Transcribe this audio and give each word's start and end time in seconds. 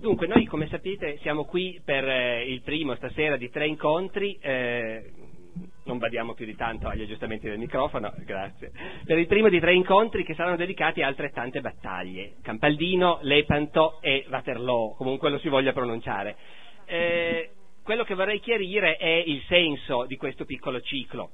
Dunque, 0.00 0.28
noi 0.28 0.44
come 0.46 0.68
sapete 0.68 1.18
siamo 1.22 1.44
qui 1.44 1.80
per 1.84 2.08
eh, 2.08 2.48
il 2.48 2.62
primo 2.62 2.94
stasera 2.94 3.36
di 3.36 3.50
tre 3.50 3.66
incontri, 3.66 4.38
eh, 4.40 5.10
non 5.86 5.98
badiamo 5.98 6.34
più 6.34 6.46
di 6.46 6.54
tanto 6.54 6.86
agli 6.86 7.02
aggiustamenti 7.02 7.48
del 7.48 7.58
microfono, 7.58 8.14
grazie, 8.24 8.70
per 9.04 9.18
il 9.18 9.26
primo 9.26 9.48
di 9.48 9.58
tre 9.58 9.74
incontri 9.74 10.24
che 10.24 10.34
saranno 10.34 10.54
dedicati 10.54 11.02
a 11.02 11.08
altrettante 11.08 11.60
battaglie, 11.60 12.34
Campaldino, 12.42 13.18
Lepanto 13.22 14.00
e 14.00 14.24
Waterloo, 14.30 14.94
comunque 14.94 15.30
lo 15.30 15.38
si 15.38 15.48
voglia 15.48 15.72
pronunciare. 15.72 16.36
Eh, 16.84 17.50
quello 17.82 18.04
che 18.04 18.14
vorrei 18.14 18.38
chiarire 18.38 18.96
è 18.98 19.22
il 19.26 19.42
senso 19.48 20.04
di 20.06 20.16
questo 20.16 20.44
piccolo 20.44 20.80
ciclo. 20.80 21.30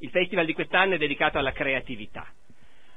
Il 0.00 0.10
festival 0.10 0.44
di 0.44 0.52
quest'anno 0.52 0.96
è 0.96 0.98
dedicato 0.98 1.38
alla 1.38 1.52
creatività. 1.52 2.26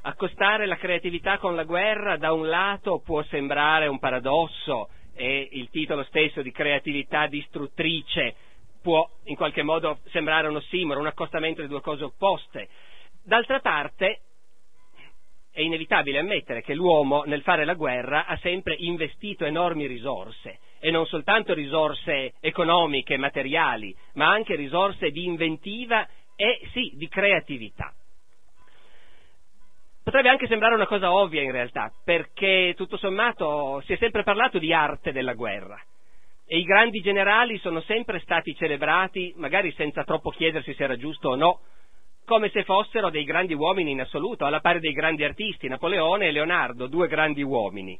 Accostare 0.01 0.65
la 0.65 0.77
creatività 0.77 1.37
con 1.39 1.55
la 1.55 1.63
guerra 1.63 2.15
da 2.15 2.31
un 2.31 2.47
lato 2.47 3.01
può 3.03 3.21
sembrare 3.23 3.87
un 3.87 3.99
paradosso 3.99 4.89
e 5.13 5.49
il 5.51 5.69
titolo 5.69 6.03
stesso 6.03 6.41
di 6.41 6.51
creatività 6.51 7.27
distruttrice 7.27 8.35
può 8.81 9.05
in 9.25 9.35
qualche 9.35 9.61
modo 9.61 9.99
sembrare 10.11 10.47
un 10.47 10.55
ossimoro, 10.55 11.01
un 11.01 11.07
accostamento 11.07 11.61
di 11.61 11.67
due 11.67 11.81
cose 11.81 12.05
opposte. 12.05 12.69
D'altra 13.23 13.59
parte 13.59 14.21
è 15.51 15.59
inevitabile 15.59 16.19
ammettere 16.19 16.61
che 16.61 16.73
l'uomo 16.73 17.23
nel 17.25 17.41
fare 17.41 17.65
la 17.65 17.73
guerra 17.73 18.25
ha 18.25 18.37
sempre 18.37 18.75
investito 18.79 19.43
enormi 19.43 19.85
risorse 19.85 20.59
e 20.79 20.91
non 20.91 21.05
soltanto 21.07 21.53
risorse 21.53 22.35
economiche, 22.39 23.17
materiali, 23.17 23.93
ma 24.13 24.29
anche 24.29 24.55
risorse 24.55 25.09
di 25.11 25.25
inventiva 25.25 26.07
e 26.37 26.61
sì, 26.71 26.93
di 26.95 27.09
creatività. 27.09 27.93
Potrebbe 30.09 30.29
anche 30.29 30.47
sembrare 30.47 30.73
una 30.73 30.87
cosa 30.87 31.13
ovvia 31.13 31.43
in 31.43 31.51
realtà, 31.51 31.93
perché 32.03 32.73
tutto 32.75 32.97
sommato 32.97 33.79
si 33.85 33.93
è 33.93 33.97
sempre 33.97 34.23
parlato 34.23 34.57
di 34.57 34.73
arte 34.73 35.11
della 35.11 35.35
guerra 35.35 35.79
e 36.47 36.57
i 36.57 36.63
grandi 36.63 36.99
generali 37.01 37.59
sono 37.59 37.79
sempre 37.81 38.19
stati 38.21 38.55
celebrati, 38.55 39.35
magari 39.37 39.71
senza 39.73 40.03
troppo 40.03 40.31
chiedersi 40.31 40.73
se 40.73 40.83
era 40.83 40.97
giusto 40.97 41.29
o 41.29 41.35
no, 41.35 41.59
come 42.25 42.49
se 42.49 42.63
fossero 42.63 43.11
dei 43.11 43.23
grandi 43.23 43.53
uomini 43.53 43.91
in 43.91 44.01
assoluto, 44.01 44.45
alla 44.45 44.61
pari 44.61 44.79
dei 44.79 44.93
grandi 44.93 45.23
artisti, 45.23 45.67
Napoleone 45.67 46.25
e 46.25 46.31
Leonardo, 46.31 46.87
due 46.87 47.07
grandi 47.07 47.43
uomini. 47.43 47.95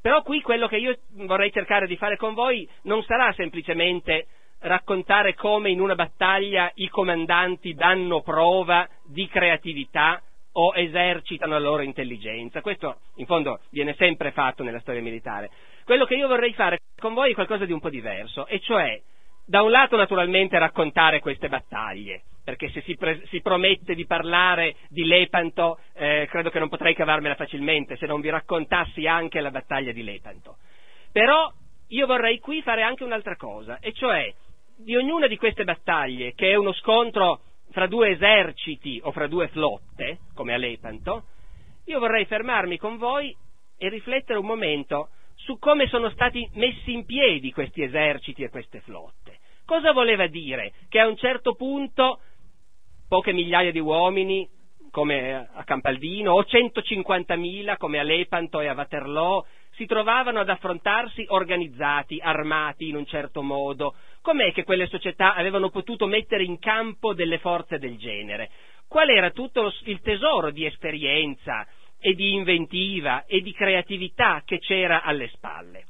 Però 0.00 0.22
qui 0.22 0.40
quello 0.40 0.68
che 0.68 0.78
io 0.78 0.96
vorrei 1.26 1.52
cercare 1.52 1.86
di 1.86 1.98
fare 1.98 2.16
con 2.16 2.32
voi 2.32 2.66
non 2.84 3.02
sarà 3.02 3.30
semplicemente 3.34 4.26
raccontare 4.60 5.34
come 5.34 5.68
in 5.68 5.82
una 5.82 5.94
battaglia 5.94 6.70
i 6.76 6.88
comandanti 6.88 7.74
danno 7.74 8.22
prova 8.22 8.88
di 9.04 9.28
creatività 9.28 10.22
o 10.52 10.72
esercitano 10.74 11.52
la 11.52 11.58
loro 11.58 11.82
intelligenza. 11.82 12.60
Questo 12.60 13.00
in 13.16 13.26
fondo 13.26 13.60
viene 13.70 13.94
sempre 13.94 14.32
fatto 14.32 14.62
nella 14.62 14.80
storia 14.80 15.02
militare. 15.02 15.50
Quello 15.84 16.04
che 16.04 16.14
io 16.14 16.28
vorrei 16.28 16.52
fare 16.54 16.78
con 16.98 17.14
voi 17.14 17.30
è 17.30 17.34
qualcosa 17.34 17.64
di 17.64 17.72
un 17.72 17.80
po' 17.80 17.90
diverso, 17.90 18.46
e 18.46 18.60
cioè, 18.60 19.00
da 19.46 19.62
un 19.62 19.70
lato 19.70 19.96
naturalmente 19.96 20.58
raccontare 20.58 21.20
queste 21.20 21.48
battaglie, 21.48 22.22
perché 22.44 22.70
se 22.70 22.82
si, 22.82 22.96
pre- 22.96 23.26
si 23.26 23.40
promette 23.40 23.94
di 23.94 24.06
parlare 24.06 24.76
di 24.88 25.04
Lepanto, 25.04 25.78
eh, 25.94 26.26
credo 26.30 26.50
che 26.50 26.58
non 26.58 26.68
potrei 26.68 26.94
cavarmela 26.94 27.34
facilmente 27.34 27.96
se 27.96 28.06
non 28.06 28.20
vi 28.20 28.28
raccontassi 28.28 29.06
anche 29.06 29.40
la 29.40 29.50
battaglia 29.50 29.92
di 29.92 30.02
Lepanto. 30.02 30.56
Però 31.12 31.52
io 31.88 32.06
vorrei 32.06 32.38
qui 32.38 32.62
fare 32.62 32.82
anche 32.82 33.04
un'altra 33.04 33.36
cosa, 33.36 33.78
e 33.80 33.92
cioè 33.92 34.32
di 34.76 34.96
ognuna 34.96 35.26
di 35.26 35.36
queste 35.36 35.64
battaglie, 35.64 36.34
che 36.34 36.50
è 36.50 36.54
uno 36.54 36.72
scontro 36.72 37.40
fra 37.70 37.86
due 37.86 38.10
eserciti 38.10 39.00
o 39.02 39.12
fra 39.12 39.26
due 39.26 39.48
flotte, 39.48 40.18
come 40.34 40.54
a 40.54 40.56
Lepanto, 40.56 41.24
io 41.86 41.98
vorrei 41.98 42.24
fermarmi 42.24 42.78
con 42.78 42.96
voi 42.98 43.34
e 43.78 43.88
riflettere 43.88 44.38
un 44.38 44.46
momento 44.46 45.10
su 45.34 45.58
come 45.58 45.88
sono 45.88 46.10
stati 46.10 46.48
messi 46.54 46.92
in 46.92 47.04
piedi 47.06 47.52
questi 47.52 47.82
eserciti 47.82 48.42
e 48.42 48.50
queste 48.50 48.80
flotte. 48.80 49.38
Cosa 49.64 49.92
voleva 49.92 50.26
dire? 50.26 50.72
Che 50.88 50.98
a 50.98 51.06
un 51.06 51.16
certo 51.16 51.54
punto 51.54 52.20
poche 53.08 53.32
migliaia 53.32 53.72
di 53.72 53.78
uomini, 53.78 54.48
come 54.90 55.48
a 55.52 55.64
Campaldino, 55.64 56.32
o 56.32 56.42
150.000 56.42 57.76
come 57.76 57.98
a 57.98 58.02
Lepanto 58.02 58.60
e 58.60 58.66
a 58.66 58.74
Waterloo, 58.74 59.46
si 59.72 59.86
trovavano 59.86 60.40
ad 60.40 60.48
affrontarsi 60.48 61.24
organizzati, 61.28 62.20
armati 62.20 62.88
in 62.88 62.96
un 62.96 63.06
certo 63.06 63.42
modo, 63.42 63.94
Com'è 64.22 64.52
che 64.52 64.64
quelle 64.64 64.86
società 64.86 65.34
avevano 65.34 65.70
potuto 65.70 66.06
mettere 66.06 66.44
in 66.44 66.58
campo 66.58 67.14
delle 67.14 67.38
forze 67.38 67.78
del 67.78 67.96
genere? 67.96 68.50
Qual 68.86 69.08
era 69.08 69.30
tutto 69.30 69.72
il 69.84 70.00
tesoro 70.00 70.50
di 70.50 70.66
esperienza 70.66 71.66
e 71.98 72.12
di 72.12 72.34
inventiva 72.34 73.24
e 73.24 73.40
di 73.40 73.52
creatività 73.52 74.42
che 74.44 74.58
c'era 74.58 75.02
alle 75.02 75.28
spalle? 75.28 75.84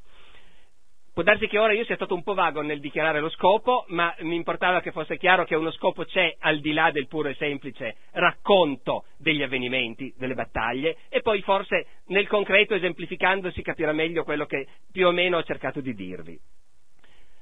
Può 1.12 1.24
darsi 1.24 1.48
che 1.48 1.58
ora 1.58 1.72
io 1.72 1.84
sia 1.84 1.96
stato 1.96 2.14
un 2.14 2.22
po' 2.22 2.34
vago 2.34 2.62
nel 2.62 2.78
dichiarare 2.78 3.18
lo 3.18 3.30
scopo, 3.30 3.84
ma 3.88 4.14
mi 4.20 4.36
importava 4.36 4.80
che 4.80 4.92
fosse 4.92 5.18
chiaro 5.18 5.44
che 5.44 5.56
uno 5.56 5.72
scopo 5.72 6.04
c'è 6.04 6.36
al 6.38 6.60
di 6.60 6.72
là 6.72 6.92
del 6.92 7.08
puro 7.08 7.28
e 7.28 7.34
semplice 7.34 7.96
racconto 8.12 9.06
degli 9.18 9.42
avvenimenti, 9.42 10.14
delle 10.16 10.34
battaglie, 10.34 10.98
e 11.08 11.20
poi 11.20 11.42
forse 11.42 11.86
nel 12.06 12.28
concreto 12.28 12.74
esemplificando 12.74 13.50
si 13.50 13.60
capirà 13.60 13.90
meglio 13.90 14.22
quello 14.22 14.46
che 14.46 14.68
più 14.92 15.08
o 15.08 15.10
meno 15.10 15.38
ho 15.38 15.42
cercato 15.42 15.80
di 15.80 15.94
dirvi. 15.94 16.38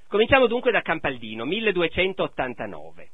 Cominciamo 0.08 0.46
dunque 0.46 0.70
da 0.70 0.80
Campaldino, 0.80 1.44
1289. 1.44 3.10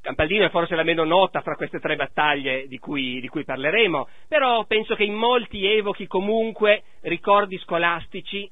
Campaldino 0.00 0.44
è 0.44 0.50
forse 0.50 0.76
la 0.76 0.84
meno 0.84 1.02
nota 1.02 1.40
fra 1.40 1.56
queste 1.56 1.80
tre 1.80 1.96
battaglie 1.96 2.68
di 2.68 2.78
cui, 2.78 3.20
di 3.20 3.26
cui, 3.26 3.42
parleremo, 3.44 4.08
però 4.28 4.64
penso 4.64 4.94
che 4.94 5.02
in 5.02 5.14
molti 5.14 5.66
evochi 5.66 6.06
comunque 6.06 6.84
ricordi 7.00 7.58
scolastici, 7.58 8.48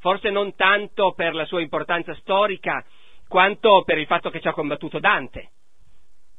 forse 0.00 0.28
non 0.28 0.54
tanto 0.54 1.14
per 1.14 1.34
la 1.34 1.46
sua 1.46 1.62
importanza 1.62 2.14
storica, 2.16 2.84
quanto 3.26 3.84
per 3.86 3.96
il 3.96 4.06
fatto 4.06 4.28
che 4.28 4.40
ci 4.40 4.48
ha 4.48 4.52
combattuto 4.52 4.98
Dante. 4.98 5.48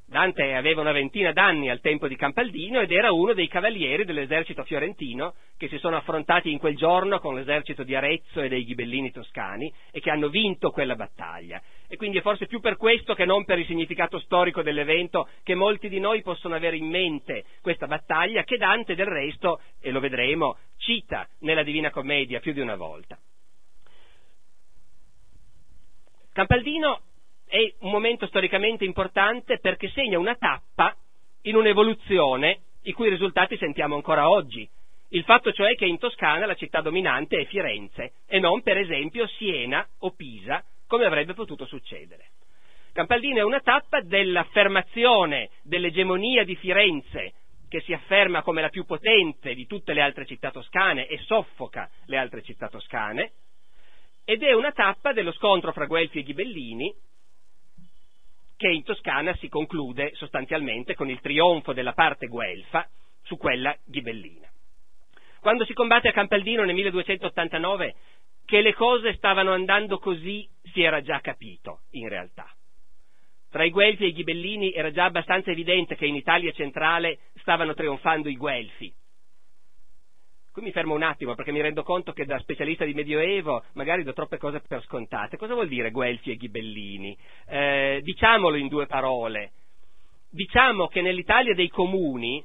Dante 0.08 0.54
aveva 0.54 0.82
una 0.82 0.92
ventina 0.92 1.32
d'anni 1.32 1.68
al 1.68 1.82
tempo 1.82 2.08
di 2.08 2.16
Campaldino 2.16 2.80
ed 2.80 2.92
era 2.92 3.12
uno 3.12 3.34
dei 3.34 3.48
cavalieri 3.48 4.06
dell'esercito 4.06 4.64
fiorentino 4.64 5.34
che 5.58 5.68
si 5.68 5.80
sono 5.80 5.98
affrontati 5.98 6.52
in 6.52 6.60
quel 6.60 6.76
giorno 6.76 7.20
con 7.20 7.34
l'esercito 7.34 7.84
di 7.84 7.96
Arezzo 7.96 8.40
e 8.40 8.48
dei 8.48 8.66
ghibellini 8.66 9.10
toscani 9.12 9.74
e 9.92 10.00
che 10.00 10.12
hanno 10.12 10.30
vinto 10.30 10.70
quella 10.70 10.96
battaglia. 10.96 11.60
E 11.88 11.96
quindi 11.98 12.20
è 12.20 12.22
forse 12.22 12.46
più 12.46 12.60
per 12.60 12.78
questo 12.78 13.16
che 13.16 13.26
non 13.26 13.46
per 13.46 13.58
il 13.58 13.66
significato 13.66 14.20
storico 14.20 14.62
dell'evento 14.62 15.28
che 15.42 15.56
molti 15.56 15.90
di 15.90 16.00
noi 16.00 16.22
possono 16.22 16.54
avere 16.54 16.78
in 16.78 16.88
mente 16.88 17.44
questa 17.62 17.88
battaglia 17.88 18.44
che 18.44 18.58
Dante 18.58 18.94
del 18.94 19.08
resto, 19.08 19.60
e 19.82 19.90
lo 19.90 20.00
vedremo, 20.00 20.58
cita 20.78 21.28
nella 21.40 21.64
Divina 21.64 21.90
Commedia 21.90 22.40
più 22.40 22.54
di 22.54 22.60
una 22.60 22.76
volta. 22.76 23.18
Campaldino 26.32 27.02
è 27.56 27.74
un 27.80 27.92
momento 27.92 28.28
storicamente 28.28 28.84
importante 28.84 29.60
perché 29.60 29.90
segna 29.92 30.20
una 30.20 30.36
tappa 30.36 30.94
in 31.44 31.56
un'evoluzione 31.56 32.60
i 32.84 32.92
cui 32.92 33.08
risultati 33.08 33.56
sentiamo 33.56 33.96
ancora 33.96 34.30
oggi. 34.30 34.68
Il 35.12 35.24
fatto 35.24 35.54
cioè 35.54 35.74
che 35.76 35.86
in 35.86 35.98
Toscana 35.98 36.46
la 36.46 36.56
città 36.56 36.82
dominante 36.82 37.38
è 37.38 37.46
Firenze 37.46 38.12
e 38.28 38.40
non 38.40 38.62
per 38.62 38.78
esempio 38.78 39.26
Siena 39.28 39.88
o 40.00 40.12
Pisa 40.12 40.62
come 40.86 41.06
avrebbe 41.06 41.34
potuto 41.34 41.66
succedere. 41.66 42.32
Campaldino 42.92 43.38
è 43.38 43.44
una 43.44 43.62
tappa 43.62 44.02
dell'affermazione 44.02 45.50
dell'egemonia 45.64 46.44
di 46.44 46.56
Firenze 46.58 47.36
che 47.70 47.80
si 47.82 47.94
afferma 47.94 48.42
come 48.42 48.62
la 48.62 48.70
più 48.70 48.86
potente 48.86 49.54
di 49.54 49.66
tutte 49.66 49.94
le 49.94 50.02
altre 50.02 50.26
città 50.26 50.52
toscane 50.52 51.08
e 51.08 51.20
soffoca 51.20 51.90
le 52.08 52.18
altre 52.18 52.42
città 52.42 52.68
toscane, 52.68 53.32
ed 54.26 54.44
è 54.44 54.52
una 54.52 54.72
tappa 54.72 55.14
dello 55.14 55.32
scontro 55.32 55.72
fra 55.72 55.86
Guelfi 55.86 56.20
e 56.20 56.24
Ghibellini 56.24 56.94
che 58.58 58.70
in 58.70 58.84
Toscana 58.84 59.36
si 59.36 59.50
conclude 59.50 60.12
sostanzialmente 60.16 60.96
con 60.96 61.10
il 61.10 61.20
trionfo 61.20 61.74
della 61.74 61.94
parte 61.94 62.28
guelfa 62.28 62.88
su 63.24 63.38
quella 63.38 63.76
ghibellina. 63.86 64.50
Quando 65.40 65.66
si 65.66 65.74
combatte 65.74 66.08
a 66.08 66.14
Campaldino 66.14 66.64
nel 66.64 66.74
1289 66.74 67.96
che 68.46 68.62
le 68.62 68.74
cose 68.74 69.14
stavano 69.16 69.52
andando 69.52 69.98
così 69.98 70.48
si 70.72 70.82
era 70.82 71.02
già 71.02 71.20
capito, 71.20 71.82
in 71.92 72.08
realtà. 72.10 72.48
Tra 73.50 73.64
i 73.64 73.70
Guelfi 73.70 74.04
e 74.04 74.08
i 74.08 74.14
Ghibellini 74.14 74.74
era 74.74 74.92
già 74.92 75.06
abbastanza 75.06 75.50
evidente 75.50 75.96
che 75.96 76.06
in 76.06 76.16
Italia 76.16 76.52
centrale 76.52 77.20
stavano 77.36 77.74
trionfando 77.74 78.28
i 78.30 78.36
Guelfi, 78.36 78.94
Qui 80.56 80.64
mi 80.64 80.72
fermo 80.72 80.94
un 80.94 81.04
attimo 81.04 81.36
perché 81.36 81.52
mi 81.52 81.60
rendo 81.60 81.84
conto 81.84 82.14
che 82.14 82.24
da 82.24 82.40
specialista 82.40 82.86
di 82.86 82.94
Medioevo 82.94 83.66
magari 83.74 84.04
do 84.04 84.14
troppe 84.14 84.38
cose 84.38 84.62
per 84.66 84.82
scontate. 84.84 85.36
Cosa 85.36 85.54
vuol 85.54 85.68
dire 85.68 85.92
Guelfi 85.92 86.32
e 86.32 86.38
Ghibellini? 86.38 87.18
Eh, 87.46 88.00
diciamolo 88.02 88.56
in 88.56 88.70
due 88.70 88.86
parole. 88.86 89.52
Diciamo 90.32 90.88
che 90.88 91.02
nell'Italia 91.02 91.54
dei 91.54 91.68
comuni, 91.68 92.42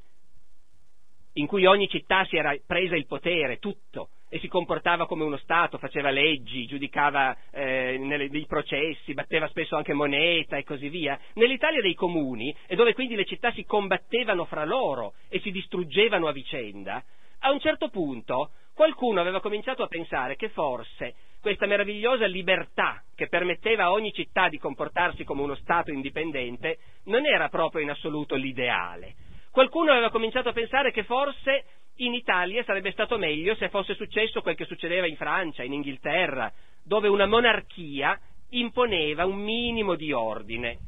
in 1.34 1.46
cui 1.46 1.66
ogni 1.66 1.88
città 1.88 2.24
si 2.24 2.36
era 2.36 2.52
presa 2.66 2.96
il 2.96 3.06
potere, 3.06 3.60
tutto, 3.60 4.08
e 4.28 4.40
si 4.40 4.48
comportava 4.48 5.06
come 5.06 5.22
uno 5.22 5.36
Stato, 5.36 5.78
faceva 5.78 6.10
leggi, 6.10 6.66
giudicava 6.66 7.36
eh, 7.52 7.96
nei 7.96 8.46
processi, 8.46 9.14
batteva 9.14 9.46
spesso 9.46 9.76
anche 9.76 9.92
moneta 9.92 10.56
e 10.56 10.64
così 10.64 10.88
via. 10.88 11.16
Nell'Italia 11.34 11.80
dei 11.80 11.94
comuni, 11.94 12.52
e 12.66 12.74
dove 12.74 12.92
quindi 12.92 13.14
le 13.14 13.24
città 13.24 13.52
si 13.52 13.64
combattevano 13.64 14.46
fra 14.46 14.64
loro 14.64 15.14
e 15.28 15.38
si 15.38 15.52
distruggevano 15.52 16.26
a 16.26 16.32
vicenda, 16.32 17.04
a 17.40 17.50
un 17.50 17.60
certo 17.60 17.88
punto 17.88 18.50
qualcuno 18.75 19.20
aveva 19.20 19.40
cominciato 19.40 19.82
a 19.82 19.88
pensare 19.88 20.37
che 20.37 20.48
forse 20.48 21.14
questa 21.40 21.66
meravigliosa 21.66 22.26
libertà 22.26 23.02
che 23.14 23.28
permetteva 23.28 23.84
a 23.84 23.92
ogni 23.92 24.12
città 24.12 24.48
di 24.48 24.58
comportarsi 24.58 25.25
come 25.25 25.42
uno 25.42 25.54
Stato 25.56 25.90
indipendente 25.90 26.78
non 27.04 27.26
era 27.26 27.48
proprio 27.48 27.82
in 27.82 27.90
assoluto 27.90 28.34
l'ideale. 28.34 29.14
Qualcuno 29.50 29.90
aveva 29.90 30.10
cominciato 30.10 30.50
a 30.50 30.52
pensare 30.52 30.92
che 30.92 31.04
forse 31.04 31.64
in 31.96 32.14
Italia 32.14 32.62
sarebbe 32.64 32.92
stato 32.92 33.19
meglio 33.19 33.54
se 33.56 33.69
fosse 33.69 33.94
successo 33.94 34.43
quel 34.43 34.54
che 34.54 34.64
succedeva 34.64 35.06
in 35.06 35.16
Francia, 35.16 35.62
in 35.62 35.72
Inghilterra, 35.72 36.52
dove 36.82 37.08
una 37.08 37.26
monarchia 37.26 38.19
imponeva 38.50 39.26
un 39.26 39.38
minimo 39.38 39.94
di 39.94 40.12
ordine, 40.12 40.78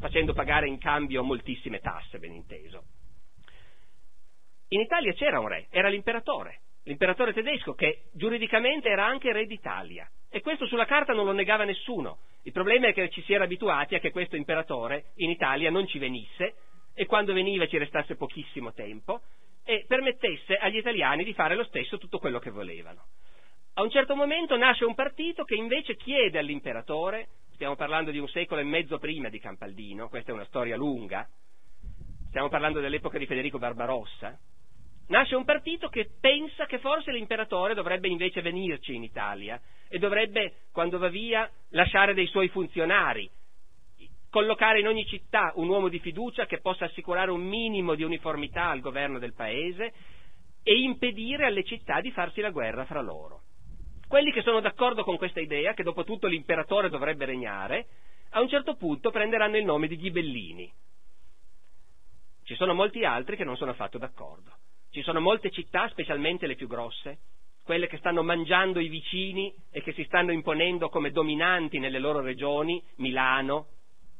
facendo 0.00 0.32
pagare 0.32 0.68
in 0.68 0.78
cambio 0.78 1.22
moltissime 1.22 1.80
tasse, 1.80 2.18
ben 2.18 2.32
inteso. 2.32 2.82
In 4.70 4.80
Italia 4.80 5.14
c'era 5.14 5.40
un 5.40 5.48
re, 5.48 5.66
era 5.70 5.88
l'imperatore, 5.88 6.60
l'imperatore 6.84 7.32
tedesco 7.32 7.72
che 7.72 8.02
giuridicamente 8.12 8.90
era 8.90 9.06
anche 9.06 9.32
re 9.32 9.46
d'Italia 9.46 10.06
e 10.28 10.42
questo 10.42 10.66
sulla 10.66 10.84
carta 10.84 11.14
non 11.14 11.24
lo 11.24 11.32
negava 11.32 11.64
nessuno. 11.64 12.18
Il 12.42 12.52
problema 12.52 12.88
è 12.88 12.92
che 12.92 13.08
ci 13.08 13.22
si 13.22 13.32
era 13.32 13.44
abituati 13.44 13.94
a 13.94 13.98
che 13.98 14.10
questo 14.10 14.36
imperatore 14.36 15.12
in 15.16 15.30
Italia 15.30 15.70
non 15.70 15.86
ci 15.86 15.98
venisse 15.98 16.56
e 16.94 17.06
quando 17.06 17.32
veniva 17.32 17.66
ci 17.66 17.78
restasse 17.78 18.16
pochissimo 18.16 18.74
tempo 18.74 19.22
e 19.64 19.86
permettesse 19.88 20.56
agli 20.56 20.76
italiani 20.76 21.24
di 21.24 21.32
fare 21.32 21.54
lo 21.54 21.64
stesso 21.64 21.96
tutto 21.96 22.18
quello 22.18 22.38
che 22.38 22.50
volevano. 22.50 23.06
A 23.74 23.82
un 23.82 23.90
certo 23.90 24.14
momento 24.14 24.54
nasce 24.58 24.84
un 24.84 24.94
partito 24.94 25.44
che 25.44 25.54
invece 25.54 25.96
chiede 25.96 26.38
all'imperatore, 26.38 27.28
stiamo 27.52 27.74
parlando 27.74 28.10
di 28.10 28.18
un 28.18 28.28
secolo 28.28 28.60
e 28.60 28.64
mezzo 28.64 28.98
prima 28.98 29.30
di 29.30 29.38
Campaldino, 29.38 30.10
questa 30.10 30.32
è 30.32 30.34
una 30.34 30.44
storia 30.44 30.76
lunga, 30.76 31.26
stiamo 32.28 32.48
parlando 32.48 32.80
dell'epoca 32.80 33.16
di 33.16 33.26
Federico 33.26 33.58
Barbarossa, 33.58 34.38
nasce 35.08 35.34
un 35.34 35.44
partito 35.44 35.88
che 35.88 36.10
pensa 36.20 36.66
che 36.66 36.78
forse 36.78 37.12
l'imperatore 37.12 37.74
dovrebbe 37.74 38.08
invece 38.08 38.40
venirci 38.40 38.94
in 38.94 39.02
Italia 39.02 39.60
e 39.88 39.98
dovrebbe, 39.98 40.66
quando 40.72 40.98
va 40.98 41.08
via, 41.08 41.50
lasciare 41.70 42.14
dei 42.14 42.26
suoi 42.26 42.48
funzionari, 42.48 43.30
collocare 44.30 44.80
in 44.80 44.86
ogni 44.86 45.06
città 45.06 45.52
un 45.56 45.68
uomo 45.68 45.88
di 45.88 45.98
fiducia 45.98 46.46
che 46.46 46.60
possa 46.60 46.84
assicurare 46.84 47.30
un 47.30 47.42
minimo 47.42 47.94
di 47.94 48.02
uniformità 48.02 48.68
al 48.68 48.80
governo 48.80 49.18
del 49.18 49.34
paese 49.34 49.92
e 50.62 50.78
impedire 50.78 51.46
alle 51.46 51.64
città 51.64 52.00
di 52.00 52.10
farsi 52.10 52.40
la 52.40 52.50
guerra 52.50 52.84
fra 52.84 53.00
loro. 53.00 53.42
Quelli 54.06 54.32
che 54.32 54.42
sono 54.42 54.60
d'accordo 54.60 55.04
con 55.04 55.16
questa 55.16 55.40
idea, 55.40 55.74
che 55.74 55.82
dopo 55.82 56.04
tutto 56.04 56.26
l'imperatore 56.26 56.88
dovrebbe 56.88 57.24
regnare, 57.24 57.86
a 58.30 58.40
un 58.40 58.48
certo 58.48 58.74
punto 58.76 59.10
prenderanno 59.10 59.56
il 59.56 59.64
nome 59.64 59.86
di 59.86 59.96
ghibellini. 59.96 60.70
Ci 62.44 62.54
sono 62.54 62.74
molti 62.74 63.04
altri 63.04 63.36
che 63.36 63.44
non 63.44 63.56
sono 63.56 63.70
affatto 63.70 63.98
d'accordo. 63.98 64.56
Ci 64.98 65.04
sono 65.04 65.20
molte 65.20 65.52
città, 65.52 65.88
specialmente 65.90 66.48
le 66.48 66.56
più 66.56 66.66
grosse, 66.66 67.18
quelle 67.62 67.86
che 67.86 67.98
stanno 67.98 68.24
mangiando 68.24 68.80
i 68.80 68.88
vicini 68.88 69.54
e 69.70 69.80
che 69.80 69.92
si 69.92 70.02
stanno 70.02 70.32
imponendo 70.32 70.88
come 70.88 71.12
dominanti 71.12 71.78
nelle 71.78 72.00
loro 72.00 72.20
regioni, 72.20 72.82
Milano, 72.96 73.66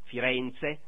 Firenze, 0.04 0.78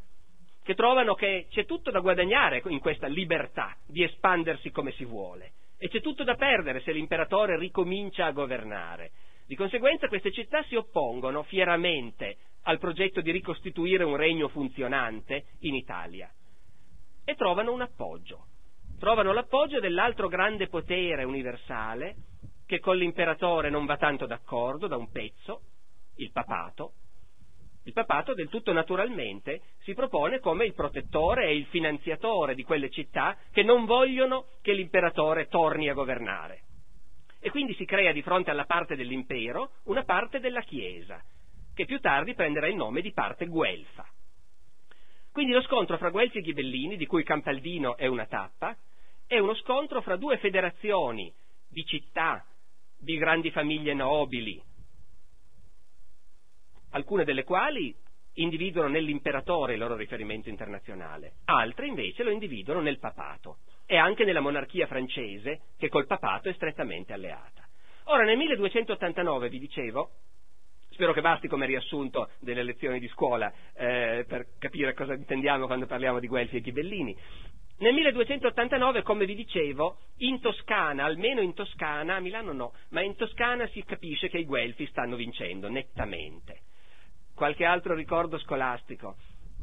che 0.62 0.76
trovano 0.76 1.14
che 1.14 1.48
c'è 1.50 1.64
tutto 1.64 1.90
da 1.90 1.98
guadagnare 1.98 2.62
in 2.68 2.78
questa 2.78 3.08
libertà 3.08 3.76
di 3.84 4.04
espandersi 4.04 4.70
come 4.70 4.92
si 4.92 5.04
vuole 5.04 5.54
e 5.76 5.88
c'è 5.88 6.00
tutto 6.00 6.22
da 6.22 6.36
perdere 6.36 6.82
se 6.82 6.92
l'imperatore 6.92 7.58
ricomincia 7.58 8.26
a 8.26 8.30
governare. 8.30 9.10
Di 9.44 9.56
conseguenza 9.56 10.06
queste 10.06 10.30
città 10.30 10.62
si 10.68 10.76
oppongono 10.76 11.42
fieramente 11.42 12.36
al 12.62 12.78
progetto 12.78 13.20
di 13.20 13.32
ricostituire 13.32 14.04
un 14.04 14.14
regno 14.14 14.46
funzionante 14.46 15.46
in 15.62 15.74
Italia 15.74 16.32
e 17.24 17.34
trovano 17.34 17.72
un 17.72 17.80
appoggio 17.80 18.44
trovano 19.00 19.32
l'appoggio 19.32 19.80
dell'altro 19.80 20.28
grande 20.28 20.68
potere 20.68 21.24
universale 21.24 22.16
che 22.66 22.80
con 22.80 22.98
l'imperatore 22.98 23.70
non 23.70 23.86
va 23.86 23.96
tanto 23.96 24.26
d'accordo 24.26 24.86
da 24.86 24.96
un 24.98 25.10
pezzo, 25.10 25.62
il 26.16 26.30
papato. 26.30 26.92
Il 27.84 27.94
papato 27.94 28.34
del 28.34 28.50
tutto 28.50 28.74
naturalmente 28.74 29.62
si 29.80 29.94
propone 29.94 30.38
come 30.38 30.66
il 30.66 30.74
protettore 30.74 31.46
e 31.46 31.56
il 31.56 31.64
finanziatore 31.66 32.54
di 32.54 32.62
quelle 32.62 32.90
città 32.90 33.38
che 33.50 33.62
non 33.62 33.86
vogliono 33.86 34.48
che 34.60 34.74
l'imperatore 34.74 35.48
torni 35.48 35.88
a 35.88 35.94
governare. 35.94 36.64
E 37.40 37.48
quindi 37.48 37.72
si 37.76 37.86
crea 37.86 38.12
di 38.12 38.20
fronte 38.20 38.50
alla 38.50 38.66
parte 38.66 38.96
dell'impero 38.96 39.70
una 39.84 40.04
parte 40.04 40.40
della 40.40 40.60
Chiesa, 40.60 41.18
che 41.74 41.86
più 41.86 42.00
tardi 42.00 42.34
prenderà 42.34 42.68
il 42.68 42.76
nome 42.76 43.00
di 43.00 43.12
parte 43.12 43.46
guelfa. 43.46 44.06
Quindi 45.32 45.52
lo 45.52 45.62
scontro 45.62 45.96
fra 45.96 46.10
Guelfi 46.10 46.38
e 46.38 46.42
Ghibellini, 46.42 46.96
di 46.96 47.06
cui 47.06 47.22
Campaldino 47.22 47.96
è 47.96 48.06
una 48.06 48.26
tappa, 48.26 48.76
è 49.30 49.38
uno 49.38 49.54
scontro 49.54 50.02
fra 50.02 50.16
due 50.16 50.38
federazioni 50.38 51.32
di 51.68 51.84
città, 51.84 52.44
di 52.98 53.16
grandi 53.16 53.52
famiglie 53.52 53.94
nobili, 53.94 54.60
alcune 56.90 57.22
delle 57.22 57.44
quali 57.44 57.94
individuano 58.34 58.88
nell'imperatore 58.88 59.74
il 59.74 59.78
loro 59.78 59.94
riferimento 59.94 60.48
internazionale, 60.48 61.34
altre 61.44 61.86
invece 61.86 62.24
lo 62.24 62.30
individuano 62.32 62.80
nel 62.80 62.98
papato 62.98 63.58
e 63.86 63.96
anche 63.96 64.24
nella 64.24 64.40
monarchia 64.40 64.88
francese 64.88 65.60
che 65.78 65.88
col 65.88 66.08
papato 66.08 66.48
è 66.48 66.52
strettamente 66.54 67.12
alleata. 67.12 67.64
Ora 68.06 68.24
nel 68.24 68.36
1289, 68.36 69.48
vi 69.48 69.60
dicevo, 69.60 70.10
spero 70.88 71.12
che 71.12 71.20
basti 71.20 71.46
come 71.46 71.66
riassunto 71.66 72.30
delle 72.40 72.64
lezioni 72.64 72.98
di 72.98 73.06
scuola 73.06 73.52
eh, 73.74 74.24
per 74.26 74.58
capire 74.58 74.92
cosa 74.92 75.14
intendiamo 75.14 75.66
quando 75.66 75.86
parliamo 75.86 76.18
di 76.18 76.26
Guelfi 76.26 76.56
e 76.56 76.60
Ghibellini, 76.62 77.16
nel 77.80 77.94
1289, 77.94 79.02
come 79.02 79.24
vi 79.24 79.34
dicevo, 79.34 79.96
in 80.18 80.38
Toscana, 80.40 81.04
almeno 81.04 81.40
in 81.40 81.54
Toscana, 81.54 82.16
a 82.16 82.20
Milano 82.20 82.52
no, 82.52 82.74
ma 82.90 83.00
in 83.00 83.16
Toscana 83.16 83.66
si 83.68 83.82
capisce 83.84 84.28
che 84.28 84.36
i 84.36 84.44
Guelfi 84.44 84.86
stanno 84.86 85.16
vincendo 85.16 85.70
nettamente. 85.70 86.60
Qualche 87.34 87.64
altro 87.64 87.94
ricordo 87.94 88.38
scolastico. 88.38 89.16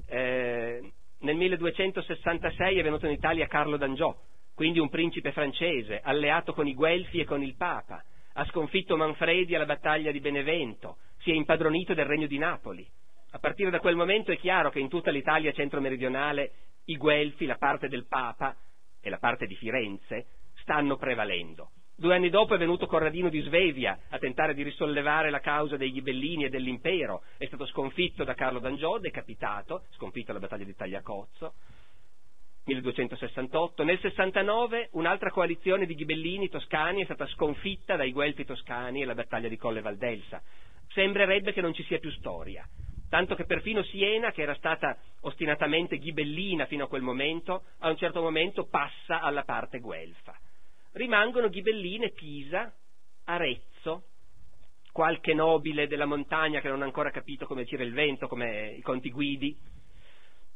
Eh, 0.08 0.92
nel 1.20 1.36
1266 1.36 2.80
è 2.80 2.84
venuto 2.84 3.06
in 3.06 3.12
Italia 3.12 3.46
Carlo 3.46 3.78
d'Angiò, 3.78 4.16
quindi 4.56 4.80
un 4.80 4.90
principe 4.90 5.32
francese, 5.32 6.02
alleato 6.04 6.54
con 6.54 6.66
i 6.66 6.74
Guelfi 6.74 7.20
e 7.20 7.26
con 7.26 7.44
il 7.44 7.56
Papa. 7.56 8.04
Ha 8.34 8.46
sconfitto 8.46 8.98
Manfredi 8.98 9.54
alla 9.54 9.66
battaglia 9.66 10.10
di 10.10 10.20
Benevento, 10.20 10.98
si 11.20 11.30
è 11.30 11.36
impadronito 11.36 11.94
del 11.94 12.06
regno 12.06 12.26
di 12.26 12.40
Napoli. 12.40 12.88
A 13.32 13.40
partire 13.40 13.70
da 13.70 13.80
quel 13.80 13.96
momento 13.96 14.32
è 14.32 14.38
chiaro 14.38 14.72
che 14.72 14.80
in 14.80 14.90
tutta 14.90 15.12
l'Italia 15.12 15.52
centro-meridionale 15.52 16.52
i 16.90 16.98
Guelfi, 16.98 17.46
la 17.46 17.58
parte 17.58 17.88
del 17.88 18.06
Papa 18.08 18.56
e 19.02 19.10
la 19.10 19.18
parte 19.18 19.46
di 19.46 19.56
Firenze, 19.56 20.28
stanno 20.62 20.98
prevalendo. 20.98 21.72
Due 21.96 22.14
anni 22.14 22.30
dopo 22.30 22.54
è 22.54 22.58
venuto 22.58 22.86
Corradino 22.86 23.30
di 23.30 23.42
Svevia 23.42 23.98
a 24.10 24.20
tentare 24.20 24.54
di 24.54 24.62
risollevare 24.62 25.30
la 25.32 25.40
causa 25.40 25.78
dei 25.78 25.92
Ghibellini 25.92 26.46
e 26.46 26.50
dell'impero, 26.50 27.24
è 27.38 27.46
stato 27.48 27.66
sconfitto 27.66 28.24
da 28.24 28.36
Carlo 28.36 28.60
d'Angiò, 28.60 29.00
decapitato, 29.00 29.86
sconfitto 29.92 30.32
alla 30.32 30.40
battaglia 30.40 30.66
di 30.66 30.76
Tagliacozzo, 30.76 31.54
1268. 32.66 33.84
Nel 33.84 34.00
69 34.00 34.90
un'altra 34.92 35.32
coalizione 35.32 35.86
di 35.86 35.96
ghibellini 35.96 36.50
toscani 36.50 37.02
è 37.02 37.06
stata 37.06 37.26
sconfitta 37.28 37.96
dai 37.96 38.12
Guelfi 38.12 38.46
toscani 38.46 39.04
alla 39.04 39.16
battaglia 39.16 39.48
di 39.48 39.58
Colle 39.58 39.82
Valdelsa. 39.82 40.42
Sembrerebbe 40.90 41.54
che 41.54 41.62
non 41.62 41.74
ci 41.74 41.84
sia 41.84 42.00
più 42.00 42.12
storia 42.12 42.68
tanto 43.10 43.36
che 43.36 43.46
perfino 43.46 43.84
Siena, 43.84 44.32
che 44.32 44.42
era 44.42 44.56
stata 44.56 44.98
ostinatamente 45.22 45.98
ghibellina 45.98 46.66
fino 46.66 46.86
a 46.86 46.88
quel 46.88 47.02
momento, 47.02 47.64
a 47.80 47.90
un 47.90 47.98
certo 47.98 48.22
momento 48.22 48.66
passa 48.66 49.22
alla 49.22 49.44
parte 49.44 49.80
guelfa. 49.80 50.36
Rimangono 50.94 51.50
ghibelline 51.50 52.12
Pisa, 52.12 52.74
Arezzo, 53.26 54.04
qualche 54.92 55.34
nobile 55.34 55.88
della 55.88 56.06
montagna 56.06 56.60
che 56.60 56.70
non 56.70 56.82
ha 56.82 56.86
ancora 56.86 57.12
capito 57.12 57.46
come 57.46 57.66
gira 57.66 57.84
il 57.84 57.94
vento, 57.94 58.28
come 58.28 58.74
i 58.78 58.82
conti 58.82 59.12
guidi. 59.12 59.56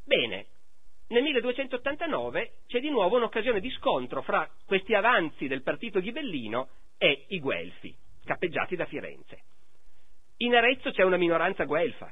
Bene, 0.03 0.47
nel 1.09 1.23
1289 1.23 2.53
c'è 2.67 2.79
di 2.79 2.89
nuovo 2.89 3.17
un'occasione 3.17 3.59
di 3.59 3.69
scontro 3.71 4.21
fra 4.21 4.49
questi 4.65 4.93
avanzi 4.93 5.47
del 5.47 5.61
partito 5.61 5.99
ghibellino 5.99 6.69
e 6.97 7.25
i 7.29 7.39
guelfi, 7.39 7.93
cappeggiati 8.23 8.75
da 8.75 8.85
Firenze. 8.85 9.41
In 10.37 10.55
Arezzo 10.55 10.89
c'è 10.91 11.03
una 11.03 11.17
minoranza 11.17 11.65
guelfa, 11.65 12.11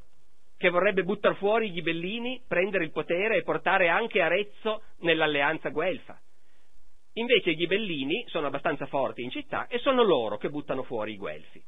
che 0.59 0.69
vorrebbe 0.69 1.05
buttare 1.05 1.35
fuori 1.35 1.67
i 1.67 1.71
ghibellini, 1.71 2.43
prendere 2.45 2.83
il 2.83 2.91
potere 2.91 3.37
e 3.37 3.43
portare 3.43 3.87
anche 3.87 4.21
Arezzo 4.21 4.81
nell'alleanza 4.99 5.69
guelfa. 5.69 6.19
Invece 7.13 7.51
i 7.51 7.55
ghibellini 7.55 8.25
sono 8.27 8.47
abbastanza 8.47 8.85
forti 8.85 9.23
in 9.23 9.29
città 9.29 9.67
e 9.67 9.79
sono 9.79 10.03
loro 10.03 10.35
che 10.37 10.49
buttano 10.49 10.83
fuori 10.83 11.13
i 11.13 11.17
guelfi. 11.17 11.63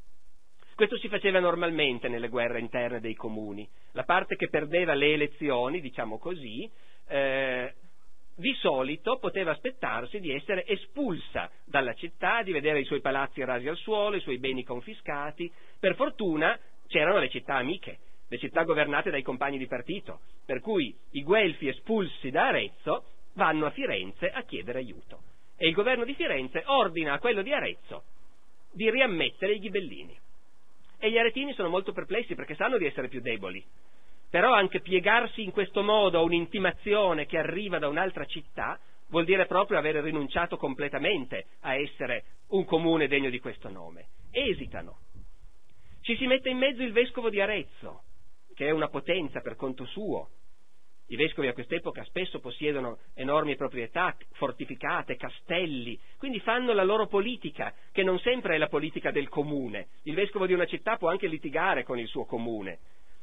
Questo 0.76 0.98
si 0.98 1.08
faceva 1.08 1.40
normalmente 1.40 2.10
nelle 2.10 2.28
guerre 2.28 2.60
interne 2.60 3.00
dei 3.00 3.16
comuni. 3.16 3.66
La 3.94 4.04
parte 4.04 4.36
che 4.36 4.50
perdeva 4.50 4.94
le 4.94 5.14
elezioni, 5.14 5.80
diciamo 5.80 6.18
così, 6.18 6.70
eh, 7.08 7.74
di 8.36 8.54
solito 8.56 9.20
poteva 9.20 9.52
aspettarsi 9.52 10.20
di 10.20 10.34
essere 10.34 10.66
espulsa 10.68 11.50
dalla 11.64 11.94
città, 11.94 12.44
di 12.44 12.52
vedere 12.52 12.82
i 12.82 12.86
suoi 12.86 13.00
palazzi 13.00 13.42
rasi 13.46 13.70
al 13.70 13.78
suolo, 13.78 14.18
i 14.18 14.22
suoi 14.22 14.38
beni 14.38 14.66
confiscati. 14.66 15.50
Per 15.80 15.96
fortuna 15.96 16.60
c'erano 16.88 17.20
le 17.20 17.30
città 17.30 17.56
amiche 17.56 18.00
le 18.32 18.38
città 18.38 18.64
governate 18.64 19.12
dai 19.12 19.24
compagni 19.24 19.58
di 19.58 19.68
partito, 19.68 20.22
per 20.46 20.62
cui 20.62 20.96
i 21.12 21.22
guelfi 21.22 21.68
espulsi 21.68 22.30
da 22.30 22.48
Arezzo 22.48 23.04
vanno 23.34 23.66
a 23.66 23.72
Firenze 23.72 24.32
a 24.32 24.44
chiedere 24.44 24.80
aiuto. 24.80 25.24
E 25.58 25.68
il 25.68 25.74
governo 25.74 26.06
di 26.06 26.14
Firenze 26.14 26.64
ordina 26.68 27.12
a 27.12 27.20
quello 27.20 27.42
di 27.42 27.52
Arezzo 27.52 28.04
di 28.72 28.90
riammettere 28.90 29.56
i 29.56 29.60
ghibellini. 29.60 30.18
E 30.98 31.12
gli 31.12 31.18
aretini 31.18 31.52
sono 31.52 31.68
molto 31.68 31.92
perplessi 31.92 32.34
perché 32.34 32.56
sanno 32.56 32.78
di 32.78 32.86
essere 32.86 33.10
più 33.10 33.20
deboli. 33.20 33.62
Però 34.30 34.54
anche 34.54 34.80
piegarsi 34.80 35.44
in 35.44 35.52
questo 35.52 35.84
modo 35.84 36.18
a 36.18 36.24
un'intimazione 36.24 37.26
che 37.26 37.38
arriva 37.38 37.80
da 37.80 37.90
un'altra 37.90 38.24
città 38.24 38.80
vuol 39.10 39.26
dire 39.26 39.46
proprio 39.46 39.78
aver 39.78 39.96
rinunciato 39.96 40.56
completamente 40.56 41.48
a 41.64 41.76
essere 41.76 42.24
un 42.52 42.64
comune 42.64 43.10
degno 43.10 43.30
di 43.30 43.42
questo 43.42 43.68
nome. 43.68 44.06
Esitano. 44.32 45.00
Ci 46.00 46.16
si 46.16 46.28
mette 46.28 46.48
in 46.48 46.60
mezzo 46.60 46.82
il 46.82 46.94
vescovo 46.94 47.30
di 47.30 47.42
Arezzo, 47.42 48.04
che 48.62 48.68
è 48.68 48.72
una 48.72 48.90
potenza 48.90 49.42
per 49.42 49.56
conto 49.56 49.86
suo. 49.86 50.30
I 51.08 51.16
vescovi 51.16 51.48
a 51.48 51.54
quest'epoca 51.54 52.04
spesso 52.04 52.40
possiedono 52.40 53.00
enormi 53.16 53.56
proprietà 53.56 54.16
fortificate, 54.34 55.16
castelli, 55.16 56.00
quindi 56.20 56.40
fanno 56.42 56.72
la 56.72 56.84
loro 56.84 57.08
politica, 57.08 57.74
che 57.92 58.04
non 58.04 58.20
sempre 58.20 58.54
è 58.54 58.58
la 58.60 58.68
politica 58.68 59.10
del 59.10 59.30
comune. 59.30 59.88
Il 60.04 60.14
vescovo 60.14 60.46
di 60.46 60.54
una 60.54 60.68
città 60.68 60.98
può 60.98 61.10
anche 61.10 61.26
litigare 61.26 61.84
con 61.84 61.98
il 61.98 62.06
suo 62.06 62.26
comune. 62.26 62.78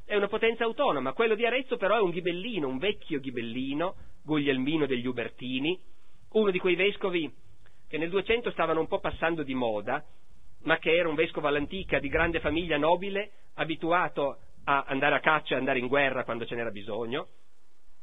È 0.04 0.16
una 0.16 0.26
potenza 0.26 0.64
autonoma, 0.64 1.12
quello 1.12 1.36
di 1.36 1.46
Arezzo 1.46 1.76
però 1.76 1.98
è 1.98 2.02
un 2.02 2.10
ghibellino, 2.10 2.66
un 2.66 2.78
vecchio 2.78 3.20
ghibellino, 3.20 3.94
Guglielmino 4.24 4.86
degli 4.86 5.06
Ubertini, 5.06 5.78
uno 6.32 6.50
di 6.50 6.58
quei 6.58 6.74
vescovi 6.74 7.32
che 7.88 7.96
nel 7.96 8.10
200 8.10 8.50
stavano 8.50 8.80
un 8.80 8.88
po' 8.88 8.98
passando 8.98 9.44
di 9.44 9.54
moda, 9.54 10.04
ma 10.62 10.78
che 10.78 10.96
era 10.96 11.08
un 11.08 11.14
vescovo 11.14 11.46
all'antica 11.46 12.00
di 12.00 12.08
grande 12.08 12.40
famiglia 12.40 12.76
nobile, 12.76 13.30
abituato 13.54 14.38
a 14.70 14.84
andare 14.86 15.14
a 15.14 15.20
caccia 15.20 15.54
e 15.54 15.58
andare 15.58 15.78
in 15.78 15.86
guerra 15.86 16.24
quando 16.24 16.44
ce 16.44 16.54
n'era 16.54 16.70
bisogno. 16.70 17.28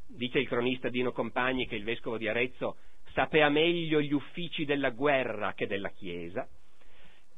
Dice 0.08 0.40
il 0.40 0.48
cronista 0.48 0.88
Dino 0.88 1.12
Compagni 1.12 1.68
che 1.68 1.76
il 1.76 1.84
vescovo 1.84 2.18
di 2.18 2.26
Arezzo 2.26 2.76
sapeva 3.12 3.48
meglio 3.48 4.00
gli 4.00 4.12
uffici 4.12 4.64
della 4.64 4.90
guerra 4.90 5.54
che 5.54 5.68
della 5.68 5.90
Chiesa. 5.90 6.46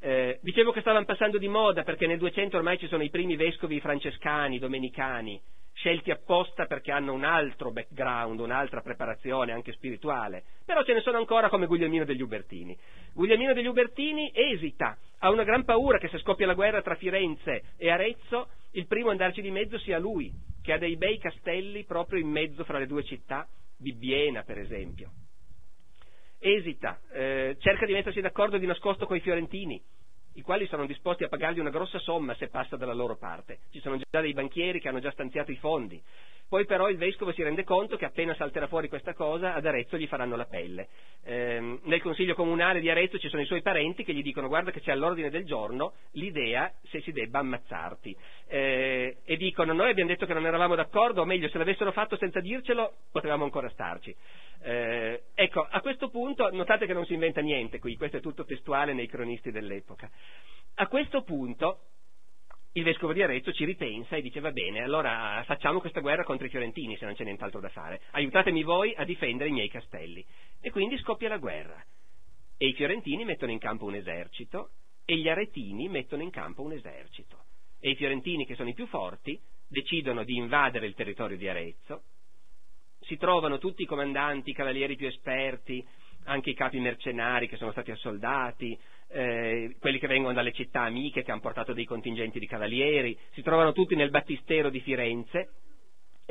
Eh, 0.00 0.38
dicevo 0.40 0.72
che 0.72 0.80
stavano 0.80 1.04
passando 1.04 1.36
di 1.36 1.48
moda 1.48 1.82
perché 1.82 2.06
nel 2.06 2.18
200 2.18 2.56
ormai 2.56 2.78
ci 2.78 2.88
sono 2.88 3.02
i 3.02 3.10
primi 3.10 3.36
vescovi 3.36 3.80
francescani, 3.80 4.58
domenicani, 4.58 5.38
scelti 5.78 6.10
apposta 6.10 6.66
perché 6.66 6.90
hanno 6.90 7.12
un 7.12 7.24
altro 7.24 7.70
background, 7.70 8.40
un'altra 8.40 8.80
preparazione 8.80 9.52
anche 9.52 9.72
spirituale, 9.72 10.42
però 10.64 10.82
ce 10.82 10.92
ne 10.92 11.00
sono 11.00 11.18
ancora 11.18 11.48
come 11.48 11.66
Guglielmino 11.66 12.04
degli 12.04 12.20
Ubertini. 12.20 12.76
Guglielmino 13.12 13.52
degli 13.52 13.66
Ubertini 13.66 14.30
esita, 14.34 14.96
ha 15.18 15.30
una 15.30 15.44
gran 15.44 15.64
paura 15.64 15.98
che 15.98 16.08
se 16.08 16.18
scoppia 16.18 16.46
la 16.46 16.54
guerra 16.54 16.82
tra 16.82 16.96
Firenze 16.96 17.74
e 17.76 17.90
Arezzo, 17.90 18.48
il 18.72 18.86
primo 18.86 19.08
a 19.08 19.12
andarci 19.12 19.40
di 19.40 19.50
mezzo 19.50 19.78
sia 19.78 19.98
lui, 19.98 20.32
che 20.62 20.72
ha 20.72 20.78
dei 20.78 20.96
bei 20.96 21.18
castelli 21.18 21.84
proprio 21.84 22.20
in 22.20 22.28
mezzo 22.28 22.64
fra 22.64 22.78
le 22.78 22.86
due 22.86 23.04
città, 23.04 23.46
Bibbiena 23.76 24.42
per 24.42 24.58
esempio. 24.58 25.10
Esita, 26.40 27.00
eh, 27.12 27.56
cerca 27.60 27.86
di 27.86 27.92
mettersi 27.92 28.20
d'accordo 28.20 28.58
di 28.58 28.66
nascosto 28.66 29.06
con 29.06 29.16
i 29.16 29.20
fiorentini, 29.20 29.80
i 30.38 30.42
quali 30.42 30.68
sono 30.68 30.86
disposti 30.86 31.24
a 31.24 31.28
pagargli 31.28 31.58
una 31.58 31.68
grossa 31.68 31.98
somma 31.98 32.32
se 32.36 32.46
passa 32.46 32.76
dalla 32.76 32.94
loro 32.94 33.16
parte. 33.16 33.58
Ci 33.72 33.80
sono 33.80 33.98
già 33.98 34.20
dei 34.20 34.32
banchieri 34.32 34.80
che 34.80 34.86
hanno 34.86 35.00
già 35.00 35.10
stanziato 35.10 35.50
i 35.50 35.56
fondi. 35.56 36.00
Poi 36.48 36.64
però 36.64 36.88
il 36.88 36.96
vescovo 36.96 37.32
si 37.32 37.42
rende 37.42 37.62
conto 37.62 37.96
che 37.96 38.06
appena 38.06 38.34
salterà 38.34 38.68
fuori 38.68 38.88
questa 38.88 39.12
cosa 39.12 39.52
ad 39.54 39.66
Arezzo 39.66 39.98
gli 39.98 40.06
faranno 40.06 40.34
la 40.34 40.46
pelle. 40.46 40.88
Eh, 41.22 41.78
nel 41.82 42.00
consiglio 42.00 42.34
comunale 42.34 42.80
di 42.80 42.88
Arezzo 42.88 43.18
ci 43.18 43.28
sono 43.28 43.42
i 43.42 43.46
suoi 43.46 43.60
parenti 43.60 44.02
che 44.02 44.14
gli 44.14 44.22
dicono 44.22 44.48
guarda 44.48 44.70
che 44.70 44.80
c'è 44.80 44.92
all'ordine 44.92 45.28
del 45.28 45.44
giorno 45.44 45.92
l'idea 46.12 46.72
se 46.84 47.02
si 47.02 47.12
debba 47.12 47.40
ammazzarti. 47.40 48.16
Eh, 48.46 49.18
e 49.24 49.36
dicono 49.36 49.74
noi 49.74 49.90
abbiamo 49.90 50.08
detto 50.08 50.24
che 50.24 50.32
non 50.32 50.46
eravamo 50.46 50.74
d'accordo, 50.74 51.20
o 51.20 51.26
meglio 51.26 51.48
se 51.48 51.58
l'avessero 51.58 51.92
fatto 51.92 52.16
senza 52.16 52.40
dircelo 52.40 52.94
potevamo 53.12 53.44
ancora 53.44 53.68
starci. 53.68 54.16
Eh, 54.62 55.24
ecco, 55.34 55.66
a 55.68 55.80
questo 55.82 56.08
punto 56.08 56.48
notate 56.50 56.86
che 56.86 56.94
non 56.94 57.04
si 57.04 57.12
inventa 57.12 57.42
niente 57.42 57.78
qui, 57.78 57.96
questo 57.96 58.16
è 58.16 58.20
tutto 58.20 58.46
testuale 58.46 58.94
nei 58.94 59.06
cronisti 59.06 59.50
dell'epoca. 59.50 60.10
A 60.76 60.86
questo 60.86 61.22
punto 61.22 61.80
il 62.72 62.84
vescovo 62.84 63.12
di 63.12 63.22
Arezzo 63.22 63.52
ci 63.52 63.64
ripensa 63.64 64.16
e 64.16 64.22
dice 64.22 64.40
va 64.40 64.52
bene, 64.52 64.82
allora 64.82 65.42
facciamo 65.46 65.80
questa 65.80 66.00
guerra 66.00 66.24
contro 66.24 66.46
i 66.46 66.50
fiorentini 66.50 66.96
se 66.96 67.04
non 67.04 67.14
c'è 67.14 67.24
nient'altro 67.24 67.60
da 67.60 67.68
fare, 67.68 68.02
aiutatemi 68.12 68.62
voi 68.62 68.94
a 68.94 69.04
difendere 69.04 69.48
i 69.48 69.52
miei 69.52 69.68
castelli. 69.68 70.24
E 70.60 70.70
quindi 70.70 70.98
scoppia 70.98 71.28
la 71.28 71.38
guerra. 71.38 71.82
E 72.56 72.66
i 72.66 72.74
fiorentini 72.74 73.24
mettono 73.24 73.52
in 73.52 73.58
campo 73.58 73.84
un 73.84 73.94
esercito 73.94 74.70
e 75.04 75.16
gli 75.16 75.28
aretini 75.28 75.88
mettono 75.88 76.22
in 76.22 76.30
campo 76.30 76.62
un 76.62 76.72
esercito. 76.72 77.44
E 77.80 77.90
i 77.90 77.94
fiorentini, 77.94 78.44
che 78.44 78.56
sono 78.56 78.68
i 78.68 78.74
più 78.74 78.86
forti, 78.86 79.40
decidono 79.68 80.24
di 80.24 80.36
invadere 80.36 80.86
il 80.86 80.94
territorio 80.94 81.36
di 81.36 81.48
Arezzo, 81.48 82.02
si 83.00 83.16
trovano 83.16 83.58
tutti 83.58 83.82
i 83.82 83.86
comandanti, 83.86 84.50
i 84.50 84.54
cavalieri 84.54 84.96
più 84.96 85.06
esperti, 85.06 85.82
anche 86.24 86.50
i 86.50 86.54
capi 86.54 86.78
mercenari 86.78 87.48
che 87.48 87.56
sono 87.56 87.70
stati 87.70 87.90
assoldati, 87.90 88.78
eh, 89.10 89.76
quelli 89.78 89.98
che 89.98 90.06
vengono 90.06 90.34
dalle 90.34 90.52
città 90.52 90.82
amiche 90.82 91.22
che 91.22 91.30
hanno 91.30 91.40
portato 91.40 91.72
dei 91.72 91.84
contingenti 91.84 92.38
di 92.38 92.46
cavalieri, 92.46 93.16
si 93.32 93.42
trovano 93.42 93.72
tutti 93.72 93.94
nel 93.94 94.10
battistero 94.10 94.70
di 94.70 94.80
Firenze 94.80 95.50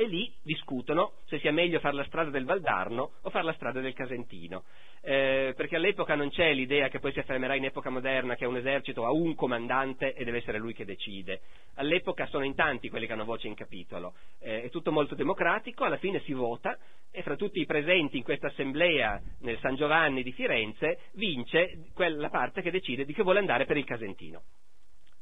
e 0.00 0.06
lì 0.06 0.32
discutono 0.44 1.14
se 1.24 1.40
sia 1.40 1.50
meglio 1.50 1.80
fare 1.80 1.96
la 1.96 2.04
strada 2.04 2.30
del 2.30 2.44
Valdarno 2.44 3.14
o 3.20 3.30
fare 3.30 3.44
la 3.44 3.52
strada 3.54 3.80
del 3.80 3.94
Casentino, 3.94 4.62
eh, 5.00 5.54
perché 5.56 5.74
all'epoca 5.74 6.14
non 6.14 6.30
c'è 6.30 6.52
l'idea 6.52 6.86
che 6.86 7.00
poi 7.00 7.10
si 7.10 7.18
affermerà 7.18 7.56
in 7.56 7.64
epoca 7.64 7.90
moderna 7.90 8.36
che 8.36 8.46
un 8.46 8.56
esercito 8.56 9.04
ha 9.04 9.10
un 9.10 9.34
comandante 9.34 10.14
e 10.14 10.22
deve 10.22 10.38
essere 10.38 10.58
lui 10.58 10.72
che 10.72 10.84
decide. 10.84 11.40
All'epoca 11.74 12.26
sono 12.26 12.44
in 12.44 12.54
tanti 12.54 12.88
quelli 12.88 13.08
che 13.08 13.12
hanno 13.12 13.24
voce 13.24 13.48
in 13.48 13.56
capitolo, 13.56 14.14
eh, 14.38 14.62
è 14.62 14.70
tutto 14.70 14.92
molto 14.92 15.16
democratico, 15.16 15.82
alla 15.82 15.96
fine 15.96 16.20
si 16.20 16.32
vota 16.32 16.78
e 17.10 17.22
fra 17.22 17.34
tutti 17.34 17.58
i 17.58 17.66
presenti 17.66 18.18
in 18.18 18.22
questa 18.22 18.46
assemblea 18.46 19.20
nel 19.40 19.58
San 19.58 19.74
Giovanni 19.74 20.22
di 20.22 20.30
Firenze 20.30 21.00
vince 21.14 21.86
quella 21.92 22.28
parte 22.28 22.62
che 22.62 22.70
decide 22.70 23.04
di 23.04 23.12
che 23.12 23.24
vuole 23.24 23.40
andare 23.40 23.64
per 23.64 23.76
il 23.76 23.84
Casentino. 23.84 24.44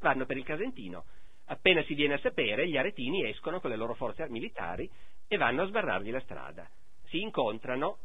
Vanno 0.01 0.27
per 0.27 0.37
il 0.37 0.45
Casentino 0.45 1.07
Appena 1.47 1.83
si 1.85 1.95
viene 1.95 2.15
a 2.15 2.19
sapere, 2.19 2.69
gli 2.69 2.77
aretini 2.77 3.29
escono 3.29 3.61
con 3.61 3.71
le 3.71 3.77
loro 3.77 3.95
forze 3.95 4.29
militari 4.29 4.91
e 5.29 5.37
vanno 5.37 5.63
a 5.63 5.67
sbarrargli 5.67 6.11
la 6.11 6.21
strada. 6.21 6.69
Si 7.05 7.21
incontrano 7.21 7.99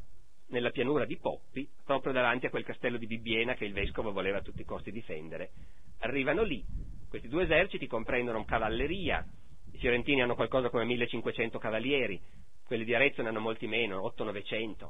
nella 0.50 0.69
pianura 0.69 1.05
di 1.05 1.17
Poppi, 1.17 1.67
proprio 1.83 2.13
davanti 2.13 2.45
a 2.45 2.50
quel 2.50 2.63
castello 2.63 2.98
di 2.98 3.07
Bibbiena 3.07 3.55
che 3.55 3.65
il 3.65 3.74
vescovo 3.74 4.12
voleva 4.12 4.38
a 4.38 4.41
tutti 4.41 4.62
i 4.62 4.65
costi 4.65 4.91
difendere. 4.91 5.51
Arrivano 6.00 6.43
lì, 6.43 6.63
questi 7.10 7.27
due 7.27 7.43
eserciti 7.43 7.88
comprendono 7.88 8.45
cavalleria, 8.45 9.25
i 9.71 9.77
fiorentini 9.77 10.21
hanno 10.21 10.36
qualcosa 10.36 10.69
come 10.69 10.86
1500 10.86 11.57
cavalieri, 11.57 12.21
quelli 12.65 12.83
di 12.83 12.93
Arezzo 12.93 13.21
ne 13.21 13.29
hanno 13.29 13.39
molti 13.39 13.65
meno, 13.65 14.01
800-900. 14.15 14.89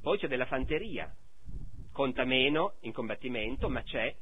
Poi 0.00 0.18
c'è 0.18 0.28
della 0.28 0.46
fanteria, 0.46 1.14
conta 1.92 2.24
meno 2.24 2.76
in 2.80 2.92
combattimento, 2.92 3.68
ma 3.68 3.82
c'è, 3.82 4.14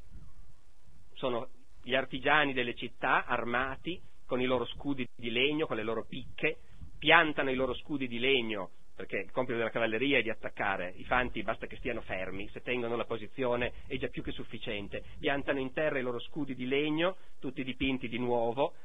sono 1.13 1.49
gli 1.83 1.95
artigiani 1.95 2.53
delle 2.53 2.75
città 2.75 3.25
armati 3.25 3.99
con 4.25 4.41
i 4.41 4.45
loro 4.45 4.65
scudi 4.65 5.07
di 5.15 5.31
legno, 5.31 5.65
con 5.67 5.75
le 5.75 5.83
loro 5.83 6.05
picche, 6.05 6.57
piantano 6.97 7.49
i 7.49 7.55
loro 7.55 7.73
scudi 7.73 8.07
di 8.07 8.19
legno 8.19 8.71
perché 9.01 9.17
il 9.17 9.31
compito 9.31 9.57
della 9.57 9.71
cavalleria 9.71 10.19
è 10.19 10.21
di 10.21 10.29
attaccare, 10.29 10.93
i 10.97 11.03
fanti 11.05 11.41
basta 11.41 11.65
che 11.65 11.77
stiano 11.77 12.01
fermi, 12.01 12.47
se 12.49 12.61
tengono 12.61 12.95
la 12.95 13.05
posizione 13.05 13.73
è 13.87 13.97
già 13.97 14.09
più 14.09 14.21
che 14.21 14.31
sufficiente, 14.31 15.03
piantano 15.19 15.59
in 15.59 15.73
terra 15.73 15.97
i 15.97 16.03
loro 16.03 16.19
scudi 16.19 16.53
di 16.53 16.67
legno, 16.67 17.17
tutti 17.39 17.63
dipinti 17.63 18.07
di 18.07 18.19
nuovo, 18.19 18.75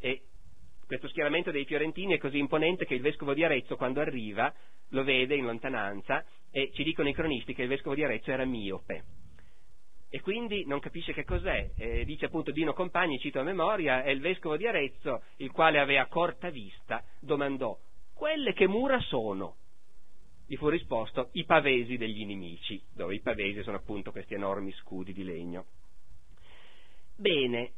e 0.00 0.22
questo 0.86 1.08
schieramento 1.08 1.50
dei 1.50 1.66
fiorentini 1.66 2.14
è 2.14 2.18
così 2.18 2.38
imponente 2.38 2.86
che 2.86 2.94
il 2.94 3.02
vescovo 3.02 3.34
di 3.34 3.44
Arezzo 3.44 3.76
quando 3.76 4.00
arriva 4.00 4.50
lo 4.90 5.04
vede 5.04 5.34
in 5.34 5.44
lontananza 5.44 6.24
e 6.50 6.70
ci 6.72 6.82
dicono 6.82 7.10
i 7.10 7.14
cronisti 7.14 7.52
che 7.52 7.62
il 7.62 7.68
vescovo 7.68 7.94
di 7.94 8.04
Arezzo 8.04 8.30
era 8.30 8.46
miope 8.46 9.04
e 10.10 10.20
quindi 10.20 10.64
non 10.66 10.80
capisce 10.80 11.12
che 11.12 11.24
cos'è. 11.24 11.70
Eh, 11.76 12.04
dice 12.04 12.26
appunto 12.26 12.50
Dino 12.50 12.72
Compagni, 12.72 13.18
cito 13.18 13.40
a 13.40 13.44
memoria, 13.44 14.02
è 14.02 14.10
il 14.10 14.20
vescovo 14.20 14.56
di 14.56 14.66
Arezzo, 14.66 15.22
il 15.36 15.50
quale 15.50 15.78
aveva 15.78 16.06
corta 16.06 16.50
vista, 16.50 17.04
domandò, 17.20 17.78
quelle 18.14 18.52
che 18.52 18.66
mura 18.66 19.00
sono? 19.00 19.56
Gli 20.46 20.56
fu 20.56 20.68
risposto, 20.68 21.28
i 21.32 21.44
pavesi 21.44 21.96
degli 21.96 22.20
inimici, 22.20 22.82
dove 22.94 23.14
i 23.14 23.20
pavesi 23.20 23.62
sono 23.62 23.76
appunto 23.76 24.10
questi 24.10 24.34
enormi 24.34 24.72
scudi 24.72 25.12
di 25.12 25.24
legno. 25.24 25.66
Bene, 27.16 27.72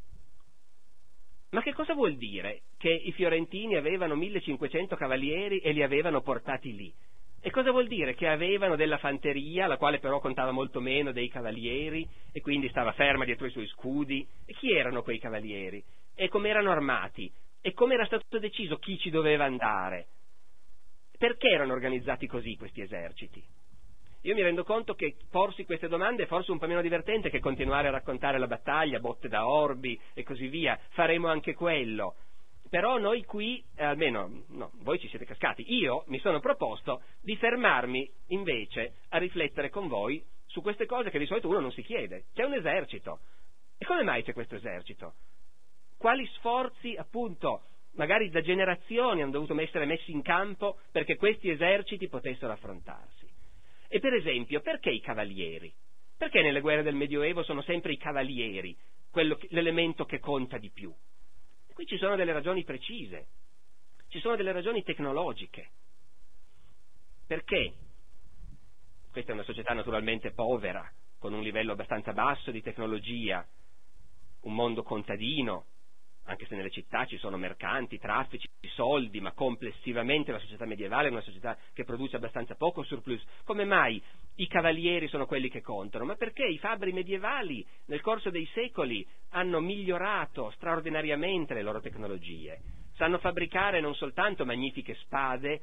ma 1.51 1.63
che 1.63 1.73
cosa 1.73 1.95
vuol 1.95 2.17
dire? 2.17 2.63
Che 2.79 2.89
i 2.89 3.11
fiorentini 3.13 3.75
avevano 3.75 4.15
1500 4.15 4.95
cavalieri 4.95 5.59
e 5.59 5.73
li 5.73 5.83
avevano 5.83 6.21
portati 6.21 6.75
lì? 6.77 6.95
E 7.43 7.51
cosa 7.51 7.71
vuol 7.71 7.87
dire? 7.87 8.15
Che 8.15 8.29
avevano 8.29 8.77
della 8.77 8.99
fanteria, 8.99 9.67
la 9.67 9.79
quale 9.79 9.99
però 9.99 10.21
contava 10.21 10.51
molto 10.51 10.81
meno 10.81 11.11
dei 11.11 11.29
cavalieri, 11.29 12.07
e 12.33 12.41
quindi 12.41 12.69
stava 12.69 12.93
ferma 12.93 13.25
dietro 13.25 13.47
i 13.47 13.51
suoi 13.51 13.67
scudi. 13.69 14.27
E 14.45 14.53
chi 14.55 14.73
erano 14.73 15.03
quei 15.03 15.19
cavalieri? 15.19 15.83
E 16.15 16.29
come 16.29 16.51
erano 16.51 16.71
armati? 16.71 17.33
E 17.63 17.73
come 17.73 17.95
era 17.95 18.05
stato 18.05 18.39
deciso 18.39 18.77
chi 18.77 18.99
ci 18.99 19.09
doveva 19.09 19.45
andare? 19.45 20.09
Perché 21.17 21.49
erano 21.49 21.73
organizzati 21.73 22.27
così 22.27 22.57
questi 22.57 22.83
eserciti? 22.83 23.43
Io 24.25 24.35
mi 24.35 24.43
rendo 24.43 24.65
conto 24.65 24.95
che 24.95 25.17
porsi 25.31 25.65
queste 25.65 25.89
domande 25.89 26.25
è 26.25 26.27
forse 26.27 26.51
un 26.51 26.59
po' 26.59 26.67
meno 26.67 26.83
divertente 26.83 27.31
che 27.31 27.41
continuare 27.41 27.89
a 27.89 27.93
raccontare 27.93 28.39
la 28.39 28.47
battaglia, 28.47 28.99
botte 28.99 29.29
da 29.29 29.47
orbi 29.49 29.99
e 30.13 30.23
così 30.25 30.49
via. 30.49 30.79
Faremo 30.91 31.29
anche 31.29 31.55
quello. 31.55 32.17
Però 32.71 32.99
noi 32.99 33.25
qui, 33.25 33.63
eh, 33.75 33.85
almeno 33.85 34.45
no, 34.51 34.71
voi 34.83 35.01
ci 35.01 35.09
siete 35.09 35.27
cascati, 35.27 35.65
io 35.75 36.05
mi 36.07 36.21
sono 36.21 36.39
proposto 36.39 37.03
di 37.21 37.37
fermarmi 37.37 38.09
invece 38.29 38.95
a 39.09 39.19
riflettere 39.19 39.71
con 39.71 39.89
voi 39.89 40.25
su 40.47 40.63
queste 40.63 40.87
cose 40.87 41.11
che 41.11 41.19
di 41.19 41.27
solito 41.27 41.49
uno 41.49 41.59
non 41.59 41.73
si 41.73 41.83
chiede. 41.83 42.27
C'è 42.33 42.45
un 42.45 42.55
esercito, 42.55 43.21
E 43.77 43.85
come 43.85 44.05
mai 44.05 44.23
c'è 44.23 44.33
questo 44.33 44.55
esercito? 44.55 45.15
Quali 45.97 46.25
sforzi, 46.35 46.95
appunto, 46.95 47.63
magari 47.95 48.29
da 48.31 48.41
generazioni 48.41 49.23
hanno 49.23 49.33
dovuto 49.33 49.59
essere 49.59 49.85
messi 49.85 50.13
in 50.13 50.23
campo 50.23 50.79
perché 50.93 51.17
questi 51.17 51.51
eserciti 51.51 52.09
potessero 52.09 52.53
affrontarsi? 52.53 53.29
E 53.89 53.99
per 53.99 54.15
esempio, 54.15 54.61
perché 54.61 54.91
i 54.91 55.01
cavalieri? 55.01 55.73
Perché 56.17 56.41
nelle 56.43 56.61
guerre 56.61 56.83
del 56.83 56.95
Medioevo 56.95 57.43
sono 57.43 57.63
sempre 57.63 57.93
i 57.93 57.97
cavalieri 57.97 58.77
che, 59.11 59.37
l'elemento 59.49 60.05
che 60.05 60.21
conta 60.21 60.59
di 60.59 60.71
più? 60.71 60.95
Qui 61.81 61.89
ci 61.89 61.97
sono 61.97 62.15
delle 62.15 62.35
ragioni 62.35 62.63
precise, 62.63 63.29
ci 64.09 64.21
sono 64.21 64.37
delle 64.37 64.53
ragioni 64.53 64.83
tecnologiche. 64.83 65.71
Perché? 67.27 67.73
Questa 69.11 69.31
è 69.31 69.35
una 69.35 69.45
società 69.45 69.73
naturalmente 69.73 70.33
povera, 70.33 70.87
con 71.19 71.33
un 71.33 71.41
livello 71.41 71.73
abbastanza 71.73 72.13
basso 72.13 72.51
di 72.51 72.61
tecnologia, 72.61 73.49
un 74.43 74.55
mondo 74.55 74.83
contadino, 74.83 75.65
anche 76.25 76.45
se 76.45 76.55
nelle 76.55 76.69
città 76.69 77.07
ci 77.07 77.17
sono 77.17 77.39
mercanti, 77.39 77.99
traffici, 77.99 78.47
soldi, 78.75 79.19
ma 79.23 79.33
complessivamente 79.33 80.33
la 80.33 80.39
società 80.39 80.67
medievale 80.67 81.09
è 81.09 81.11
una 81.11 81.23
società 81.23 81.57
che 81.73 81.85
produce 81.85 82.17
abbastanza 82.17 82.57
poco 82.57 82.83
surplus. 82.83 83.25
Come 83.45 83.65
mai 83.65 84.03
i 84.41 84.47
cavalieri 84.47 85.07
sono 85.09 85.27
quelli 85.27 85.51
che 85.51 85.61
contano? 85.61 86.07
Ma 86.07 86.15
perché 86.15 86.45
i 86.47 86.59
fabbri 86.59 86.93
medievali 86.93 87.65
nel 87.87 88.01
corso 88.01 88.31
dei 88.31 88.47
secoli 88.55 89.07
hanno 89.31 89.61
migliorato 89.61 90.51
straordinariamente 90.53 91.53
le 91.53 91.63
loro 91.63 91.81
tecnologie. 91.81 92.61
Sanno 92.95 93.19
fabbricare 93.19 93.81
non 93.81 93.95
soltanto 93.95 94.47
magnifiche 94.47 94.95
spade, 94.95 95.61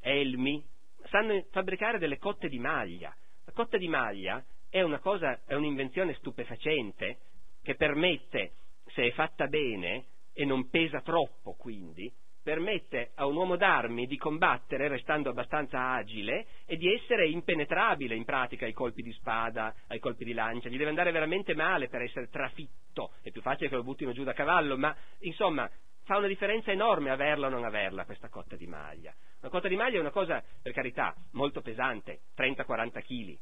elmi, 0.00 0.64
sanno 1.10 1.44
fabbricare 1.50 1.98
delle 1.98 2.18
cotte 2.18 2.48
di 2.48 2.58
maglia. 2.58 3.14
La 3.44 3.52
cotta 3.52 3.76
di 3.76 3.88
maglia 3.88 4.42
è 4.70 4.82
cosa, 5.00 5.40
è 5.44 5.54
un'invenzione 5.54 6.14
stupefacente 6.14 7.18
che 7.62 7.74
permette 7.74 8.52
se 8.86 9.06
è 9.06 9.12
fatta 9.12 9.46
bene 9.46 10.06
e 10.32 10.46
non 10.46 10.70
pesa 10.70 11.02
troppo, 11.02 11.52
quindi, 11.54 12.10
permette 12.48 13.10
a 13.16 13.26
un 13.26 13.36
uomo 13.36 13.56
d'armi 13.56 14.06
di 14.06 14.16
combattere 14.16 14.88
restando 14.88 15.28
abbastanza 15.28 15.90
agile 15.90 16.46
e 16.64 16.78
di 16.78 16.90
essere 16.90 17.28
impenetrabile 17.28 18.14
in 18.14 18.24
pratica 18.24 18.64
ai 18.64 18.72
colpi 18.72 19.02
di 19.02 19.12
spada, 19.12 19.74
ai 19.88 19.98
colpi 19.98 20.24
di 20.24 20.32
lancia. 20.32 20.70
Gli 20.70 20.78
deve 20.78 20.88
andare 20.88 21.12
veramente 21.12 21.54
male 21.54 21.88
per 21.88 22.00
essere 22.00 22.30
trafitto. 22.30 23.12
È 23.20 23.30
più 23.30 23.42
facile 23.42 23.68
che 23.68 23.74
lo 23.74 23.82
buttino 23.82 24.12
giù 24.12 24.24
da 24.24 24.32
cavallo, 24.32 24.78
ma 24.78 24.96
insomma 25.18 25.70
fa 26.04 26.16
una 26.16 26.26
differenza 26.26 26.72
enorme 26.72 27.10
averla 27.10 27.48
o 27.48 27.50
non 27.50 27.64
averla 27.64 28.06
questa 28.06 28.30
cotta 28.30 28.56
di 28.56 28.66
maglia. 28.66 29.12
Una 29.40 29.50
cotta 29.50 29.68
di 29.68 29.76
maglia 29.76 29.98
è 29.98 30.00
una 30.00 30.10
cosa, 30.10 30.42
per 30.62 30.72
carità, 30.72 31.14
molto 31.32 31.60
pesante, 31.60 32.20
30-40 32.34 33.02
kg 33.02 33.38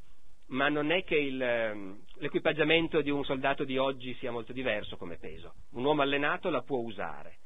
ma 0.48 0.68
non 0.68 0.92
è 0.92 1.02
che 1.02 1.16
il, 1.16 1.42
ehm, 1.42 2.02
l'equipaggiamento 2.18 3.00
di 3.00 3.10
un 3.10 3.24
soldato 3.24 3.64
di 3.64 3.78
oggi 3.78 4.14
sia 4.20 4.30
molto 4.30 4.52
diverso 4.52 4.96
come 4.96 5.16
peso. 5.16 5.54
Un 5.72 5.84
uomo 5.84 6.02
allenato 6.02 6.50
la 6.50 6.62
può 6.62 6.78
usare. 6.78 7.38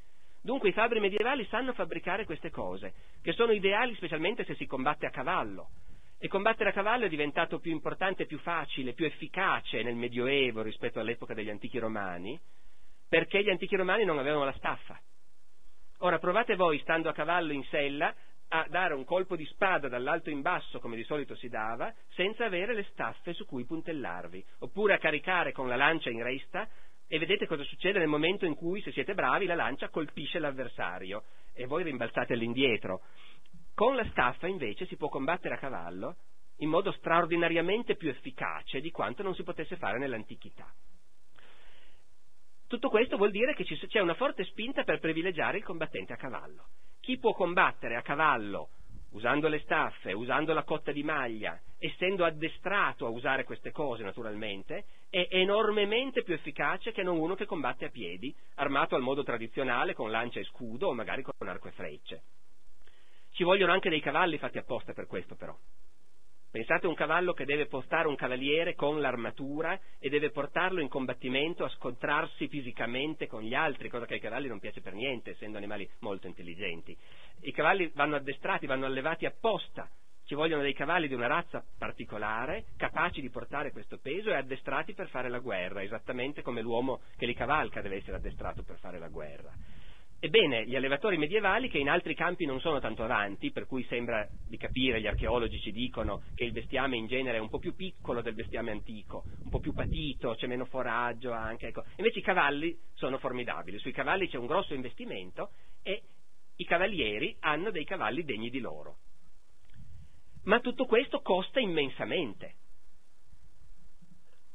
Dunque 0.42 0.70
i 0.70 0.72
fabbri 0.72 1.00
medievali 1.00 1.46
sanno 1.46 1.74
fabbricare 1.74 2.24
queste 2.24 2.50
cose, 2.50 2.94
che 3.22 3.32
sono 3.32 3.52
ideali 3.52 3.94
specialmente 3.94 4.44
se 4.44 4.54
si 4.54 4.66
combatte 4.66 5.06
a 5.06 5.10
cavallo. 5.10 5.68
E 6.18 6.28
combattere 6.28 6.70
a 6.70 6.72
cavallo 6.72 7.04
è 7.04 7.08
diventato 7.08 7.58
più 7.60 7.70
importante, 7.70 8.26
più 8.26 8.38
facile, 8.38 8.92
più 8.92 9.06
efficace 9.06 9.82
nel 9.82 9.96
Medioevo 9.96 10.62
rispetto 10.62 11.00
all'epoca 11.00 11.34
degli 11.34 11.50
antichi 11.50 11.78
romani, 11.78 12.38
perché 13.08 13.42
gli 13.42 13.50
antichi 13.50 13.76
romani 13.76 14.04
non 14.04 14.18
avevano 14.18 14.44
la 14.44 14.52
staffa. 14.52 14.98
Ora 15.98 16.18
provate 16.18 16.56
voi, 16.56 16.78
stando 16.80 17.08
a 17.08 17.14
cavallo 17.14 17.52
in 17.52 17.64
sella, 17.64 18.14
a 18.52 18.66
dare 18.68 18.94
un 18.94 19.04
colpo 19.04 19.36
di 19.36 19.44
spada 19.46 19.88
dall'alto 19.88 20.30
in 20.30 20.40
basso 20.40 20.80
come 20.80 20.96
di 20.96 21.04
solito 21.04 21.34
si 21.36 21.48
dava, 21.48 21.92
senza 22.14 22.44
avere 22.44 22.74
le 22.74 22.84
staffe 22.90 23.32
su 23.32 23.46
cui 23.46 23.64
puntellarvi, 23.64 24.44
oppure 24.60 24.94
a 24.94 24.98
caricare 24.98 25.52
con 25.52 25.68
la 25.68 25.76
lancia 25.76 26.10
in 26.10 26.22
resta 26.22 26.68
e 27.12 27.18
vedete 27.18 27.48
cosa 27.48 27.64
succede 27.64 27.98
nel 27.98 28.06
momento 28.06 28.46
in 28.46 28.54
cui, 28.54 28.80
se 28.82 28.92
siete 28.92 29.14
bravi, 29.14 29.46
la 29.46 29.56
lancia 29.56 29.88
colpisce 29.88 30.38
l'avversario 30.38 31.24
e 31.52 31.66
voi 31.66 31.82
rimbalzate 31.82 32.34
all'indietro. 32.34 33.02
Con 33.74 33.96
la 33.96 34.08
staffa 34.10 34.46
invece 34.46 34.86
si 34.86 34.96
può 34.96 35.08
combattere 35.08 35.56
a 35.56 35.58
cavallo 35.58 36.18
in 36.58 36.68
modo 36.68 36.92
straordinariamente 36.92 37.96
più 37.96 38.10
efficace 38.10 38.80
di 38.80 38.92
quanto 38.92 39.24
non 39.24 39.34
si 39.34 39.42
potesse 39.42 39.76
fare 39.76 39.98
nell'antichità. 39.98 40.72
Tutto 42.68 42.88
questo 42.90 43.16
vuol 43.16 43.32
dire 43.32 43.54
che 43.54 43.64
c'è 43.64 43.98
una 43.98 44.14
forte 44.14 44.44
spinta 44.44 44.84
per 44.84 45.00
privilegiare 45.00 45.56
il 45.58 45.64
combattente 45.64 46.12
a 46.12 46.16
cavallo 46.16 46.68
chi 47.00 47.18
può 47.18 47.32
combattere 47.32 47.96
a 47.96 48.02
cavallo 48.02 48.68
usando 49.10 49.48
le 49.48 49.60
staffe, 49.60 50.12
usando 50.12 50.52
la 50.52 50.64
cotta 50.64 50.92
di 50.92 51.02
maglia, 51.02 51.60
essendo 51.78 52.24
addestrato 52.24 53.06
a 53.06 53.10
usare 53.10 53.44
queste 53.44 53.70
cose 53.70 54.02
naturalmente, 54.02 54.84
è 55.08 55.26
enormemente 55.30 56.22
più 56.22 56.34
efficace 56.34 56.92
che 56.92 57.02
non 57.02 57.18
uno 57.18 57.34
che 57.34 57.46
combatte 57.46 57.86
a 57.86 57.90
piedi, 57.90 58.34
armato 58.56 58.94
al 58.94 59.02
modo 59.02 59.22
tradizionale 59.22 59.94
con 59.94 60.10
lancia 60.10 60.40
e 60.40 60.44
scudo 60.44 60.88
o 60.88 60.94
magari 60.94 61.22
con 61.22 61.48
arco 61.48 61.68
e 61.68 61.72
frecce. 61.72 62.22
Ci 63.32 63.44
vogliono 63.44 63.72
anche 63.72 63.90
dei 63.90 64.00
cavalli 64.00 64.38
fatti 64.38 64.58
apposta 64.58 64.92
per 64.92 65.06
questo 65.06 65.34
però. 65.34 65.56
Pensate 66.50 66.86
a 66.86 66.88
un 66.88 66.96
cavallo 66.96 67.32
che 67.32 67.44
deve 67.44 67.66
portare 67.66 68.08
un 68.08 68.16
cavaliere 68.16 68.74
con 68.74 69.00
l'armatura 69.00 69.78
e 70.00 70.08
deve 70.08 70.30
portarlo 70.30 70.80
in 70.80 70.88
combattimento 70.88 71.62
a 71.62 71.68
scontrarsi 71.68 72.48
fisicamente 72.48 73.28
con 73.28 73.42
gli 73.42 73.54
altri, 73.54 73.88
cosa 73.88 74.04
che 74.04 74.14
ai 74.14 74.20
cavalli 74.20 74.48
non 74.48 74.58
piace 74.58 74.80
per 74.80 74.92
niente, 74.92 75.30
essendo 75.30 75.58
animali 75.58 75.88
molto 76.00 76.26
intelligenti. 76.26 76.96
I 77.42 77.52
cavalli 77.52 77.90
vanno 77.94 78.16
addestrati, 78.16 78.66
vanno 78.66 78.86
allevati 78.86 79.24
apposta. 79.24 79.88
Ci 80.24 80.34
vogliono 80.34 80.62
dei 80.62 80.74
cavalli 80.74 81.08
di 81.08 81.14
una 81.14 81.26
razza 81.26 81.64
particolare, 81.78 82.66
capaci 82.76 83.20
di 83.20 83.30
portare 83.30 83.72
questo 83.72 83.98
peso 83.98 84.30
e 84.30 84.34
addestrati 84.34 84.92
per 84.92 85.08
fare 85.08 85.28
la 85.28 85.38
guerra, 85.38 85.82
esattamente 85.82 86.42
come 86.42 86.60
l'uomo 86.60 87.00
che 87.16 87.26
li 87.26 87.34
cavalca 87.34 87.80
deve 87.80 87.96
essere 87.96 88.16
addestrato 88.16 88.62
per 88.62 88.78
fare 88.78 88.98
la 88.98 89.08
guerra. 89.08 89.52
Ebbene, 90.22 90.66
gli 90.66 90.76
allevatori 90.76 91.16
medievali, 91.16 91.70
che 91.70 91.78
in 91.78 91.88
altri 91.88 92.14
campi 92.14 92.44
non 92.44 92.60
sono 92.60 92.78
tanto 92.78 93.02
avanti, 93.02 93.52
per 93.52 93.64
cui 93.64 93.82
sembra 93.84 94.28
di 94.46 94.58
capire, 94.58 95.00
gli 95.00 95.06
archeologi 95.06 95.58
ci 95.60 95.72
dicono 95.72 96.20
che 96.34 96.44
il 96.44 96.52
bestiame 96.52 96.98
in 96.98 97.06
genere 97.06 97.38
è 97.38 97.40
un 97.40 97.48
po' 97.48 97.58
più 97.58 97.74
piccolo 97.74 98.20
del 98.20 98.34
bestiame 98.34 98.70
antico, 98.70 99.24
un 99.44 99.50
po' 99.50 99.60
più 99.60 99.72
patito, 99.72 100.34
c'è 100.34 100.46
meno 100.46 100.66
foraggio 100.66 101.32
anche, 101.32 101.68
ecco. 101.68 101.84
Invece 101.96 102.18
i 102.18 102.22
cavalli 102.22 102.78
sono 102.92 103.16
formidabili, 103.16 103.78
sui 103.78 103.92
cavalli 103.92 104.28
c'è 104.28 104.36
un 104.36 104.46
grosso 104.46 104.74
investimento 104.74 105.52
e 105.82 106.02
i 106.60 106.64
cavalieri 106.66 107.34
hanno 107.40 107.70
dei 107.70 107.84
cavalli 107.84 108.22
degni 108.22 108.50
di 108.50 108.60
loro. 108.60 108.98
Ma 110.44 110.60
tutto 110.60 110.84
questo 110.84 111.20
costa 111.22 111.58
immensamente. 111.58 112.54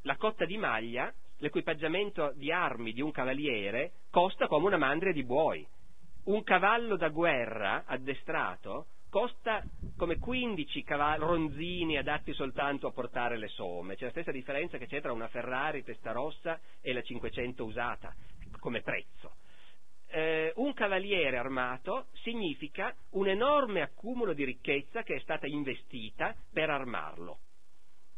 La 0.04 0.16
cotta 0.16 0.46
di 0.46 0.58
maglia 0.58 1.12
l'equipaggiamento 1.38 2.32
di 2.36 2.52
armi 2.52 2.94
di 2.94 3.02
un 3.02 3.12
cavaliere 3.12 4.04
costa 4.12 4.46
come 4.48 4.68
una 4.68 4.78
mandria 4.78 5.12
di 5.12 5.24
buoi. 5.24 5.68
Un 6.26 6.44
cavallo 6.44 6.96
da 6.96 7.10
guerra 7.10 7.86
addestrato 7.86 8.88
costa 9.10 9.64
come 9.98 10.20
15 10.20 10.84
cavalli, 10.84 11.24
ronzini 11.24 11.98
adatti 11.98 12.34
soltanto 12.34 12.86
a 12.86 12.92
portare 12.92 13.38
le 13.38 13.48
somme. 13.48 13.96
C'è 13.96 14.06
la 14.06 14.12
stessa 14.12 14.32
differenza 14.32 14.78
che 14.78 14.86
c'è 14.86 15.02
tra 15.02 15.12
una 15.12 15.28
Ferrari 15.28 15.84
testa 15.84 16.12
rossa 16.12 16.60
e 16.82 16.94
la 16.94 17.02
500 17.02 17.66
usata 17.66 18.14
come 18.60 18.82
prezzo. 18.82 19.38
Eh, 20.16 20.54
un 20.56 20.72
cavaliere 20.72 21.38
armato 21.38 22.06
significa 22.24 22.96
un 23.12 23.28
enorme 23.28 23.82
accumulo 23.82 24.32
di 24.32 24.46
ricchezza 24.46 25.04
che 25.04 25.16
è 25.16 25.20
stata 25.20 25.46
investita 25.46 26.34
per 26.54 26.70
armarlo 26.70 27.40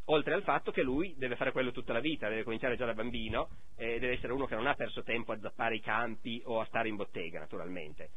oltre 0.10 0.36
al 0.36 0.44
fatto 0.44 0.72
che 0.72 0.84
lui 0.84 1.16
deve 1.18 1.36
fare 1.36 1.52
quello 1.52 1.72
tutta 1.72 1.94
la 1.94 2.00
vita, 2.00 2.30
deve 2.30 2.44
cominciare 2.44 2.78
già 2.78 2.86
da 2.86 2.94
bambino 2.94 3.50
e 3.76 3.98
deve 3.98 4.14
essere 4.14 4.32
uno 4.32 4.46
che 4.46 4.54
non 4.54 4.68
ha 4.68 4.76
perso 4.76 5.02
tempo 5.02 5.32
a 5.32 5.40
zappare 5.40 5.76
i 5.76 5.82
campi 5.82 6.40
o 6.46 6.60
a 6.60 6.66
stare 6.66 6.88
in 6.88 6.98
bottega, 6.98 7.40
naturalmente. 7.40 8.10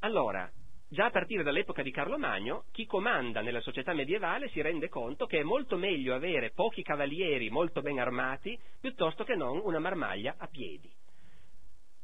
Allora, 0.00 0.50
già 0.88 1.04
a 1.04 1.10
partire 1.10 1.42
dall'epoca 1.42 1.82
di 1.82 1.90
Carlo 1.90 2.18
Magno, 2.18 2.64
chi 2.72 2.86
comanda 2.86 3.42
nella 3.42 3.60
società 3.60 3.92
medievale 3.92 4.48
si 4.48 4.62
rende 4.62 4.88
conto 4.88 5.26
che 5.26 5.40
è 5.40 5.44
molto 5.44 5.76
meglio 5.76 6.14
avere 6.14 6.50
pochi 6.50 6.82
cavalieri 6.82 7.50
molto 7.50 7.82
ben 7.82 7.98
armati 7.98 8.58
piuttosto 8.80 9.22
che 9.22 9.36
non 9.36 9.60
una 9.62 9.78
marmaglia 9.78 10.34
a 10.38 10.48
piedi. 10.48 10.90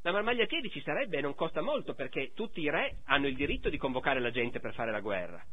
La 0.08 0.14
marmaglia 0.14 0.44
a 0.44 0.46
piedi 0.46 0.70
ci 0.70 0.80
sarebbe 0.80 1.18
e 1.18 1.20
non 1.20 1.34
costa 1.34 1.60
molto 1.60 1.92
perché 1.92 2.32
tutti 2.32 2.62
i 2.62 2.70
re 2.70 3.00
hanno 3.04 3.26
il 3.26 3.36
diritto 3.36 3.68
di 3.68 3.76
convocare 3.76 4.20
la 4.20 4.30
gente 4.30 4.58
per 4.58 4.72
fare 4.72 4.90
la 4.90 5.00
guerra 5.00 5.44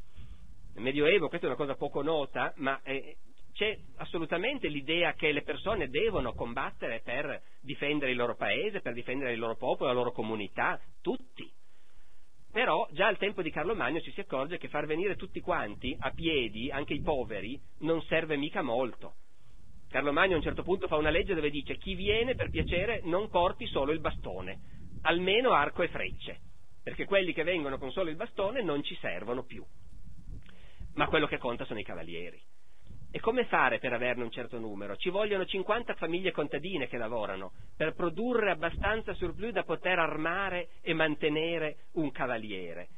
nel 0.76 0.84
Medioevo, 0.84 1.28
questa 1.28 1.48
è 1.48 1.50
una 1.50 1.58
cosa 1.58 1.76
poco 1.76 2.02
nota, 2.02 2.54
ma 2.58 2.80
eh, 2.84 3.18
c'è 3.52 3.78
assolutamente 3.98 4.70
l'idea 4.70 5.12
che 5.14 5.34
le 5.34 5.42
persone 5.42 5.90
devono 5.90 6.34
combattere 6.34 7.02
per 7.04 7.42
difendere 7.62 8.12
il 8.12 8.18
loro 8.18 8.38
paese, 8.38 8.80
per 8.80 8.94
difendere 8.94 9.34
il 9.34 9.40
loro 9.40 9.58
popolo, 9.58 9.90
la 9.90 9.96
loro 9.96 10.14
comunità, 10.14 10.80
tutti. 11.02 11.52
Però 12.50 12.88
già 12.92 13.08
al 13.08 13.18
tempo 13.18 13.42
di 13.42 13.52
Carlo 13.52 13.76
Magno 13.76 14.00
ci 14.00 14.12
si 14.12 14.22
accorge 14.22 14.58
che 14.58 14.70
far 14.70 14.86
venire 14.86 15.18
tutti 15.18 15.42
quanti 15.42 15.94
a 16.00 16.12
piedi, 16.12 16.72
anche 16.72 16.94
i 16.94 17.02
poveri, 17.02 17.60
non 17.80 18.02
serve 18.04 18.38
mica 18.38 18.62
molto. 18.62 19.16
Carlo 19.96 20.12
Magno 20.12 20.34
a 20.34 20.38
un 20.40 20.44
certo 20.44 20.62
punto 20.62 20.88
fa 20.88 20.98
una 20.98 21.10
legge 21.10 21.36
dove 21.36 21.50
dice 21.50 21.78
chi 21.78 21.96
viene 21.96 22.36
per 22.36 22.50
piacere 22.50 23.00
non 23.06 23.30
porti 23.30 23.66
solo 23.66 23.94
il 23.94 24.02
bastone, 24.02 24.60
almeno 25.04 25.54
arco 25.54 25.84
e 25.84 25.88
frecce, 25.88 26.40
perché 26.84 27.06
quelli 27.06 27.32
che 27.32 27.44
vengono 27.44 27.78
con 27.78 27.94
solo 27.94 28.10
il 28.10 28.18
bastone 28.18 28.62
non 28.62 28.84
ci 28.84 28.94
servono 29.00 29.46
più 29.46 29.64
ma 30.96 31.08
quello 31.08 31.28
che 31.28 31.38
conta 31.38 31.64
sono 31.64 31.80
i 31.80 31.84
cavalieri. 31.84 32.42
E 33.10 33.22
come 33.22 33.46
fare 33.46 33.80
per 33.80 33.94
averne 33.94 34.24
un 34.24 34.32
certo 34.32 34.60
numero? 34.60 34.98
Ci 34.98 35.10
vogliono 35.10 35.46
50 35.46 35.94
famiglie 35.96 36.32
contadine 36.32 36.88
che 36.88 36.98
lavorano 36.98 37.54
per 37.78 37.94
produrre 37.94 38.52
abbastanza 38.52 39.14
surplus 39.14 39.54
da 39.54 39.64
poter 39.64 39.98
armare 39.98 40.72
e 40.82 40.94
mantenere 40.94 41.86
un 41.94 42.12
cavaliere. 42.12 42.90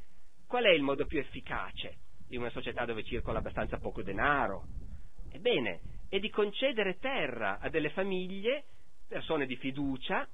Qual 0.48 0.64
è 0.64 0.72
il 0.72 0.82
modo 0.82 1.06
più 1.06 1.20
efficace 1.20 1.98
in 2.30 2.40
una 2.40 2.50
società 2.50 2.86
dove 2.86 3.04
circola 3.04 3.38
abbastanza 3.38 3.78
poco 3.78 4.02
denaro? 4.02 4.64
Ebbene, 5.32 5.82
è 6.10 6.20
di 6.20 6.30
concedere 6.30 6.98
terra 7.00 7.60
a 7.60 7.70
delle 7.70 7.90
famiglie, 7.90 8.66
persone 9.08 9.46
di 9.46 9.56
fiducia, 9.56 10.28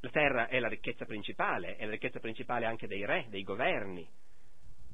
la 0.00 0.10
terra 0.10 0.48
è 0.48 0.58
la 0.58 0.68
ricchezza 0.68 1.04
principale, 1.04 1.76
è 1.76 1.84
la 1.84 1.92
ricchezza 1.92 2.20
principale 2.20 2.66
anche 2.66 2.86
dei 2.86 3.04
re, 3.06 3.26
dei 3.28 3.42
governi. 3.42 4.06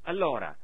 Allora, 0.03 0.55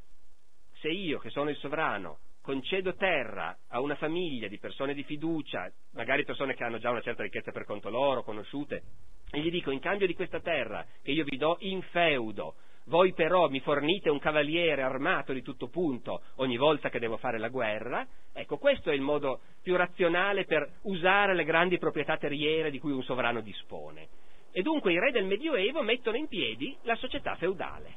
se 0.79 0.89
io, 0.89 1.19
che 1.19 1.29
sono 1.29 1.49
il 1.49 1.57
sovrano, 1.57 2.19
concedo 2.41 2.95
terra 2.95 3.57
a 3.67 3.81
una 3.81 3.95
famiglia 3.95 4.47
di 4.47 4.57
persone 4.57 4.93
di 4.93 5.03
fiducia, 5.03 5.69
magari 5.91 6.23
persone 6.23 6.55
che 6.55 6.63
hanno 6.63 6.77
già 6.77 6.89
una 6.89 7.01
certa 7.01 7.23
ricchezza 7.23 7.51
per 7.51 7.65
conto 7.65 7.89
loro, 7.89 8.23
conosciute, 8.23 8.83
e 9.29 9.41
gli 9.41 9.51
dico 9.51 9.71
in 9.71 9.79
cambio 9.79 10.07
di 10.07 10.13
questa 10.13 10.39
terra 10.39 10.85
che 11.01 11.11
io 11.11 11.25
vi 11.25 11.35
do 11.35 11.57
in 11.59 11.81
feudo, 11.81 12.55
voi 12.87 13.13
però 13.13 13.49
mi 13.49 13.59
fornite 13.59 14.09
un 14.09 14.19
cavaliere 14.19 14.81
armato 14.81 15.33
di 15.33 15.41
tutto 15.41 15.67
punto 15.67 16.21
ogni 16.35 16.57
volta 16.57 16.89
che 16.89 16.99
devo 16.99 17.17
fare 17.17 17.37
la 17.37 17.49
guerra, 17.49 18.05
ecco 18.33 18.57
questo 18.57 18.91
è 18.91 18.93
il 18.93 19.01
modo 19.01 19.41
più 19.61 19.75
razionale 19.75 20.45
per 20.45 20.79
usare 20.83 21.33
le 21.33 21.43
grandi 21.43 21.77
proprietà 21.77 22.17
terriere 22.17 22.71
di 22.71 22.79
cui 22.79 22.91
un 22.91 23.03
sovrano 23.03 23.41
dispone. 23.41 24.07
E 24.51 24.61
dunque 24.61 24.93
i 24.93 24.99
re 24.99 25.11
del 25.11 25.25
Medioevo 25.25 25.81
mettono 25.81 26.17
in 26.17 26.27
piedi 26.27 26.75
la 26.83 26.95
società 26.95 27.35
feudale. 27.35 27.95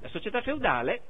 La 0.00 0.08
società 0.08 0.40
feudale 0.40 1.02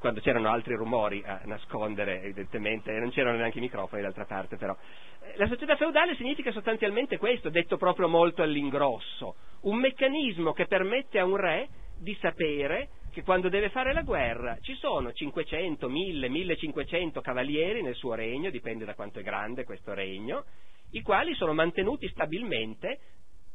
quando 0.00 0.20
c'erano 0.20 0.48
altri 0.48 0.74
rumori 0.74 1.22
a 1.24 1.42
nascondere, 1.44 2.22
evidentemente, 2.22 2.90
non 2.98 3.10
c'erano 3.10 3.36
neanche 3.36 3.58
i 3.58 3.60
microfoni 3.60 4.00
d'altra 4.00 4.24
parte 4.24 4.56
però. 4.56 4.74
Eh, 5.20 5.34
la 5.36 5.46
società 5.46 5.76
feudale 5.76 6.16
significa 6.16 6.50
sostanzialmente 6.52 7.18
questo, 7.18 7.50
detto 7.50 7.76
proprio 7.76 8.08
molto 8.08 8.42
all'ingrosso, 8.42 9.36
un 9.62 9.76
meccanismo 9.76 10.54
che 10.54 10.66
permette 10.66 11.18
a 11.18 11.26
un 11.26 11.36
re 11.36 11.68
di 11.98 12.16
sapere 12.18 12.88
che 13.12 13.22
quando 13.22 13.50
deve 13.50 13.68
fare 13.68 13.92
la 13.92 14.02
guerra 14.02 14.56
ci 14.62 14.74
sono 14.76 15.12
500, 15.12 15.88
1000, 15.88 16.28
1500 16.30 17.20
cavalieri 17.20 17.82
nel 17.82 17.94
suo 17.94 18.14
regno, 18.14 18.48
dipende 18.48 18.86
da 18.86 18.94
quanto 18.94 19.18
è 19.18 19.22
grande 19.22 19.64
questo 19.64 19.92
regno, 19.92 20.44
i 20.92 21.02
quali 21.02 21.34
sono 21.34 21.52
mantenuti 21.52 22.08
stabilmente 22.08 23.00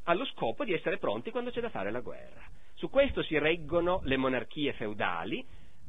allo 0.04 0.26
scopo 0.26 0.64
di 0.64 0.74
essere 0.74 1.00
pronti 1.00 1.32
quando 1.32 1.50
c'è 1.50 1.62
da 1.62 1.70
fare 1.70 1.90
la 1.90 2.02
guerra. 2.02 2.44
Su 2.76 2.90
questo 2.90 3.24
si 3.24 3.38
reggono 3.40 4.02
le 4.04 4.18
monarchie 4.18 4.74
feudali, 4.74 5.44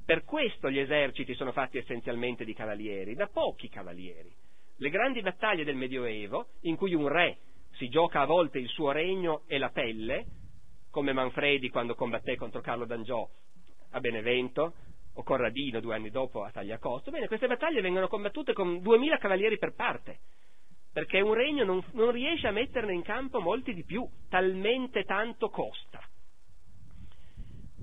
per 0.06 0.22
questo 0.22 0.70
gli 0.70 0.78
eserciti 0.78 1.34
sono 1.34 1.50
fatti 1.50 1.78
essenzialmente 1.78 2.44
di 2.44 2.54
cavalieri, 2.54 3.14
da 3.14 3.26
pochi 3.26 3.68
cavalieri. 3.68 4.32
Le 4.76 4.88
grandi 4.88 5.20
battaglie 5.20 5.64
del 5.64 5.74
Medioevo, 5.74 6.50
in 6.62 6.76
cui 6.76 6.94
un 6.94 7.08
re 7.08 7.38
si 7.72 7.88
gioca 7.88 8.20
a 8.20 8.24
volte 8.26 8.58
il 8.58 8.68
suo 8.68 8.92
regno 8.92 9.42
e 9.48 9.58
la 9.58 9.70
pelle, 9.70 10.26
come 10.90 11.12
Manfredi 11.12 11.70
quando 11.70 11.96
combatté 11.96 12.36
contro 12.36 12.60
Carlo 12.60 12.86
d'Angiò 12.86 13.28
a 13.90 14.00
Benevento, 14.00 14.74
o 15.14 15.22
Corradino 15.24 15.80
due 15.80 15.94
anni 15.96 16.10
dopo 16.10 16.44
a 16.44 16.50
Tagliacosto, 16.50 17.10
bene, 17.10 17.26
queste 17.26 17.48
battaglie 17.48 17.80
vengono 17.80 18.06
combattute 18.06 18.52
con 18.52 18.80
duemila 18.80 19.18
cavalieri 19.18 19.58
per 19.58 19.74
parte, 19.74 20.20
perché 20.92 21.20
un 21.20 21.34
regno 21.34 21.64
non, 21.64 21.82
non 21.92 22.12
riesce 22.12 22.46
a 22.46 22.52
metterne 22.52 22.92
in 22.92 23.02
campo 23.02 23.40
molti 23.40 23.74
di 23.74 23.84
più, 23.84 24.06
talmente 24.28 25.02
tanto 25.02 25.48
costa. 25.48 26.00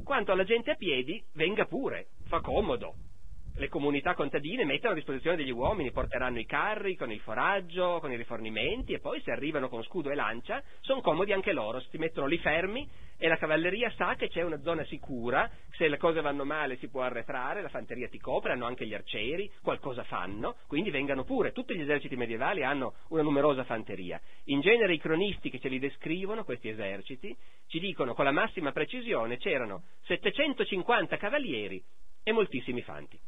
Quanto 0.04 0.34
alla 0.34 0.44
gente 0.44 0.72
a 0.72 0.76
piedi, 0.76 1.24
venga 1.34 1.66
pure, 1.66 2.08
fa 2.26 2.42
comodo. 2.42 2.96
Le 3.56 3.70
comunità 3.70 4.16
contadine 4.16 4.66
mettono 4.66 4.92
a 4.92 4.96
disposizione 4.96 5.38
degli 5.38 5.52
uomini, 5.52 5.92
porteranno 5.92 6.40
i 6.40 6.46
carri 6.46 6.98
con 6.98 7.10
il 7.10 7.22
foraggio, 7.22 8.00
con 8.02 8.12
i 8.12 8.18
rifornimenti 8.18 8.92
e 8.92 9.00
poi 9.00 9.22
se 9.22 9.32
arrivano 9.32 9.70
con 9.70 9.82
scudo 9.84 10.10
e 10.10 10.16
lancia 10.16 10.62
sono 10.82 11.00
comodi 11.00 11.32
anche 11.32 11.54
loro, 11.54 11.80
si 11.80 11.98
mettono 11.98 12.28
lì 12.28 12.38
fermi 12.40 12.86
e 13.18 13.28
la 13.28 13.38
cavalleria 13.38 13.92
sa 13.92 14.16
che 14.16 14.28
c'è 14.28 14.42
una 14.42 14.60
zona 14.62 14.84
sicura, 14.86 15.50
se 15.72 15.88
le 15.88 15.98
cose 15.98 16.22
vanno 16.22 16.44
male 16.44 16.78
si 16.78 16.90
può 16.90 17.02
arretrare, 17.02 17.62
la 17.62 17.70
fanteria 17.70 18.08
ti 18.08 18.20
copre, 18.20 18.54
hanno 18.54 18.66
anche 18.66 18.86
gli 18.86 18.94
arcieri, 18.94 19.52
qualcosa 19.62 20.04
fanno, 20.04 20.58
quindi 20.68 20.90
vengano 20.90 21.24
pure. 21.24 21.52
Tutti 21.52 21.76
gli 21.76 21.82
eserciti 21.82 22.16
medievali 22.16 22.64
hanno 22.64 22.96
una 23.10 23.22
numerosa 23.22 23.64
fanteria. 23.64 24.20
In 24.46 24.62
genere 24.62 24.94
i 24.94 25.00
cronisti 25.00 25.50
che 25.50 25.60
ce 25.60 25.70
li 25.70 25.80
descrivono, 25.80 26.44
questi 26.44 26.70
eserciti, 26.70 27.36
ci 27.68 27.80
dicono 27.80 28.14
con 28.14 28.26
la 28.26 28.32
massima 28.32 28.72
precisione 28.72 29.38
c'erano 29.38 29.84
750 30.06 31.18
cavalieri 31.18 31.82
e 32.24 32.32
moltissimi 32.32 32.82
fanti. 32.82 33.20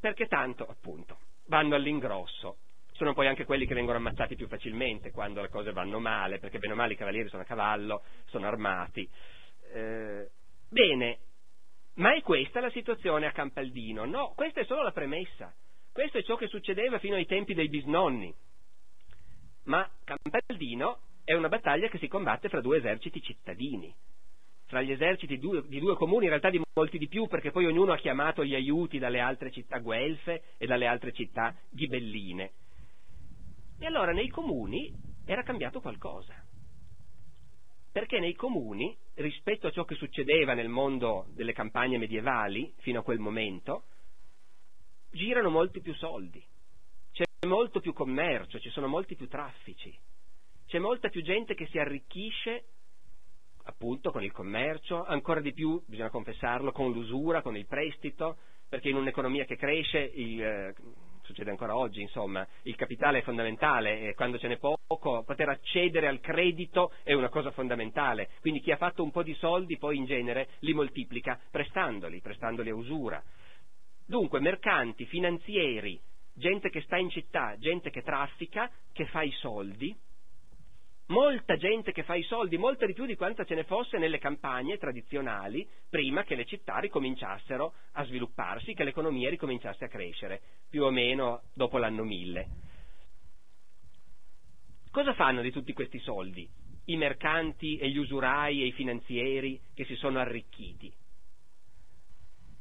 Perché 0.00 0.26
tanto, 0.26 0.64
appunto, 0.64 1.18
vanno 1.46 1.74
all'ingrosso. 1.74 2.58
Sono 2.98 3.14
poi 3.14 3.28
anche 3.28 3.44
quelli 3.44 3.64
che 3.64 3.74
vengono 3.74 3.98
ammazzati 3.98 4.34
più 4.34 4.48
facilmente 4.48 5.12
quando 5.12 5.40
le 5.40 5.48
cose 5.48 5.70
vanno 5.70 6.00
male, 6.00 6.40
perché 6.40 6.58
bene 6.58 6.72
o 6.72 6.76
male 6.76 6.94
i 6.94 6.96
cavalieri 6.96 7.28
sono 7.28 7.42
a 7.42 7.46
cavallo, 7.46 8.02
sono 8.24 8.48
armati. 8.48 9.08
Eh, 9.72 10.28
bene, 10.68 11.18
ma 11.94 12.16
è 12.16 12.22
questa 12.22 12.60
la 12.60 12.70
situazione 12.70 13.26
a 13.26 13.30
Campaldino? 13.30 14.04
No, 14.04 14.32
questa 14.34 14.62
è 14.62 14.64
solo 14.64 14.82
la 14.82 14.90
premessa. 14.90 15.54
Questo 15.92 16.18
è 16.18 16.24
ciò 16.24 16.34
che 16.34 16.48
succedeva 16.48 16.98
fino 16.98 17.14
ai 17.14 17.24
tempi 17.24 17.54
dei 17.54 17.68
bisnonni. 17.68 18.34
Ma 19.66 19.88
Campaldino 20.02 20.98
è 21.22 21.34
una 21.34 21.48
battaglia 21.48 21.86
che 21.86 21.98
si 21.98 22.08
combatte 22.08 22.48
fra 22.48 22.60
due 22.60 22.78
eserciti 22.78 23.22
cittadini 23.22 23.94
fra 24.66 24.82
gli 24.82 24.90
eserciti 24.90 25.38
due, 25.38 25.62
di 25.66 25.78
due, 25.78 25.94
comuni, 25.94 26.24
in 26.24 26.28
realtà 26.28 26.50
di 26.50 26.60
molti 26.74 26.98
di 26.98 27.08
più, 27.08 27.26
perché 27.26 27.50
poi 27.50 27.64
ognuno 27.64 27.92
ha 27.92 27.96
chiamato 27.96 28.44
gli 28.44 28.54
aiuti 28.54 28.98
dalle 28.98 29.18
altre 29.18 29.50
città 29.50 29.78
guelfe 29.78 30.42
e 30.58 30.66
dalle 30.66 30.86
altre 30.86 31.12
città 31.12 31.56
ghibelline. 31.70 32.52
E 33.78 33.86
allora 33.86 34.12
nei 34.12 34.28
comuni 34.28 34.92
era 35.24 35.42
cambiato 35.42 35.80
qualcosa. 35.80 36.34
Perché 37.92 38.18
nei 38.18 38.34
comuni, 38.34 38.96
rispetto 39.14 39.66
a 39.66 39.70
ciò 39.70 39.84
che 39.84 39.94
succedeva 39.94 40.54
nel 40.54 40.68
mondo 40.68 41.26
delle 41.30 41.52
campagne 41.52 41.98
medievali, 41.98 42.72
fino 42.78 43.00
a 43.00 43.02
quel 43.02 43.18
momento, 43.18 43.84
girano 45.10 45.50
molti 45.50 45.80
più 45.80 45.94
soldi, 45.94 46.44
c'è 47.12 47.24
molto 47.46 47.80
più 47.80 47.92
commercio, 47.92 48.58
ci 48.58 48.70
sono 48.70 48.88
molti 48.88 49.16
più 49.16 49.28
traffici, 49.28 49.96
c'è 50.66 50.78
molta 50.78 51.08
più 51.08 51.22
gente 51.22 51.54
che 51.54 51.66
si 51.66 51.78
arricchisce 51.78 52.64
appunto 53.68 54.10
con 54.10 54.22
il 54.22 54.32
commercio, 54.32 55.04
ancora 55.04 55.40
di 55.40 55.52
più, 55.52 55.82
bisogna 55.86 56.10
confessarlo, 56.10 56.72
con 56.72 56.90
l'usura, 56.90 57.42
con 57.42 57.56
il 57.56 57.66
prestito, 57.66 58.38
perché 58.68 58.88
in 58.88 58.96
un'economia 58.96 59.44
che 59.44 59.56
cresce, 59.56 59.98
il, 59.98 60.42
eh, 60.42 60.74
succede 61.28 61.50
ancora 61.50 61.76
oggi, 61.76 62.00
insomma, 62.00 62.46
il 62.62 62.74
capitale 62.74 63.18
è 63.18 63.22
fondamentale 63.22 64.00
e 64.00 64.14
quando 64.14 64.38
ce 64.38 64.48
n'è 64.48 64.56
poco 64.56 65.22
poter 65.24 65.50
accedere 65.50 66.08
al 66.08 66.20
credito 66.20 66.92
è 67.02 67.12
una 67.12 67.28
cosa 67.28 67.50
fondamentale. 67.50 68.30
Quindi 68.40 68.60
chi 68.60 68.72
ha 68.72 68.78
fatto 68.78 69.02
un 69.02 69.10
po' 69.10 69.22
di 69.22 69.34
soldi 69.34 69.76
poi 69.76 69.98
in 69.98 70.06
genere 70.06 70.48
li 70.60 70.72
moltiplica 70.72 71.38
prestandoli, 71.50 72.20
prestandoli 72.22 72.70
a 72.70 72.74
usura. 72.74 73.22
Dunque 74.06 74.40
mercanti, 74.40 75.04
finanzieri, 75.04 76.00
gente 76.32 76.70
che 76.70 76.80
sta 76.80 76.96
in 76.96 77.10
città, 77.10 77.56
gente 77.58 77.90
che 77.90 78.00
traffica, 78.00 78.70
che 78.90 79.04
fa 79.06 79.20
i 79.22 79.32
soldi, 79.32 79.94
molta 81.08 81.56
gente 81.56 81.92
che 81.92 82.02
fa 82.02 82.14
i 82.14 82.22
soldi, 82.22 82.58
molta 82.58 82.86
di 82.86 82.92
più 82.92 83.06
di 83.06 83.16
quanta 83.16 83.44
ce 83.44 83.54
ne 83.54 83.64
fosse 83.64 83.98
nelle 83.98 84.18
campagne 84.18 84.78
tradizionali 84.78 85.66
prima 85.88 86.24
che 86.24 86.34
le 86.34 86.44
città 86.44 86.78
ricominciassero 86.78 87.74
a 87.92 88.04
svilupparsi, 88.04 88.74
che 88.74 88.84
l'economia 88.84 89.30
ricominciasse 89.30 89.84
a 89.84 89.88
crescere, 89.88 90.40
più 90.68 90.84
o 90.84 90.90
meno 90.90 91.42
dopo 91.54 91.78
l'anno 91.78 92.04
1000. 92.04 92.48
Cosa 94.90 95.14
fanno 95.14 95.42
di 95.42 95.50
tutti 95.50 95.72
questi 95.72 95.98
soldi? 96.00 96.48
I 96.86 96.96
mercanti 96.96 97.76
e 97.76 97.90
gli 97.90 97.98
usurai 97.98 98.62
e 98.62 98.66
i 98.66 98.72
finanzieri 98.72 99.60
che 99.74 99.84
si 99.84 99.94
sono 99.96 100.18
arricchiti. 100.18 100.92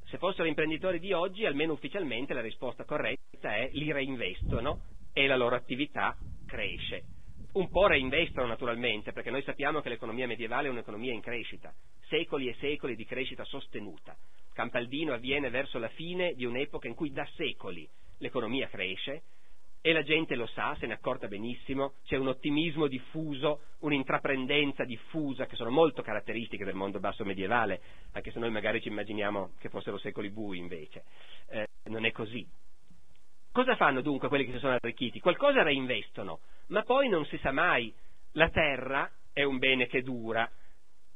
Se 0.05 0.17
fossero 0.17 0.47
imprenditori 0.47 0.99
di 0.99 1.11
oggi, 1.11 1.45
almeno 1.45 1.73
ufficialmente 1.73 2.33
la 2.33 2.41
risposta 2.41 2.85
corretta 2.85 3.55
è 3.55 3.69
li 3.73 3.91
reinvestono 3.91 4.79
e 5.11 5.27
la 5.27 5.35
loro 5.35 5.55
attività 5.55 6.15
cresce 6.45 7.15
un 7.53 7.69
po' 7.69 7.87
reinvestono 7.87 8.47
naturalmente, 8.47 9.11
perché 9.11 9.31
noi 9.31 9.41
sappiamo 9.43 9.81
che 9.81 9.89
l'economia 9.89 10.27
medievale 10.27 10.67
è 10.67 10.71
un'economia 10.71 11.13
in 11.13 11.21
crescita, 11.21 11.73
secoli 12.07 12.47
e 12.47 12.55
secoli 12.59 12.95
di 12.95 13.05
crescita 13.05 13.43
sostenuta. 13.45 14.15
Campaldino 14.53 15.13
avviene 15.13 15.49
verso 15.49 15.79
la 15.79 15.89
fine 15.89 16.33
di 16.33 16.45
un'epoca 16.45 16.87
in 16.87 16.95
cui 16.95 17.11
da 17.11 17.27
secoli 17.35 17.87
l'economia 18.19 18.67
cresce 18.67 19.23
e 19.81 19.93
la 19.93 20.03
gente 20.03 20.35
lo 20.35 20.47
sa, 20.47 20.75
se 20.79 20.85
ne 20.85 20.93
accorta 20.93 21.27
benissimo, 21.27 21.93
c'è 22.05 22.17
un 22.17 22.27
ottimismo 22.27 22.87
diffuso, 22.87 23.61
un'intraprendenza 23.79 24.83
diffusa 24.83 25.45
che 25.45 25.55
sono 25.55 25.69
molto 25.69 26.01
caratteristiche 26.01 26.65
del 26.65 26.75
mondo 26.75 26.99
basso 26.99 27.23
medievale, 27.23 27.81
anche 28.11 28.31
se 28.31 28.39
noi 28.39 28.49
magari 28.49 28.81
ci 28.81 28.89
immaginiamo 28.89 29.51
che 29.59 29.69
fossero 29.69 29.97
secoli 29.97 30.29
bui 30.29 30.57
invece. 30.57 31.03
Eh, 31.49 31.67
non 31.85 32.05
è 32.05 32.11
così. 32.11 32.45
Cosa 33.51 33.75
fanno 33.75 34.01
dunque 34.01 34.27
quelli 34.27 34.45
che 34.45 34.51
si 34.51 34.59
sono 34.59 34.73
arricchiti? 34.73 35.19
Qualcosa 35.19 35.63
reinvestono, 35.63 36.39
ma 36.67 36.83
poi 36.83 37.09
non 37.09 37.25
si 37.25 37.37
sa 37.39 37.51
mai. 37.51 37.93
La 38.33 38.49
terra 38.49 39.09
è 39.33 39.43
un 39.43 39.57
bene 39.57 39.87
che 39.87 40.01
dura. 40.01 40.49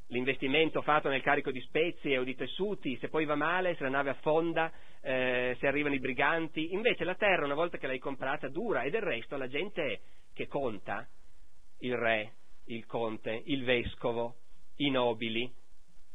L'investimento 0.07 0.81
fatto 0.81 1.09
nel 1.09 1.21
carico 1.21 1.51
di 1.51 1.61
spezie 1.61 2.17
o 2.17 2.23
di 2.23 2.35
tessuti, 2.35 2.97
se 2.97 3.07
poi 3.07 3.25
va 3.25 3.35
male, 3.35 3.75
se 3.75 3.83
la 3.83 3.89
nave 3.89 4.09
affonda, 4.09 4.71
eh, 5.01 5.55
se 5.59 5.67
arrivano 5.67 5.95
i 5.95 5.99
briganti. 5.99 6.73
Invece 6.73 7.03
la 7.03 7.15
terra, 7.15 7.45
una 7.45 7.55
volta 7.55 7.77
che 7.77 7.87
l'hai 7.87 7.99
comprata, 7.99 8.49
dura 8.49 8.83
e 8.83 8.89
del 8.89 9.01
resto 9.01 9.37
la 9.37 9.47
gente 9.47 10.01
che 10.33 10.47
conta, 10.47 11.07
il 11.79 11.95
re, 11.95 12.33
il 12.65 12.85
conte, 12.85 13.41
il 13.45 13.63
vescovo, 13.63 14.35
i 14.77 14.89
nobili, 14.89 15.49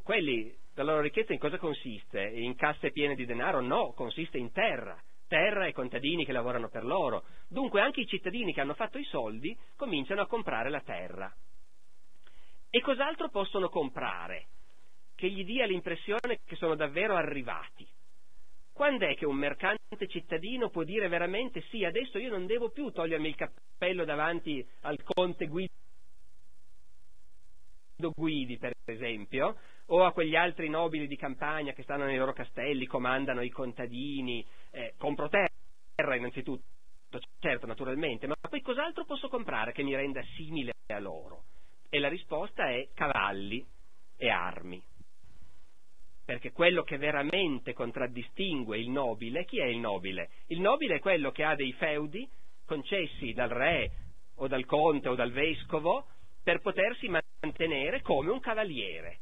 quelli, 0.02 0.54
la 0.74 0.82
loro 0.82 1.00
ricchezza 1.00 1.32
in 1.32 1.38
cosa 1.38 1.56
consiste? 1.56 2.22
In 2.22 2.54
casse 2.54 2.90
piene 2.90 3.14
di 3.14 3.24
denaro? 3.24 3.60
No, 3.60 3.92
consiste 3.94 4.36
in 4.36 4.52
terra 4.52 5.00
terra 5.26 5.66
e 5.66 5.72
contadini 5.72 6.24
che 6.24 6.32
lavorano 6.32 6.68
per 6.68 6.84
loro. 6.84 7.24
Dunque 7.48 7.80
anche 7.80 8.00
i 8.00 8.06
cittadini 8.06 8.52
che 8.52 8.60
hanno 8.60 8.74
fatto 8.74 8.98
i 8.98 9.04
soldi 9.04 9.56
cominciano 9.76 10.22
a 10.22 10.26
comprare 10.26 10.70
la 10.70 10.80
terra. 10.80 11.32
E 12.70 12.80
cos'altro 12.80 13.28
possono 13.28 13.68
comprare? 13.68 14.46
Che 15.14 15.30
gli 15.30 15.44
dia 15.44 15.66
l'impressione 15.66 16.40
che 16.44 16.56
sono 16.56 16.74
davvero 16.74 17.14
arrivati. 17.14 17.86
Quando 18.72 19.06
è 19.06 19.14
che 19.14 19.24
un 19.24 19.36
mercante 19.36 20.06
cittadino 20.06 20.68
può 20.68 20.82
dire 20.82 21.08
veramente 21.08 21.62
sì, 21.70 21.84
adesso 21.84 22.18
io 22.18 22.28
non 22.28 22.44
devo 22.44 22.68
più 22.68 22.90
togliermi 22.90 23.28
il 23.28 23.34
cappello 23.34 24.04
davanti 24.04 24.62
al 24.82 25.02
conte 25.02 25.46
Guido 25.46 25.72
Guidi, 28.14 28.58
per 28.58 28.72
esempio, 28.84 29.56
o 29.86 30.04
a 30.04 30.12
quegli 30.12 30.36
altri 30.36 30.68
nobili 30.68 31.06
di 31.06 31.16
campagna 31.16 31.72
che 31.72 31.82
stanno 31.82 32.04
nei 32.04 32.18
loro 32.18 32.34
castelli, 32.34 32.84
comandano 32.84 33.40
i 33.40 33.48
contadini, 33.48 34.46
eh, 34.76 34.92
compro 34.98 35.30
terra 35.30 36.16
innanzitutto, 36.16 36.62
certo, 37.38 37.66
naturalmente, 37.66 38.26
ma 38.26 38.34
poi 38.36 38.60
cos'altro 38.60 39.06
posso 39.06 39.28
comprare 39.28 39.72
che 39.72 39.82
mi 39.82 39.96
renda 39.96 40.22
simile 40.34 40.74
a 40.88 40.98
loro? 40.98 41.44
E 41.88 41.98
la 41.98 42.08
risposta 42.08 42.68
è 42.68 42.88
cavalli 42.92 43.64
e 44.18 44.28
armi. 44.28 44.82
Perché 46.26 46.52
quello 46.52 46.82
che 46.82 46.98
veramente 46.98 47.72
contraddistingue 47.72 48.78
il 48.78 48.90
nobile, 48.90 49.46
chi 49.46 49.60
è 49.60 49.64
il 49.64 49.78
nobile? 49.78 50.28
Il 50.48 50.60
nobile 50.60 50.96
è 50.96 51.00
quello 51.00 51.30
che 51.30 51.44
ha 51.44 51.54
dei 51.54 51.72
feudi 51.72 52.28
concessi 52.66 53.32
dal 53.32 53.48
re 53.48 53.90
o 54.36 54.46
dal 54.46 54.66
conte 54.66 55.08
o 55.08 55.14
dal 55.14 55.30
vescovo 55.30 56.06
per 56.42 56.60
potersi 56.60 57.08
mantenere 57.08 58.02
come 58.02 58.30
un 58.30 58.40
cavaliere. 58.40 59.20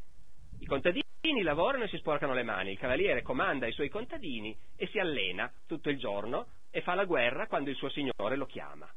I 0.59 0.67
contadini 0.67 1.43
lavorano 1.43 1.85
e 1.85 1.89
si 1.89 1.97
sporcano 1.99 2.35
le 2.35 2.43
mani, 2.43 2.73
il 2.73 2.79
cavaliere 2.79 3.23
comanda 3.23 3.67
i 3.67 3.73
suoi 3.73 3.89
contadini 3.89 4.57
e 4.77 4.87
si 4.89 4.99
allena 4.99 5.51
tutto 5.67 5.91
il 5.91 5.99
giorno 5.99 6.47
e 6.71 6.81
fa 6.81 6.95
la 6.95 7.05
guerra 7.05 7.47
quando 7.47 7.71
il 7.71 7.77
suo 7.77 7.89
signore 7.89 8.37
lo 8.37 8.47
chiama. 8.47 8.91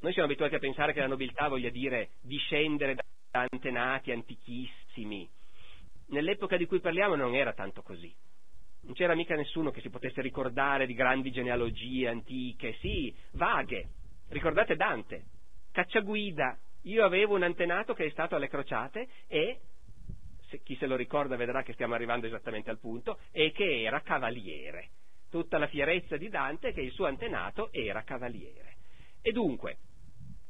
Noi 0.00 0.12
siamo 0.12 0.28
abituati 0.28 0.54
a 0.54 0.58
pensare 0.58 0.92
che 0.92 1.00
la 1.00 1.06
nobiltà 1.06 1.48
voglia 1.48 1.68
dire 1.68 2.12
discendere 2.22 2.94
da 2.94 3.02
antenati 3.32 4.12
antichissimi. 4.12 5.28
Nell'epoca 6.08 6.56
di 6.56 6.66
cui 6.66 6.80
parliamo 6.80 7.16
non 7.16 7.34
era 7.34 7.52
tanto 7.52 7.82
così. 7.82 8.12
Non 8.82 8.94
c'era 8.94 9.14
mica 9.14 9.36
nessuno 9.36 9.70
che 9.70 9.82
si 9.82 9.90
potesse 9.90 10.22
ricordare 10.22 10.86
di 10.86 10.94
grandi 10.94 11.30
genealogie 11.30 12.08
antiche, 12.08 12.76
sì, 12.80 13.14
vaghe. 13.32 13.90
Ricordate 14.28 14.74
Dante, 14.74 15.24
cacciaguida. 15.70 16.58
Io 16.82 17.04
avevo 17.04 17.34
un 17.34 17.42
antenato 17.42 17.94
che 17.94 18.06
è 18.06 18.10
stato 18.10 18.36
alle 18.36 18.48
crociate 18.48 19.08
e, 19.26 19.60
se 20.48 20.62
chi 20.62 20.76
se 20.76 20.86
lo 20.86 20.96
ricorda 20.96 21.36
vedrà 21.36 21.62
che 21.62 21.74
stiamo 21.74 21.94
arrivando 21.94 22.26
esattamente 22.26 22.70
al 22.70 22.78
punto, 22.78 23.18
e 23.32 23.52
che 23.52 23.82
era 23.82 24.00
cavaliere. 24.00 24.90
Tutta 25.30 25.58
la 25.58 25.68
fierezza 25.68 26.16
di 26.16 26.28
Dante 26.28 26.68
è 26.68 26.72
che 26.72 26.80
il 26.80 26.92
suo 26.92 27.06
antenato 27.06 27.70
era 27.72 28.02
cavaliere. 28.02 28.76
E 29.22 29.32
dunque, 29.32 29.78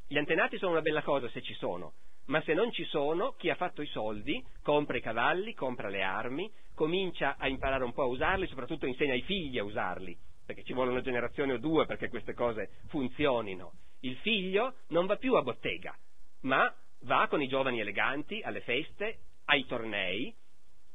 gli 0.07 0.17
antenati 0.17 0.57
sono 0.57 0.73
una 0.73 0.81
bella 0.81 1.03
cosa 1.03 1.29
se 1.31 1.43
ci 1.43 1.55
sono, 1.55 1.95
ma 2.27 2.41
se 2.43 2.55
non 2.55 2.71
ci 2.71 2.85
sono, 2.85 3.33
chi 3.33 3.51
ha 3.51 3.57
fatto 3.57 3.83
i 3.83 3.87
soldi 3.87 4.43
compra 4.63 4.97
i 4.97 5.01
cavalli, 5.01 5.53
compra 5.53 5.89
le 5.89 6.03
armi, 6.03 6.51
comincia 6.75 7.37
a 7.37 7.49
imparare 7.49 7.85
un 7.85 7.93
po' 7.93 8.03
a 8.03 8.07
usarli, 8.07 8.47
soprattutto 8.47 8.87
insegna 8.87 9.13
ai 9.13 9.23
figli 9.23 9.59
a 9.59 9.65
usarli, 9.65 10.17
perché 10.47 10.63
ci 10.63 10.73
vuole 10.73 10.91
una 10.91 11.03
generazione 11.03 11.55
o 11.55 11.59
due 11.59 11.87
perché 11.87 12.09
queste 12.09 12.35
cose 12.35 12.71
funzionino. 12.87 13.73
Il 14.01 14.17
figlio 14.19 14.77
non 14.89 15.07
va 15.07 15.17
più 15.17 15.35
a 15.35 15.43
bottega, 15.43 15.95
ma 16.43 16.73
va 17.03 17.27
con 17.29 17.43
i 17.43 17.49
giovani 17.49 17.81
eleganti 17.81 18.41
alle 18.43 18.61
feste, 18.61 19.19
ai 19.47 19.67
tornei, 19.67 20.35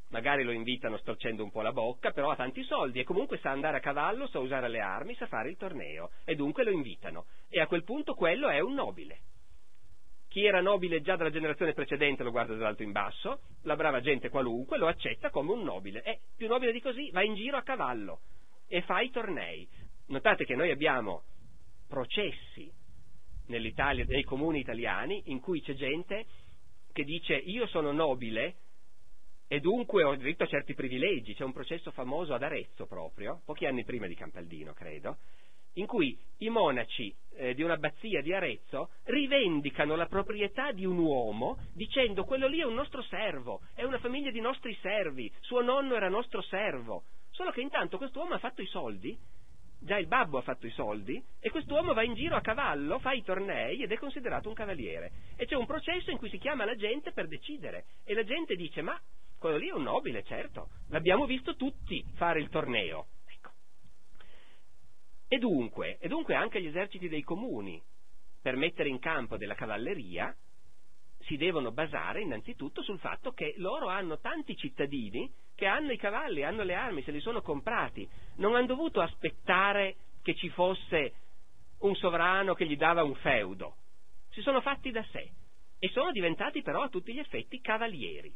magari 0.09 0.43
lo 0.43 0.51
invitano 0.51 0.97
storcendo 0.97 1.43
un 1.43 1.51
po' 1.51 1.61
la 1.61 1.73
bocca, 1.73 2.11
però 2.11 2.29
ha 2.29 2.35
tanti 2.35 2.63
soldi 2.63 2.99
e 2.99 3.03
comunque 3.03 3.37
sa 3.39 3.51
andare 3.51 3.77
a 3.77 3.81
cavallo, 3.81 4.27
sa 4.27 4.39
usare 4.39 4.67
le 4.69 4.79
armi, 4.79 5.15
sa 5.15 5.27
fare 5.27 5.49
il 5.49 5.57
torneo 5.57 6.11
e 6.23 6.35
dunque 6.35 6.63
lo 6.63 6.71
invitano. 6.71 7.25
E 7.49 7.59
a 7.59 7.67
quel 7.67 7.83
punto 7.83 8.13
quello 8.13 8.49
è 8.49 8.59
un 8.59 8.73
nobile. 8.73 9.19
Chi 10.29 10.45
era 10.45 10.61
nobile 10.61 11.01
già 11.01 11.15
dalla 11.15 11.31
generazione 11.31 11.73
precedente 11.73 12.23
lo 12.23 12.31
guarda 12.31 12.55
dall'alto 12.55 12.83
in 12.83 12.91
basso, 12.91 13.41
la 13.63 13.75
brava 13.75 14.01
gente 14.01 14.29
qualunque 14.29 14.77
lo 14.77 14.87
accetta 14.87 15.29
come 15.29 15.51
un 15.51 15.63
nobile. 15.63 16.03
E 16.03 16.19
più 16.35 16.47
nobile 16.47 16.73
di 16.73 16.81
così 16.81 17.09
va 17.11 17.23
in 17.23 17.35
giro 17.35 17.57
a 17.57 17.63
cavallo 17.63 18.19
e 18.67 18.81
fa 18.81 18.99
i 18.99 19.11
tornei. 19.11 19.67
Notate 20.07 20.43
che 20.43 20.55
noi 20.55 20.71
abbiamo 20.71 21.23
processi 21.87 22.71
nell'Italia, 23.47 24.05
nei 24.07 24.23
comuni 24.23 24.59
italiani, 24.59 25.23
in 25.25 25.39
cui 25.39 25.61
c'è 25.61 25.73
gente 25.73 26.25
che 26.91 27.03
dice 27.03 27.35
io 27.35 27.67
sono 27.67 27.91
nobile 27.91 28.55
e 29.47 29.59
dunque 29.59 30.03
ho 30.03 30.15
diritto 30.15 30.43
a 30.43 30.47
certi 30.47 30.73
privilegi. 30.73 31.35
C'è 31.35 31.43
un 31.43 31.53
processo 31.53 31.91
famoso 31.91 32.33
ad 32.33 32.43
Arezzo 32.43 32.85
proprio, 32.85 33.41
pochi 33.45 33.65
anni 33.65 33.83
prima 33.83 34.07
di 34.07 34.15
Campaldino, 34.15 34.73
credo, 34.73 35.17
in 35.73 35.85
cui 35.85 36.17
i 36.37 36.49
monaci 36.49 37.13
eh, 37.35 37.53
di 37.53 37.61
un'abbazia 37.61 38.21
di 38.21 38.33
Arezzo 38.33 38.89
rivendicano 39.03 39.95
la 39.95 40.07
proprietà 40.07 40.71
di 40.71 40.85
un 40.85 40.97
uomo 40.97 41.57
dicendo 41.73 42.23
quello 42.23 42.47
lì 42.47 42.59
è 42.59 42.65
un 42.65 42.75
nostro 42.75 43.01
servo, 43.03 43.61
è 43.73 43.83
una 43.83 43.99
famiglia 43.99 44.31
di 44.31 44.39
nostri 44.39 44.75
servi, 44.81 45.31
suo 45.41 45.61
nonno 45.61 45.95
era 45.95 46.09
nostro 46.09 46.41
servo. 46.41 47.03
Solo 47.31 47.51
che 47.51 47.61
intanto 47.61 47.97
quest'uomo 47.97 48.33
ha 48.33 48.39
fatto 48.39 48.61
i 48.61 48.67
soldi, 48.67 49.17
già 49.85 49.97
il 49.97 50.07
babbo 50.07 50.37
ha 50.37 50.41
fatto 50.41 50.65
i 50.65 50.71
soldi, 50.71 51.23
e 51.39 51.49
quest'uomo 51.49 51.93
va 51.93 52.03
in 52.03 52.15
giro 52.15 52.35
a 52.35 52.41
cavallo, 52.41 52.99
fa 52.99 53.13
i 53.13 53.23
tornei 53.23 53.81
ed 53.81 53.91
è 53.91 53.97
considerato 53.97 54.49
un 54.49 54.55
cavaliere. 54.55 55.11
E 55.37 55.45
c'è 55.45 55.55
un 55.55 55.65
processo 55.65 56.11
in 56.11 56.17
cui 56.17 56.29
si 56.29 56.37
chiama 56.37 56.65
la 56.65 56.75
gente 56.75 57.11
per 57.11 57.27
decidere. 57.27 57.85
E 58.03 58.13
la 58.13 58.23
gente 58.23 58.55
dice, 58.55 58.81
ma 58.81 58.99
quello 59.37 59.57
lì 59.57 59.69
è 59.69 59.73
un 59.73 59.83
nobile, 59.83 60.23
certo, 60.23 60.69
l'abbiamo 60.89 61.25
visto 61.25 61.55
tutti 61.55 62.03
fare 62.15 62.39
il 62.39 62.49
torneo. 62.49 63.07
Ecco. 63.27 63.51
E 65.27 65.37
dunque, 65.37 65.97
e 65.99 66.07
dunque 66.07 66.35
anche 66.35 66.61
gli 66.61 66.67
eserciti 66.67 67.07
dei 67.07 67.21
comuni, 67.21 67.81
per 68.41 68.55
mettere 68.55 68.89
in 68.89 68.99
campo 68.99 69.37
della 69.37 69.55
cavalleria, 69.55 70.35
si 71.19 71.37
devono 71.37 71.71
basare 71.71 72.21
innanzitutto 72.21 72.83
sul 72.83 72.99
fatto 72.99 73.31
che 73.31 73.53
loro 73.57 73.87
hanno 73.87 74.19
tanti 74.19 74.55
cittadini 74.55 75.31
che 75.55 75.65
hanno 75.65 75.91
i 75.91 75.97
cavalli, 75.97 76.43
hanno 76.43 76.63
le 76.63 76.75
armi, 76.75 77.01
se 77.03 77.11
li 77.11 77.21
sono 77.21 77.41
comprati, 77.41 78.07
non 78.35 78.55
hanno 78.55 78.65
dovuto 78.65 79.01
aspettare 79.01 79.95
che 80.21 80.35
ci 80.35 80.49
fosse 80.49 81.13
un 81.79 81.95
sovrano 81.95 82.53
che 82.53 82.65
gli 82.65 82.77
dava 82.77 83.03
un 83.03 83.15
feudo, 83.15 83.75
si 84.31 84.41
sono 84.41 84.61
fatti 84.61 84.91
da 84.91 85.03
sé 85.11 85.31
e 85.79 85.89
sono 85.89 86.11
diventati 86.11 86.61
però 86.61 86.81
a 86.83 86.89
tutti 86.89 87.13
gli 87.13 87.19
effetti 87.19 87.61
cavalieri. 87.61 88.33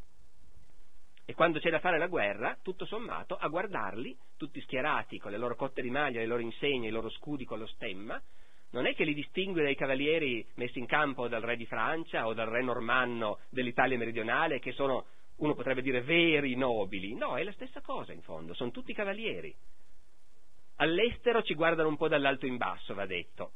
E 1.25 1.33
quando 1.35 1.59
c'è 1.59 1.69
da 1.69 1.79
fare 1.79 1.99
la 1.99 2.07
guerra, 2.07 2.57
tutto 2.63 2.85
sommato, 2.85 3.35
a 3.35 3.47
guardarli, 3.49 4.17
tutti 4.35 4.59
schierati 4.61 5.19
con 5.19 5.29
le 5.29 5.37
loro 5.37 5.55
cotte 5.55 5.81
di 5.81 5.91
maglia, 5.91 6.19
le 6.19 6.25
loro 6.25 6.41
insegne, 6.41 6.87
i 6.87 6.91
loro 6.91 7.09
scudi 7.09 7.45
con 7.45 7.59
lo 7.59 7.67
stemma, 7.67 8.19
non 8.71 8.85
è 8.85 8.95
che 8.95 9.03
li 9.03 9.13
distingue 9.13 9.63
dai 9.63 9.75
cavalieri 9.75 10.45
messi 10.55 10.79
in 10.79 10.85
campo 10.85 11.27
dal 11.27 11.41
re 11.41 11.55
di 11.55 11.65
Francia 11.65 12.25
o 12.25 12.33
dal 12.33 12.47
re 12.47 12.63
normanno 12.63 13.39
dell'Italia 13.49 13.97
meridionale, 13.97 14.59
che 14.59 14.71
sono, 14.71 15.05
uno 15.39 15.53
potrebbe 15.53 15.81
dire, 15.81 16.01
veri 16.01 16.55
nobili. 16.55 17.13
No, 17.15 17.37
è 17.37 17.43
la 17.43 17.51
stessa 17.51 17.81
cosa 17.81 18.13
in 18.13 18.21
fondo, 18.21 18.53
sono 18.53 18.71
tutti 18.71 18.93
cavalieri. 18.93 19.53
All'estero 20.77 21.41
ci 21.43 21.55
guardano 21.55 21.89
un 21.89 21.97
po' 21.97 22.07
dall'alto 22.07 22.45
in 22.45 22.57
basso, 22.57 22.93
va 22.93 23.05
detto, 23.05 23.51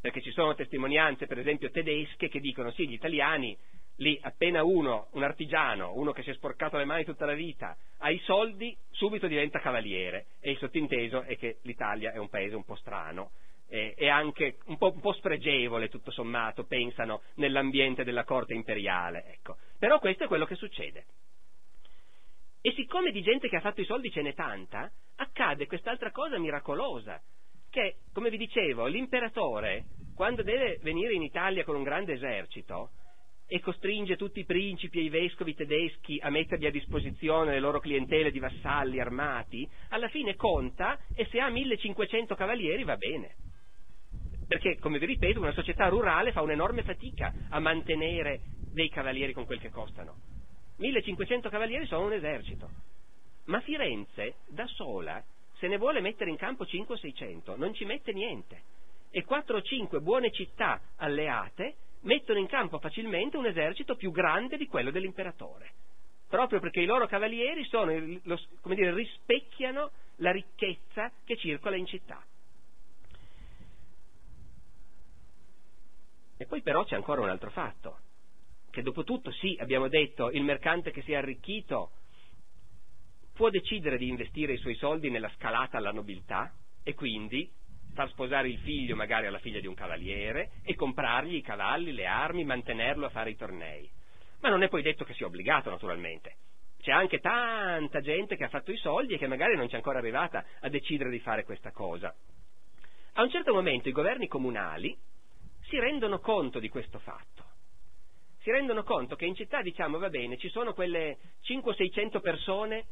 perché 0.00 0.20
ci 0.20 0.30
sono 0.30 0.54
testimonianze, 0.54 1.26
per 1.26 1.38
esempio, 1.38 1.70
tedesche 1.70 2.28
che 2.28 2.40
dicono 2.40 2.70
sì, 2.72 2.86
gli 2.86 2.92
italiani 2.94 3.56
lì 4.00 4.18
appena 4.20 4.62
uno, 4.62 5.08
un 5.12 5.22
artigiano, 5.22 5.94
uno 5.94 6.12
che 6.12 6.22
si 6.22 6.28
è 6.28 6.34
sporcato 6.34 6.76
le 6.76 6.84
mani 6.84 7.04
tutta 7.04 7.24
la 7.24 7.32
vita, 7.32 7.76
ha 7.98 8.10
i 8.10 8.18
soldi, 8.24 8.76
subito 8.90 9.26
diventa 9.26 9.58
cavaliere. 9.58 10.26
E 10.40 10.50
il 10.50 10.58
sottinteso 10.58 11.22
è 11.22 11.36
che 11.36 11.58
l'Italia 11.62 12.12
è 12.12 12.18
un 12.18 12.28
paese 12.28 12.56
un 12.56 12.64
po' 12.64 12.76
strano 12.76 13.30
e, 13.68 13.94
e 13.96 14.08
anche 14.08 14.58
un 14.66 14.76
po', 14.76 14.92
un 14.92 15.00
po', 15.00 15.12
spregevole, 15.12 15.88
tutto 15.88 16.10
sommato, 16.10 16.64
pensano 16.64 17.22
nell'ambiente 17.36 18.04
della 18.04 18.24
corte 18.24 18.54
imperiale. 18.54 19.24
Ecco. 19.26 19.56
Però 19.78 19.98
questo 19.98 20.24
è 20.24 20.26
quello 20.26 20.46
che 20.46 20.54
succede. 20.54 21.06
E 22.60 22.72
siccome 22.72 23.12
di 23.12 23.22
gente 23.22 23.48
che 23.48 23.56
ha 23.56 23.60
fatto 23.60 23.80
i 23.80 23.84
soldi 23.84 24.10
ce 24.10 24.22
n'è 24.22 24.34
tanta, 24.34 24.90
accade 25.16 25.66
quest'altra 25.66 26.10
cosa 26.10 26.38
miracolosa, 26.38 27.20
che, 27.70 27.98
come 28.12 28.30
vi 28.30 28.38
dicevo, 28.38 28.86
l'imperatore, 28.86 29.84
quando 30.14 30.42
deve 30.42 30.78
venire 30.82 31.12
in 31.12 31.22
Italia 31.22 31.64
con 31.64 31.76
un 31.76 31.82
grande 31.82 32.14
esercito, 32.14 32.90
e 33.48 33.60
costringe 33.60 34.16
tutti 34.16 34.40
i 34.40 34.44
principi 34.44 34.98
e 34.98 35.02
i 35.02 35.08
vescovi 35.08 35.54
tedeschi 35.54 36.18
a 36.20 36.30
mettergli 36.30 36.66
a 36.66 36.70
disposizione 36.70 37.52
le 37.52 37.60
loro 37.60 37.78
clientele 37.78 38.32
di 38.32 38.40
vassalli 38.40 38.98
armati, 38.98 39.68
alla 39.90 40.08
fine 40.08 40.34
conta 40.34 40.98
e 41.14 41.26
se 41.26 41.38
ha 41.38 41.48
1500 41.48 42.34
cavalieri 42.34 42.82
va 42.82 42.96
bene. 42.96 43.36
Perché, 44.46 44.78
come 44.78 44.98
vi 44.98 45.06
ripeto, 45.06 45.40
una 45.40 45.52
società 45.52 45.88
rurale 45.88 46.32
fa 46.32 46.42
un'enorme 46.42 46.82
fatica 46.82 47.32
a 47.48 47.58
mantenere 47.58 48.40
dei 48.72 48.88
cavalieri 48.88 49.32
con 49.32 49.44
quel 49.44 49.58
che 49.58 49.70
costano. 49.70 50.14
1500 50.76 51.48
cavalieri 51.48 51.86
sono 51.86 52.06
un 52.06 52.12
esercito. 52.12 52.70
Ma 53.46 53.60
Firenze, 53.60 54.36
da 54.48 54.66
sola, 54.66 55.22
se 55.58 55.68
ne 55.68 55.78
vuole 55.78 56.00
mettere 56.00 56.30
in 56.30 56.36
campo 56.36 56.66
5 56.66 56.94
o 56.94 56.98
600, 56.98 57.56
non 57.56 57.74
ci 57.74 57.84
mette 57.84 58.12
niente. 58.12 58.62
E 59.10 59.24
4 59.24 59.56
o 59.56 59.62
5 59.62 60.00
buone 60.00 60.30
città 60.30 60.80
alleate 60.96 61.76
mettono 62.02 62.38
in 62.38 62.46
campo 62.46 62.78
facilmente 62.78 63.36
un 63.36 63.46
esercito 63.46 63.96
più 63.96 64.10
grande 64.10 64.56
di 64.56 64.66
quello 64.66 64.90
dell'imperatore, 64.90 65.72
proprio 66.28 66.60
perché 66.60 66.80
i 66.80 66.86
loro 66.86 67.06
cavalieri 67.06 67.64
sono, 67.64 67.92
lo, 68.22 68.40
dire, 68.74 68.94
rispecchiano 68.94 69.90
la 70.16 70.30
ricchezza 70.30 71.10
che 71.24 71.36
circola 71.36 71.76
in 71.76 71.86
città. 71.86 72.22
E 76.36 76.46
poi 76.46 76.62
però 76.62 76.84
c'è 76.84 76.94
ancora 76.94 77.22
un 77.22 77.28
altro 77.28 77.50
fatto, 77.50 77.98
che 78.70 78.82
dopo 78.82 79.04
tutto 79.04 79.30
sì, 79.32 79.56
abbiamo 79.58 79.88
detto, 79.88 80.30
il 80.30 80.42
mercante 80.42 80.90
che 80.90 81.02
si 81.02 81.12
è 81.12 81.16
arricchito 81.16 81.92
può 83.32 83.50
decidere 83.50 83.98
di 83.98 84.08
investire 84.08 84.54
i 84.54 84.58
suoi 84.58 84.74
soldi 84.76 85.10
nella 85.10 85.30
scalata 85.36 85.76
alla 85.76 85.92
nobiltà 85.92 86.52
e 86.82 86.94
quindi 86.94 87.50
far 87.94 88.08
sposare 88.10 88.48
il 88.48 88.58
figlio 88.58 88.96
magari 88.96 89.26
alla 89.26 89.38
figlia 89.38 89.60
di 89.60 89.66
un 89.66 89.74
cavaliere 89.74 90.50
e 90.62 90.74
comprargli 90.74 91.36
i 91.36 91.42
cavalli, 91.42 91.92
le 91.92 92.06
armi, 92.06 92.44
mantenerlo 92.44 93.06
a 93.06 93.10
fare 93.10 93.30
i 93.30 93.36
tornei. 93.36 93.88
Ma 94.40 94.50
non 94.50 94.62
è 94.62 94.68
poi 94.68 94.82
detto 94.82 95.04
che 95.04 95.14
sia 95.14 95.26
obbligato, 95.26 95.70
naturalmente. 95.70 96.36
C'è 96.78 96.92
anche 96.92 97.18
tanta 97.18 98.00
gente 98.00 98.36
che 98.36 98.44
ha 98.44 98.48
fatto 98.48 98.70
i 98.70 98.76
soldi 98.76 99.14
e 99.14 99.18
che 99.18 99.26
magari 99.26 99.56
non 99.56 99.68
c'è 99.68 99.76
ancora 99.76 99.98
arrivata 99.98 100.44
a 100.60 100.68
decidere 100.68 101.10
di 101.10 101.18
fare 101.18 101.44
questa 101.44 101.72
cosa. 101.72 102.14
A 103.14 103.22
un 103.22 103.30
certo 103.30 103.54
momento 103.54 103.88
i 103.88 103.92
governi 103.92 104.28
comunali 104.28 104.96
si 105.68 105.78
rendono 105.78 106.20
conto 106.20 106.58
di 106.58 106.68
questo 106.68 106.98
fatto. 106.98 107.44
Si 108.40 108.50
rendono 108.50 108.84
conto 108.84 109.16
che 109.16 109.26
in 109.26 109.34
città, 109.34 109.62
diciamo, 109.62 109.98
va 109.98 110.08
bene, 110.08 110.36
ci 110.36 110.48
sono 110.48 110.72
quelle 110.72 111.18
500-600 111.44 112.20
persone 112.20 112.84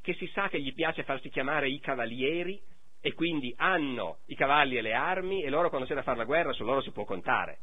che 0.00 0.14
si 0.14 0.26
sa 0.28 0.48
che 0.48 0.60
gli 0.60 0.72
piace 0.72 1.04
farsi 1.04 1.28
chiamare 1.28 1.68
i 1.68 1.78
cavalieri 1.78 2.60
e 3.00 3.12
quindi 3.14 3.52
hanno 3.56 4.18
i 4.26 4.34
cavalli 4.34 4.76
e 4.76 4.80
le 4.80 4.94
armi 4.94 5.42
e 5.42 5.50
loro 5.50 5.68
quando 5.68 5.86
c'è 5.86 5.94
da 5.94 6.02
fare 6.02 6.18
la 6.18 6.24
guerra 6.24 6.52
su 6.52 6.64
loro 6.64 6.80
si 6.80 6.92
può 6.92 7.04
contare. 7.04 7.58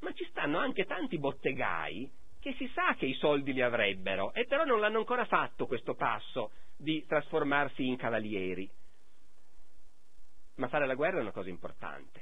Ma 0.00 0.12
ci 0.12 0.24
stanno 0.26 0.58
anche 0.58 0.84
tanti 0.84 1.18
bottegai 1.18 2.10
che 2.40 2.54
si 2.54 2.68
sa 2.74 2.94
che 2.94 3.06
i 3.06 3.14
soldi 3.14 3.52
li 3.52 3.62
avrebbero 3.62 4.32
e 4.34 4.46
però 4.46 4.64
non 4.64 4.80
l'hanno 4.80 4.98
ancora 4.98 5.24
fatto 5.24 5.66
questo 5.66 5.94
passo 5.94 6.50
di 6.76 7.04
trasformarsi 7.06 7.86
in 7.86 7.96
cavalieri. 7.96 8.70
Ma 10.56 10.68
fare 10.68 10.86
la 10.86 10.94
guerra 10.94 11.18
è 11.18 11.22
una 11.22 11.30
cosa 11.30 11.48
importante, 11.48 12.20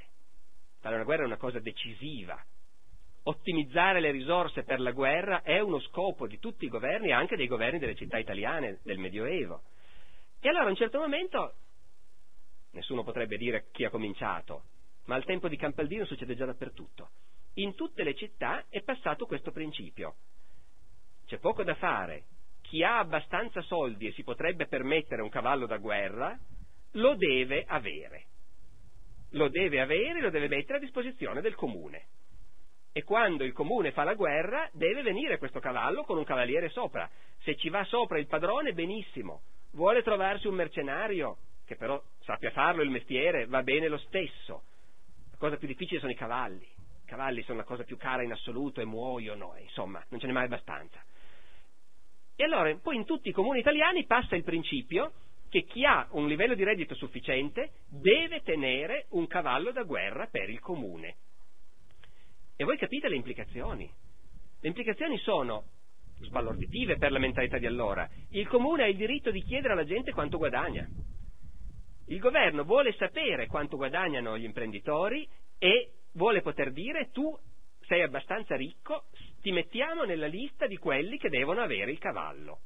fare 0.81 0.97
la 0.97 1.03
guerra 1.03 1.23
è 1.23 1.27
una 1.27 1.37
cosa 1.37 1.59
decisiva. 1.59 2.43
Ottimizzare 3.23 3.99
le 3.99 4.09
risorse 4.09 4.63
per 4.63 4.79
la 4.79 4.91
guerra 4.91 5.43
è 5.43 5.59
uno 5.59 5.79
scopo 5.79 6.27
di 6.27 6.39
tutti 6.39 6.65
i 6.65 6.69
governi 6.69 7.11
anche 7.11 7.37
dei 7.37 7.47
governi 7.47 7.77
delle 7.77 7.95
città 7.95 8.17
italiane 8.17 8.79
del 8.83 8.97
Medioevo. 8.97 9.61
E 10.39 10.49
allora 10.49 10.65
a 10.65 10.69
un 10.69 10.75
certo 10.75 10.99
momento 10.99 11.53
nessuno 12.71 13.03
potrebbe 13.03 13.37
dire 13.37 13.67
chi 13.71 13.85
ha 13.85 13.91
cominciato, 13.91 14.63
ma 15.05 15.15
al 15.15 15.23
tempo 15.23 15.47
di 15.47 15.55
Campaldino 15.55 16.05
succede 16.05 16.35
già 16.35 16.45
dappertutto. 16.45 17.09
In 17.55 17.75
tutte 17.75 18.03
le 18.03 18.15
città 18.15 18.65
è 18.69 18.81
passato 18.81 19.27
questo 19.27 19.51
principio. 19.51 20.15
C'è 21.27 21.37
poco 21.37 21.63
da 21.63 21.75
fare. 21.75 22.25
Chi 22.61 22.83
ha 22.83 22.97
abbastanza 22.97 23.61
soldi 23.61 24.07
e 24.07 24.13
si 24.13 24.23
potrebbe 24.23 24.65
permettere 24.65 25.21
un 25.21 25.29
cavallo 25.29 25.67
da 25.67 25.77
guerra, 25.77 26.35
lo 26.93 27.15
deve 27.15 27.65
avere. 27.67 28.30
Lo 29.31 29.47
deve 29.49 29.79
avere 29.79 30.19
e 30.19 30.21
lo 30.21 30.29
deve 30.29 30.47
mettere 30.47 30.77
a 30.77 30.81
disposizione 30.81 31.41
del 31.41 31.55
comune. 31.55 32.05
E 32.93 33.03
quando 33.03 33.45
il 33.45 33.53
comune 33.53 33.91
fa 33.91 34.03
la 34.03 34.15
guerra, 34.15 34.69
deve 34.73 35.01
venire 35.01 35.37
questo 35.37 35.59
cavallo 35.59 36.03
con 36.03 36.17
un 36.17 36.25
cavaliere 36.25 36.69
sopra. 36.69 37.09
Se 37.39 37.55
ci 37.55 37.69
va 37.69 37.83
sopra 37.85 38.19
il 38.19 38.27
padrone, 38.27 38.73
benissimo. 38.73 39.43
Vuole 39.71 40.03
trovarsi 40.03 40.47
un 40.47 40.55
mercenario, 40.55 41.37
che 41.65 41.77
però 41.77 42.01
sappia 42.19 42.51
farlo 42.51 42.81
il 42.81 42.89
mestiere, 42.89 43.45
va 43.45 43.63
bene 43.63 43.87
lo 43.87 43.97
stesso. 43.97 44.63
La 45.31 45.37
cosa 45.37 45.55
più 45.55 45.67
difficile 45.67 46.01
sono 46.01 46.11
i 46.11 46.15
cavalli. 46.15 46.65
I 46.65 47.05
cavalli 47.05 47.41
sono 47.43 47.59
la 47.59 47.63
cosa 47.63 47.83
più 47.83 47.95
cara 47.95 48.23
in 48.23 48.33
assoluto 48.33 48.81
e 48.81 48.85
muoiono, 48.85 49.55
e 49.55 49.61
insomma, 49.61 50.03
non 50.09 50.19
ce 50.19 50.27
n'è 50.27 50.33
mai 50.33 50.45
abbastanza. 50.45 51.01
E 52.35 52.43
allora, 52.43 52.75
poi 52.75 52.97
in 52.97 53.05
tutti 53.05 53.29
i 53.29 53.33
comuni 53.33 53.59
italiani 53.59 54.05
passa 54.05 54.35
il 54.35 54.43
principio 54.43 55.13
che 55.51 55.63
chi 55.65 55.83
ha 55.83 56.07
un 56.11 56.29
livello 56.29 56.55
di 56.55 56.63
reddito 56.63 56.95
sufficiente 56.95 57.71
deve 57.89 58.41
tenere 58.41 59.07
un 59.09 59.27
cavallo 59.27 59.73
da 59.73 59.83
guerra 59.83 60.27
per 60.27 60.49
il 60.49 60.61
comune. 60.61 61.17
E 62.55 62.63
voi 62.63 62.77
capite 62.77 63.09
le 63.09 63.17
implicazioni. 63.17 63.91
Le 64.61 64.67
implicazioni 64.69 65.17
sono 65.17 65.65
sbalorditive 66.21 66.95
per 66.95 67.11
la 67.11 67.19
mentalità 67.19 67.57
di 67.57 67.65
allora. 67.65 68.09
Il 68.29 68.47
comune 68.47 68.83
ha 68.83 68.87
il 68.87 68.95
diritto 68.95 69.29
di 69.29 69.43
chiedere 69.43 69.73
alla 69.73 69.83
gente 69.83 70.13
quanto 70.13 70.37
guadagna. 70.37 70.87
Il 72.07 72.19
governo 72.19 72.63
vuole 72.63 72.93
sapere 72.93 73.47
quanto 73.47 73.75
guadagnano 73.75 74.37
gli 74.37 74.45
imprenditori 74.45 75.27
e 75.57 75.91
vuole 76.13 76.41
poter 76.41 76.71
dire 76.71 77.09
tu 77.11 77.37
sei 77.87 78.03
abbastanza 78.03 78.55
ricco, 78.55 79.07
ti 79.41 79.51
mettiamo 79.51 80.05
nella 80.05 80.27
lista 80.27 80.65
di 80.65 80.77
quelli 80.77 81.17
che 81.17 81.27
devono 81.27 81.59
avere 81.59 81.91
il 81.91 81.99
cavallo. 81.99 82.59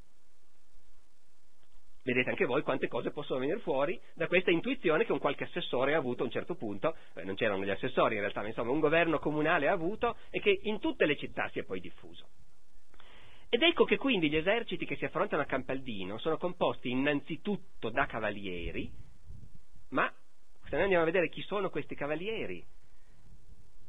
Vedete 2.06 2.30
anche 2.30 2.46
voi 2.46 2.62
quante 2.62 2.88
cose 2.88 3.10
possono 3.10 3.40
venire 3.40 3.58
fuori 3.62 4.00
da 4.14 4.28
questa 4.28 4.52
intuizione 4.52 5.06
che 5.06 5.12
un 5.12 5.18
qualche 5.18 5.46
assessore 5.46 5.96
ha 5.96 5.98
avuto 5.98 6.22
a 6.22 6.26
un 6.26 6.32
certo 6.32 6.54
punto, 6.54 6.96
eh, 7.16 7.24
non 7.24 7.34
c'erano 7.34 7.66
gli 7.66 7.72
assessori 7.72 8.14
in 8.14 8.22
realtà, 8.22 8.42
ma 8.42 8.48
insomma 8.48 8.70
un 8.70 8.80
governo 8.80 9.18
comunale 9.18 9.68
ha 9.68 9.72
avuto 9.72 10.16
e 10.30 10.40
che 10.40 10.60
in 10.62 10.80
tutte 10.80 11.08
le 11.08 11.18
città 11.18 11.50
si 11.50 11.58
è 11.58 11.64
poi 11.64 11.80
diffuso. 11.80 12.28
Ed 13.50 13.60
ecco 13.64 13.86
che 13.86 13.98
quindi 13.98 14.30
gli 14.30 14.36
eserciti 14.36 14.86
che 14.86 14.98
si 14.98 15.06
affrontano 15.06 15.42
a 15.42 15.46
Campaldino 15.46 16.20
sono 16.20 16.38
composti 16.38 16.92
innanzitutto 16.92 17.90
da 17.90 18.06
cavalieri, 18.06 18.88
ma 19.90 20.08
se 20.66 20.74
noi 20.74 20.84
andiamo 20.84 21.02
a 21.02 21.08
vedere 21.08 21.30
chi 21.30 21.42
sono 21.42 21.72
questi 21.72 21.96
cavalieri, 21.96 22.64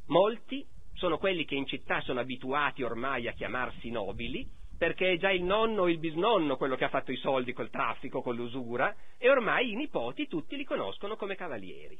molti 0.07 0.67
sono 0.95 1.19
quelli 1.19 1.45
che 1.45 1.55
in 1.55 1.67
città 1.67 2.01
sono 2.01 2.21
abituati 2.21 2.83
ormai 2.83 3.29
a 3.29 3.33
chiamarsi 3.33 3.91
nobili, 3.91 4.49
perché 4.77 5.13
è 5.13 5.17
già 5.17 5.31
il 5.31 5.43
nonno 5.43 5.83
o 5.83 5.89
il 5.89 5.99
bisnonno 5.99 6.57
quello 6.57 6.77
che 6.77 6.85
ha 6.85 6.89
fatto 6.89 7.13
i 7.13 7.17
soldi 7.17 7.53
col 7.53 7.71
traffico, 7.71 8.23
con 8.23 8.35
l'usura, 8.35 8.95
e 9.19 9.31
ormai 9.31 9.73
i 9.73 9.77
nipoti 9.77 10.27
tutti 10.27 10.57
li 10.57 10.65
conoscono 10.65 11.17
come 11.17 11.35
cavalieri. 11.35 11.99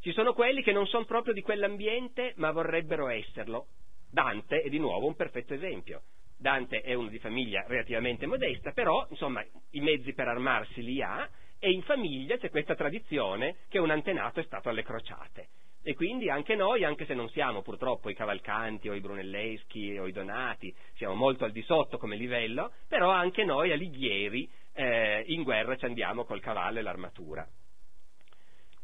Ci 0.00 0.12
sono 0.12 0.32
quelli 0.32 0.62
che 0.62 0.72
non 0.72 0.86
sono 0.86 1.04
proprio 1.04 1.34
di 1.34 1.42
quell'ambiente, 1.42 2.32
ma 2.36 2.50
vorrebbero 2.50 3.08
esserlo. 3.08 3.66
Dante 4.10 4.62
è 4.62 4.68
di 4.68 4.78
nuovo 4.78 5.06
un 5.06 5.14
perfetto 5.14 5.54
esempio. 5.54 6.02
Dante 6.36 6.80
è 6.80 6.94
uno 6.94 7.08
di 7.08 7.18
famiglia 7.18 7.64
relativamente 7.66 8.26
modesta, 8.26 8.72
però 8.72 9.06
insomma 9.10 9.44
i 9.72 9.80
mezzi 9.80 10.14
per 10.14 10.26
armarsi 10.26 10.82
li 10.82 11.02
ha 11.02 11.28
e 11.58 11.70
in 11.70 11.82
famiglia 11.82 12.38
c'è 12.38 12.48
questa 12.48 12.74
tradizione 12.74 13.56
che 13.68 13.78
un 13.78 13.90
antenato 13.90 14.40
è 14.40 14.44
stato 14.44 14.70
alle 14.70 14.82
crociate. 14.82 15.48
E 15.82 15.94
quindi 15.94 16.28
anche 16.28 16.56
noi, 16.56 16.84
anche 16.84 17.06
se 17.06 17.14
non 17.14 17.30
siamo 17.30 17.62
purtroppo 17.62 18.10
i 18.10 18.14
Cavalcanti 18.14 18.88
o 18.88 18.94
i 18.94 19.00
Brunelleschi 19.00 19.96
o 19.98 20.06
i 20.06 20.12
Donati, 20.12 20.74
siamo 20.94 21.14
molto 21.14 21.44
al 21.44 21.52
di 21.52 21.62
sotto 21.62 21.96
come 21.96 22.16
livello, 22.16 22.72
però 22.86 23.10
anche 23.10 23.44
noi 23.44 23.72
alighieri 23.72 24.48
eh, 24.74 25.24
in 25.28 25.42
guerra 25.42 25.76
ci 25.76 25.86
andiamo 25.86 26.24
col 26.24 26.40
cavallo 26.40 26.78
e 26.78 26.82
l'armatura. 26.82 27.48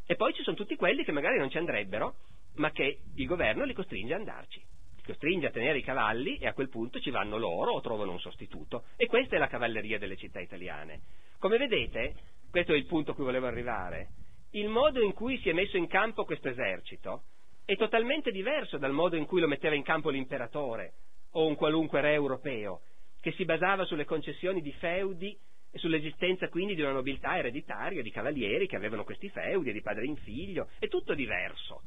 E 0.07 0.15
poi 0.17 0.33
ci 0.33 0.43
sono 0.43 0.57
tutti 0.57 0.77
quelli 0.77 1.05
che 1.05 1.13
magari 1.13 1.39
non 1.39 1.51
ci 1.51 1.59
andrebbero, 1.59 2.15
ma 2.55 2.71
che 2.71 3.01
il 3.15 3.27
governo 3.27 3.65
li 3.65 3.75
costringe 3.75 4.15
ad 4.15 4.21
andarci. 4.21 4.65
Li 4.97 5.03
costringe 5.03 5.49
a 5.49 5.51
tenere 5.51 5.79
i 5.79 5.83
cavalli 5.83 6.39
e 6.39 6.47
a 6.47 6.55
quel 6.55 6.71
punto 6.71 7.01
ci 7.01 7.11
vanno 7.11 7.37
loro 7.37 7.73
o 7.73 7.81
trovano 7.81 8.13
un 8.13 8.21
sostituto. 8.21 8.85
E 8.97 9.07
questa 9.07 9.37
è 9.37 9.39
la 9.39 9.49
cavalleria 9.49 9.99
delle 9.99 10.17
città 10.17 10.41
italiane. 10.41 11.01
Come 11.39 11.59
vedete, 11.59 12.15
questo 12.51 12.73
è 12.73 12.77
il 12.77 12.87
punto 12.87 13.11
a 13.11 13.15
cui 13.15 13.25
volevo 13.25 13.47
arrivare, 13.47 14.09
il 14.59 14.69
modo 14.69 15.03
in 15.03 15.13
cui 15.13 15.39
si 15.41 15.51
è 15.51 15.53
messo 15.53 15.77
in 15.77 15.87
campo 15.87 16.25
questo 16.25 16.49
esercito 16.49 17.25
è 17.67 17.77
totalmente 17.77 18.31
diverso 18.31 18.79
dal 18.79 18.93
modo 18.93 19.17
in 19.17 19.27
cui 19.27 19.41
lo 19.41 19.49
metteva 19.49 19.75
in 19.75 19.83
campo 19.83 20.09
l'imperatore 20.09 20.95
o 21.33 21.47
un 21.47 21.57
qualunque 21.57 22.01
re 22.01 22.15
europeo, 22.15 22.81
che 23.21 23.33
si 23.33 23.45
basava 23.45 23.85
sulle 23.85 24.07
concessioni 24.07 24.63
di 24.63 24.73
feudi 24.73 25.37
e 25.71 25.79
sull'esistenza 25.79 26.49
quindi 26.49 26.75
di 26.75 26.81
una 26.81 26.93
nobiltà 26.93 27.37
ereditaria, 27.37 28.01
di 28.01 28.11
cavalieri 28.11 28.67
che 28.67 28.77
avevano 28.77 29.05
questi 29.05 29.29
feudi, 29.29 29.73
di 29.73 29.83
padre 29.83 30.07
in 30.07 30.17
figlio, 30.17 30.69
è 30.79 30.89
tutto 30.89 31.13
diverso. 31.13 31.83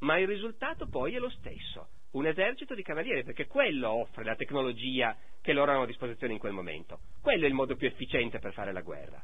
Ma 0.00 0.18
il 0.18 0.26
risultato 0.26 0.88
poi 0.88 1.14
è 1.14 1.18
lo 1.18 1.30
stesso, 1.30 1.88
un 2.12 2.26
esercito 2.26 2.74
di 2.74 2.82
cavalieri, 2.82 3.22
perché 3.22 3.46
quello 3.46 3.90
offre 3.90 4.24
la 4.24 4.34
tecnologia 4.34 5.16
che 5.40 5.52
loro 5.52 5.70
hanno 5.70 5.82
a 5.82 5.86
disposizione 5.86 6.32
in 6.32 6.40
quel 6.40 6.52
momento. 6.52 6.98
Quello 7.20 7.44
è 7.44 7.48
il 7.48 7.54
modo 7.54 7.76
più 7.76 7.86
efficiente 7.86 8.40
per 8.40 8.52
fare 8.52 8.72
la 8.72 8.80
guerra. 8.80 9.22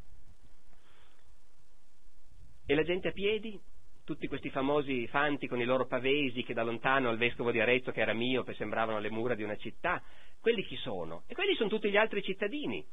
E 2.65 2.75
la 2.75 2.85
gente 2.85 3.09
a 3.09 3.13
piedi? 3.13 3.61
Tutti 4.05 4.29
questi 4.29 4.51
famosi 4.51 5.07
fanti 5.09 5.49
con 5.49 5.61
i 5.61 5.65
loro 5.65 5.87
pavesi 5.87 6.43
che 6.43 6.55
da 6.55 6.63
lontano 6.63 7.09
al 7.09 7.19
vescovo 7.19 7.51
di 7.51 7.61
Arezzo, 7.61 7.91
che 7.91 8.01
era 8.01 8.13
miope, 8.13 8.55
sembravano 8.55 8.99
le 8.99 9.11
mura 9.11 9.35
di 9.35 9.43
una 9.43 9.57
città, 9.57 10.03
quelli 10.41 10.65
chi 10.65 10.77
sono? 10.77 11.25
E 11.27 11.35
quelli 11.35 11.55
sono 11.55 11.69
tutti 11.69 11.91
gli 11.91 11.97
altri 11.97 12.23
cittadini, 12.23 12.85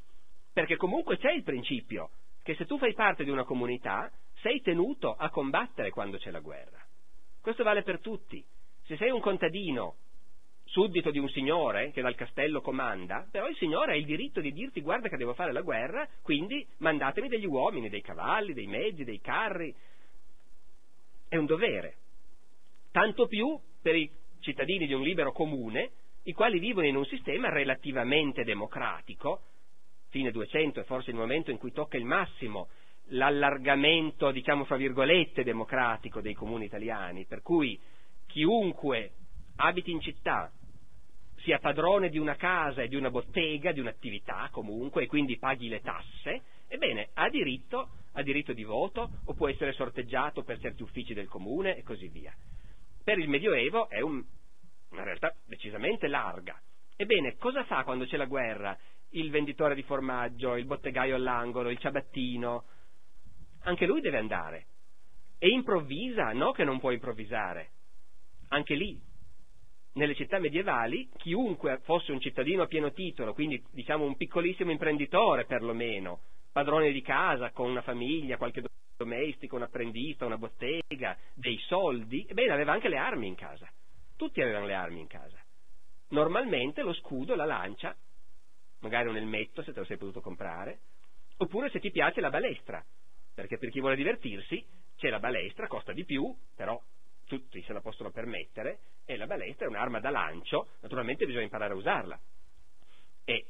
perché 0.52 0.76
comunque 0.76 1.18
c'è 1.18 1.32
il 1.32 1.44
principio 1.44 2.10
che 2.44 2.56
se 2.56 2.66
tu 2.66 2.78
fai 2.78 2.94
parte 2.94 3.24
di 3.24 3.30
una 3.30 3.44
comunità 3.44 4.12
sei 4.42 4.62
tenuto 4.62 5.14
a 5.14 5.30
combattere 5.30 5.92
quando 5.92 6.18
c'è 6.18 6.32
la 6.32 6.40
guerra. 6.40 6.84
Questo 7.42 7.64
vale 7.64 7.84
per 7.84 8.00
tutti. 8.00 8.44
Se 8.84 8.98
sei 8.98 9.12
un 9.12 9.20
contadino 9.20 9.98
suddito 10.70 11.10
di 11.10 11.20
un 11.20 11.30
signore 11.30 11.92
che 11.92 12.02
dal 12.02 12.16
castello 12.16 12.62
comanda, 12.62 13.28
però 13.32 13.48
il 13.48 13.56
signore 13.56 13.94
ha 13.94 13.96
il 13.96 14.06
diritto 14.06 14.40
di 14.40 14.52
dirti 14.52 14.82
guarda 14.82 15.10
che 15.10 15.18
devo 15.18 15.34
fare 15.34 15.52
la 15.52 15.62
guerra, 15.62 16.08
quindi 16.22 16.66
mandatemi 16.78 17.28
degli 17.28 17.46
uomini, 17.46 17.90
dei 17.90 18.02
cavalli, 18.02 18.54
dei 18.54 18.68
mezzi, 18.68 19.04
dei 19.04 19.20
carri. 19.20 19.74
È 21.28 21.36
un 21.38 21.46
dovere. 21.46 21.96
Tanto 22.92 23.28
più 23.28 23.60
per 23.82 23.96
i 23.96 24.10
cittadini 24.40 24.86
di 24.86 24.94
un 24.94 25.02
libero 25.02 25.32
comune, 25.32 25.92
i 26.24 26.34
quali 26.34 26.60
vivono 26.60 26.86
in 26.86 26.96
un 26.96 27.06
sistema 27.06 27.50
relativamente 27.50 28.44
democratico, 28.44 29.42
fine 30.10 30.32
200 30.32 30.82
è 30.82 30.84
forse 30.84 31.10
il 31.10 31.16
momento 31.16 31.52
in 31.52 31.58
cui 31.58 31.72
tocca 31.72 31.98
il 31.98 32.06
massimo 32.06 32.70
l'allargamento, 33.12 34.30
diciamo 34.32 34.66
fra 34.66 34.76
virgolette, 34.76 35.44
democratico 35.44 36.22
dei 36.22 36.34
comuni 36.34 36.66
italiani, 36.66 37.26
per 37.26 37.42
cui 37.42 37.80
chiunque 38.28 39.14
abiti 39.56 39.90
in 39.90 40.00
città 40.00 40.52
sia 41.50 41.58
padrone 41.58 42.10
di 42.10 42.20
una 42.20 42.36
casa 42.36 42.84
e 42.84 42.88
di 42.88 42.96
una 42.96 43.10
bottega, 43.10 43.72
di 43.72 43.80
un'attività 43.80 44.50
comunque, 44.52 45.02
e 45.02 45.08
quindi 45.08 45.40
paghi 45.40 45.68
le 45.68 45.82
tasse, 45.82 46.44
ebbene 46.68 47.10
ha 47.16 47.28
diritto, 47.28 47.90
ha 48.12 48.22
diritto 48.22 48.54
di 48.54 48.64
voto 48.64 49.10
o 49.26 49.34
può 49.34 49.48
essere 49.48 49.74
sorteggiato 49.74 50.44
per 50.44 50.60
certi 50.60 50.84
uffici 50.84 51.16
del 51.16 51.28
comune 51.28 51.76
e 51.76 51.82
così 51.82 52.08
via. 52.08 52.32
Per 53.04 53.18
il 53.18 53.28
Medioevo 53.28 53.90
è 53.90 54.00
un, 54.00 54.24
una 54.92 55.04
realtà 55.04 55.34
decisamente 55.48 56.08
larga. 56.08 56.62
Ebbene, 56.96 57.36
cosa 57.38 57.64
fa 57.64 57.84
quando 57.84 58.06
c'è 58.06 58.18
la 58.18 58.26
guerra? 58.26 58.78
Il 59.14 59.32
venditore 59.32 59.74
di 59.74 59.82
formaggio, 59.82 60.56
il 60.56 60.66
bottegaio 60.66 61.16
all'angolo, 61.16 61.72
il 61.72 61.80
ciabattino, 61.80 62.66
anche 63.62 63.88
lui 63.88 64.02
deve 64.02 64.20
andare. 64.20 64.66
E 65.40 65.48
improvvisa, 65.48 66.32
no 66.32 66.52
che 66.52 66.64
non 66.64 66.80
può 66.80 66.92
improvvisare. 66.92 67.72
Anche 68.50 68.76
lì 68.76 69.09
nelle 69.94 70.16
città 70.16 70.40
medievali 70.40 71.10
chiunque 71.18 71.80
fosse 71.84 72.12
un 72.12 72.20
cittadino 72.20 72.64
a 72.64 72.68
pieno 72.68 72.92
titolo, 72.92 73.34
quindi 73.34 73.64
diciamo 73.72 74.06
un 74.06 74.16
piccolissimo 74.16 74.72
imprenditore 74.72 75.46
perlomeno, 75.46 76.22
padrone 76.52 76.92
di 76.92 77.02
casa, 77.02 77.52
con 77.52 77.70
una 77.70 77.82
famiglia, 77.82 78.38
qualche 78.38 78.64
domestico, 78.98 79.56
un 79.56 79.64
apprendista, 79.64 80.26
una 80.26 80.38
bottega, 80.38 81.18
dei 81.34 81.58
soldi, 81.68 82.26
ebbene 82.28 82.52
aveva 82.52 82.74
anche 82.74 82.90
le 82.90 82.98
armi 82.98 83.28
in 83.28 83.36
casa. 83.36 83.68
Tutti 84.16 84.42
avevano 84.42 84.66
le 84.66 84.74
armi 84.74 85.00
in 85.00 85.08
casa. 85.08 85.38
Normalmente 86.10 86.82
lo 86.82 86.94
scudo, 86.94 87.36
la 87.36 87.46
lancia, 87.46 87.96
magari 88.80 89.08
un 89.08 89.18
elmetto 89.18 89.62
se 89.64 89.72
te 89.72 89.80
lo 89.80 89.86
sei 89.86 89.98
potuto 89.98 90.22
comprare, 90.22 90.80
oppure 91.38 91.70
se 91.70 91.80
ti 91.80 91.92
piace 91.92 92.20
la 92.20 92.30
balestra, 92.30 92.84
perché 93.34 93.58
per 93.58 93.70
chi 93.70 93.80
vuole 93.80 93.96
divertirsi 93.96 94.66
c'è 94.98 95.10
la 95.10 95.20
balestra, 95.20 95.68
costa 95.68 95.94
di 95.94 96.04
più, 96.04 96.36
però 96.56 96.80
tutti 97.30 97.62
se 97.62 97.74
la 97.74 97.80
possono 97.80 98.10
permettere, 98.10 98.80
e 99.06 99.16
la 99.16 99.28
balestra 99.28 99.68
è 99.68 99.70
un'arma 99.70 100.00
da 100.00 100.10
lancio, 100.10 100.70
naturalmente 100.82 101.28
bisogna 101.28 101.44
imparare 101.44 101.74
a 101.74 101.78
usarla. 101.78 102.20
E 103.24 103.46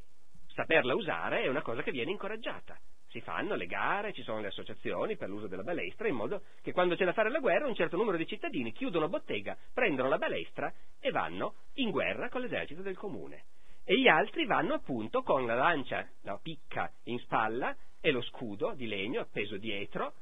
saperla 0.47 0.93
usare 0.93 1.43
è 1.43 1.47
una 1.47 1.61
cosa 1.61 1.81
che 1.81 1.91
viene 1.91 2.11
incoraggiata. 2.11 2.77
Si 3.07 3.21
fanno 3.21 3.55
le 3.55 3.65
gare, 3.65 4.11
ci 4.11 4.21
sono 4.21 4.41
le 4.41 4.47
associazioni 4.47 5.15
per 5.15 5.29
l'uso 5.29 5.47
della 5.47 5.63
balestra, 5.63 6.09
in 6.09 6.15
modo 6.15 6.43
che 6.61 6.73
quando 6.73 6.95
c'è 6.95 7.05
da 7.05 7.13
fare 7.13 7.31
la 7.31 7.39
guerra 7.39 7.67
un 7.67 7.73
certo 7.73 7.95
numero 7.95 8.17
di 8.17 8.27
cittadini 8.27 8.73
chiudono 8.73 9.07
bottega, 9.07 9.57
prendono 9.73 10.09
la 10.09 10.17
balestra 10.17 10.71
e 10.99 11.09
vanno 11.09 11.55
in 11.75 11.89
guerra 11.89 12.27
con 12.27 12.41
l'esercito 12.41 12.81
del 12.81 12.97
comune. 12.97 13.45
E 13.85 13.97
gli 13.97 14.09
altri 14.09 14.45
vanno 14.45 14.73
appunto 14.73 15.23
con 15.23 15.45
la 15.45 15.55
lancia, 15.55 16.05
la 16.23 16.37
picca 16.37 16.91
in 17.05 17.17
spalla 17.19 17.75
e 18.01 18.11
lo 18.11 18.21
scudo 18.21 18.73
di 18.75 18.87
legno 18.87 19.21
appeso 19.21 19.57
dietro, 19.57 20.13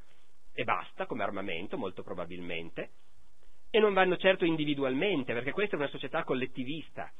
e 0.53 0.63
basta 0.63 1.05
come 1.05 1.23
armamento 1.23 1.77
molto 1.77 2.03
probabilmente, 2.03 2.91
e 3.70 3.80
non 3.80 3.93
vanno 3.93 4.18
certo 4.18 4.45
individualmente, 4.45 5.34
perché 5.34 5.51
questa 5.51 5.76
è 5.76 5.80
una 5.80 5.89
società 5.89 6.24
collettivista, 6.24 7.11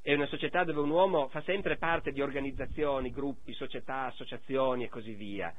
è 0.00 0.12
una 0.12 0.26
società 0.26 0.64
dove 0.64 0.80
un 0.80 0.90
uomo 0.90 1.28
fa 1.28 1.42
sempre 1.42 1.76
parte 1.76 2.12
di 2.12 2.20
organizzazioni, 2.20 3.10
gruppi, 3.10 3.52
società, 3.54 4.06
associazioni 4.06 4.84
e 4.84 4.88
così 4.88 5.14
via. 5.14 5.54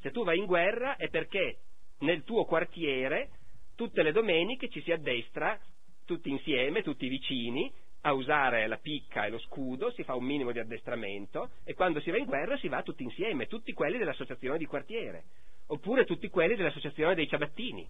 Se 0.00 0.10
tu 0.10 0.24
vai 0.24 0.38
in 0.38 0.46
guerra 0.46 0.96
è 0.96 1.08
perché 1.08 1.58
nel 2.00 2.24
tuo 2.24 2.44
quartiere 2.44 3.30
tutte 3.76 4.02
le 4.02 4.12
domeniche 4.12 4.68
ci 4.68 4.82
si 4.82 4.90
addestra 4.90 5.58
tutti 6.04 6.30
insieme, 6.30 6.82
tutti 6.82 7.08
vicini, 7.08 7.72
a 8.02 8.12
usare 8.12 8.66
la 8.68 8.78
picca 8.78 9.26
e 9.26 9.30
lo 9.30 9.38
scudo, 9.38 9.90
si 9.90 10.04
fa 10.04 10.14
un 10.14 10.24
minimo 10.24 10.52
di 10.52 10.60
addestramento 10.60 11.50
e 11.64 11.74
quando 11.74 12.00
si 12.00 12.10
va 12.10 12.18
in 12.18 12.24
guerra 12.24 12.56
si 12.58 12.68
va 12.68 12.82
tutti 12.82 13.02
insieme, 13.02 13.46
tutti 13.46 13.72
quelli 13.72 13.98
dell'associazione 13.98 14.58
di 14.58 14.66
quartiere, 14.66 15.24
oppure 15.66 16.04
tutti 16.04 16.28
quelli 16.28 16.54
dell'associazione 16.54 17.16
dei 17.16 17.28
ciabattini. 17.28 17.88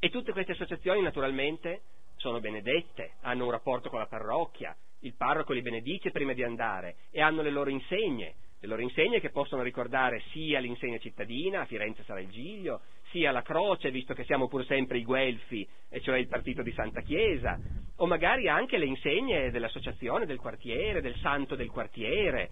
E 0.00 0.10
tutte 0.10 0.30
queste 0.30 0.52
associazioni 0.52 1.02
naturalmente 1.02 1.82
sono 2.16 2.38
benedette, 2.38 3.14
hanno 3.22 3.46
un 3.46 3.50
rapporto 3.50 3.88
con 3.88 3.98
la 3.98 4.06
parrocchia, 4.06 4.76
il 5.00 5.14
parroco 5.16 5.52
li 5.52 5.60
benedice 5.60 6.12
prima 6.12 6.34
di 6.34 6.44
andare 6.44 6.96
e 7.10 7.20
hanno 7.20 7.42
le 7.42 7.50
loro 7.50 7.68
insegne, 7.68 8.34
le 8.60 8.68
loro 8.68 8.80
insegne 8.80 9.20
che 9.20 9.30
possono 9.30 9.62
ricordare 9.62 10.22
sia 10.30 10.60
l'insegna 10.60 10.98
cittadina, 10.98 11.62
a 11.62 11.64
Firenze 11.64 12.04
sarà 12.04 12.20
il 12.20 12.28
Giglio, 12.28 12.82
sia 13.10 13.32
la 13.32 13.42
croce, 13.42 13.90
visto 13.90 14.14
che 14.14 14.22
siamo 14.22 14.46
pur 14.46 14.64
sempre 14.66 14.98
i 14.98 15.04
Guelfi, 15.04 15.68
e 15.88 16.00
cioè 16.00 16.18
il 16.18 16.28
partito 16.28 16.62
di 16.62 16.72
Santa 16.72 17.00
Chiesa, 17.00 17.58
o 17.96 18.06
magari 18.06 18.48
anche 18.48 18.78
le 18.78 18.86
insegne 18.86 19.50
dell'associazione 19.50 20.26
del 20.26 20.38
quartiere, 20.38 21.00
del 21.00 21.16
santo 21.16 21.56
del 21.56 21.70
quartiere. 21.70 22.50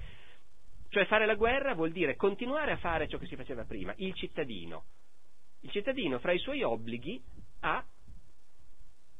Cioè 0.88 1.04
fare 1.04 1.26
la 1.26 1.34
guerra 1.34 1.74
vuol 1.74 1.92
dire 1.92 2.16
continuare 2.16 2.72
a 2.72 2.76
fare 2.76 3.06
ciò 3.06 3.18
che 3.18 3.26
si 3.26 3.36
faceva 3.36 3.64
prima, 3.64 3.92
il 3.98 4.14
cittadino, 4.14 4.84
il 5.66 5.72
cittadino 5.72 6.20
fra 6.20 6.32
i 6.32 6.38
suoi 6.38 6.62
obblighi 6.62 7.20
ha 7.60 7.84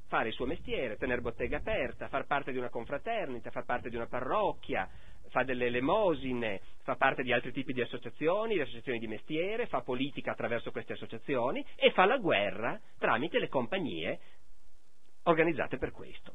fare 0.06 0.28
il 0.28 0.34
suo 0.34 0.46
mestiere, 0.46 0.96
tenere 0.96 1.20
bottega 1.20 1.56
aperta, 1.56 2.06
far 2.08 2.26
parte 2.26 2.52
di 2.52 2.58
una 2.58 2.68
confraternita, 2.70 3.50
far 3.50 3.64
parte 3.64 3.90
di 3.90 3.96
una 3.96 4.06
parrocchia, 4.06 4.88
fa 5.30 5.42
delle 5.42 5.66
elemosine, 5.66 6.60
fa 6.82 6.94
parte 6.94 7.24
di 7.24 7.32
altri 7.32 7.50
tipi 7.50 7.72
di 7.72 7.80
associazioni, 7.80 8.54
di 8.54 8.60
associazioni 8.60 9.00
di 9.00 9.08
mestiere, 9.08 9.66
fa 9.66 9.80
politica 9.80 10.30
attraverso 10.30 10.70
queste 10.70 10.92
associazioni 10.92 11.66
e 11.74 11.90
fa 11.90 12.04
la 12.04 12.18
guerra 12.18 12.80
tramite 12.98 13.40
le 13.40 13.48
compagnie 13.48 14.20
organizzate 15.24 15.78
per 15.78 15.90
questo. 15.90 16.34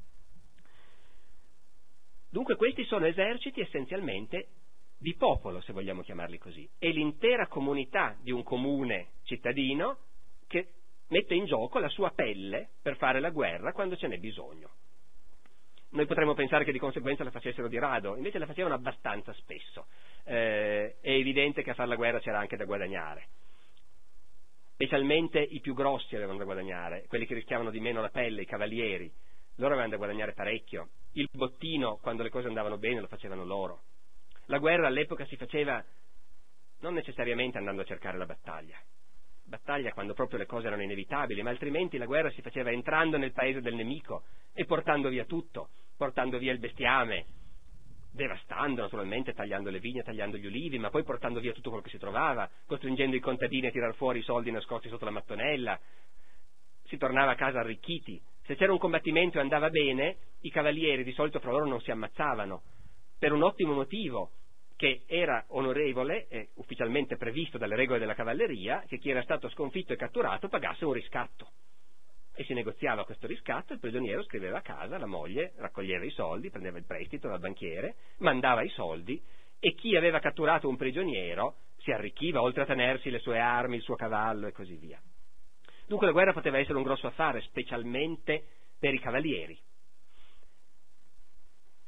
Dunque 2.30 2.58
questi 2.58 2.84
sono 2.84 3.06
eserciti 3.06 3.62
essenzialmente 3.62 4.48
di 5.02 5.16
popolo, 5.16 5.62
se 5.62 5.74
vogliamo 5.74 6.04
chiamarli 6.04 6.38
così, 6.38 6.70
è 6.78 6.88
l'intera 6.90 7.48
comunità 7.48 8.16
di 8.22 8.30
un 8.30 8.44
comune 8.44 9.14
cittadino 9.24 9.98
che 10.46 10.74
mette 11.08 11.34
in 11.34 11.46
gioco 11.46 11.80
la 11.80 11.90
sua 11.90 12.12
pelle 12.12 12.70
per 12.84 12.98
fare 12.98 13.20
la 13.20 13.32
guerra 13.32 13.74
quando 13.74 13.98
ce 13.98 14.08
n'è 14.08 14.20
bisogno. 14.20 14.70
Noi 15.90 16.06
potremmo 16.06 16.36
pensare 16.36 16.64
che 16.64 16.72
di 16.72 16.78
conseguenza 16.78 17.24
la 17.24 17.32
facessero 17.32 17.68
di 17.68 17.80
rado, 17.80 18.16
invece 18.16 18.38
la 18.38 18.46
facevano 18.46 18.76
abbastanza 18.76 19.34
spesso. 19.34 19.88
Eh, 20.24 20.98
è 21.02 21.10
evidente 21.10 21.64
che 21.64 21.72
a 21.72 21.74
fare 21.74 21.90
la 21.90 21.96
guerra 21.96 22.20
c'era 22.20 22.38
anche 22.38 22.56
da 22.56 22.66
guadagnare. 22.66 23.28
Specialmente 24.76 25.40
i 25.42 25.62
più 25.62 25.74
grossi 25.74 26.16
avevano 26.16 26.38
da 26.38 26.44
guadagnare, 26.44 27.06
quelli 27.08 27.26
che 27.26 27.34
rischiavano 27.34 27.72
di 27.72 27.80
meno 27.80 28.02
la 28.02 28.10
pelle, 28.10 28.44
i 28.44 28.46
cavalieri. 28.46 29.12
Loro 29.56 29.74
avevano 29.74 29.90
da 29.90 29.98
guadagnare 29.98 30.34
parecchio. 30.34 30.90
Il 31.14 31.28
bottino, 31.32 31.98
quando 31.98 32.22
le 32.22 32.30
cose 32.30 32.48
andavano 32.48 32.78
bene, 32.78 33.02
lo 33.02 33.08
facevano 33.08 33.44
loro. 33.44 33.82
La 34.52 34.58
guerra 34.58 34.88
all'epoca 34.88 35.24
si 35.28 35.38
faceva 35.38 35.82
non 36.82 36.94
necessariamente 36.94 37.58
andando 37.58 37.84
a 37.84 37.86
cercare 37.86 38.18
la 38.18 38.26
battaglia, 38.26 38.78
battaglia 39.46 39.94
quando 39.94 40.14
proprio 40.14 40.40
le 40.40 40.46
cose 40.46 40.68
erano 40.68 40.82
inevitabili, 40.82 41.42
ma 41.42 41.52
altrimenti 41.52 41.98
la 41.98 42.06
guerra 42.06 42.30
si 42.32 42.42
faceva 42.42 42.70
entrando 42.70 43.18
nel 43.18 43.32
paese 43.32 43.62
del 43.62 43.76
nemico 43.76 44.24
e 44.54 44.66
portando 44.66 45.08
via 45.08 45.24
tutto, 45.24 45.70
portando 45.96 46.38
via 46.38 46.52
il 46.52 46.60
bestiame, 46.60 47.28
devastando 48.12 48.82
naturalmente, 48.82 49.32
tagliando 49.32 49.70
le 49.70 49.80
vigne, 49.80 50.04
tagliando 50.04 50.36
gli 50.36 50.48
ulivi, 50.48 50.78
ma 50.80 50.90
poi 50.90 51.04
portando 51.04 51.40
via 51.40 51.54
tutto 51.54 51.70
quello 51.70 51.86
che 51.86 51.92
si 51.92 51.98
trovava, 51.98 52.50
costringendo 52.66 53.16
i 53.16 53.22
contadini 53.22 53.68
a 53.68 53.72
tirar 53.72 53.96
fuori 53.96 54.20
i 54.20 54.24
soldi 54.24 54.52
nascosti 54.52 54.90
sotto 54.90 55.06
la 55.06 55.12
mattonella. 55.12 55.80
Si 56.88 56.98
tornava 56.98 57.32
a 57.32 57.36
casa 57.36 57.62
arricchiti. 57.62 58.22
Se 58.44 58.58
c'era 58.58 58.74
un 58.74 58.80
combattimento 58.80 59.38
e 59.38 59.42
andava 59.42 59.70
bene, 59.70 60.18
i 60.42 60.52
cavalieri 60.52 61.06
di 61.06 61.14
solito 61.14 61.40
fra 61.40 61.52
loro 61.52 61.68
non 61.68 61.80
si 61.80 61.90
ammazzavano, 61.90 62.64
per 63.18 63.32
un 63.32 63.44
ottimo 63.44 63.74
motivo, 63.74 64.32
che 64.82 65.04
era 65.06 65.46
onorevole 65.50 66.26
e 66.28 66.50
ufficialmente 66.56 67.16
previsto 67.16 67.60
dalle 67.60 67.76
regole 67.76 68.00
della 68.00 68.16
cavalleria 68.16 68.84
che 68.88 68.98
chi 68.98 69.12
era 69.12 69.22
stato 69.22 69.48
sconfitto 69.50 69.94
e 69.94 69.96
catturato 69.96 70.48
pagasse 70.48 70.86
un 70.86 70.94
riscatto. 70.94 71.52
E 72.34 72.44
si 72.46 72.56
negoziava 72.56 73.06
questo 73.06 73.28
riscatto, 73.28 73.74
il 73.74 73.80
prigioniero 73.80 74.24
scriveva 74.24 74.58
a 74.58 74.64
casa, 74.64 74.98
la 74.98 75.06
moglie 75.06 75.54
raccoglieva 75.58 76.04
i 76.04 76.10
soldi, 76.10 76.50
prendeva 76.50 76.80
il 76.80 76.88
prestito 76.88 77.28
dal 77.28 77.40
banchiere, 77.40 77.94
mandava 78.22 78.64
i 78.64 78.70
soldi 78.70 79.22
e 79.60 79.76
chi 79.76 79.96
aveva 79.96 80.18
catturato 80.18 80.68
un 80.68 80.78
prigioniero 80.78 81.58
si 81.78 81.92
arricchiva, 81.92 82.42
oltre 82.42 82.64
a 82.64 82.66
tenersi 82.66 83.12
le 83.12 83.20
sue 83.20 83.38
armi, 83.38 83.76
il 83.76 83.84
suo 83.84 83.94
cavallo 83.94 84.48
e 84.48 84.52
così 84.52 84.78
via. 84.78 85.00
Dunque 85.86 86.08
la 86.08 86.14
guerra 86.14 86.34
poteva 86.34 86.58
essere 86.58 86.78
un 86.78 86.84
grosso 86.84 87.06
affare, 87.06 87.42
specialmente 87.42 88.46
per 88.80 88.96
i 88.96 89.00
cavalieri. 89.00 89.60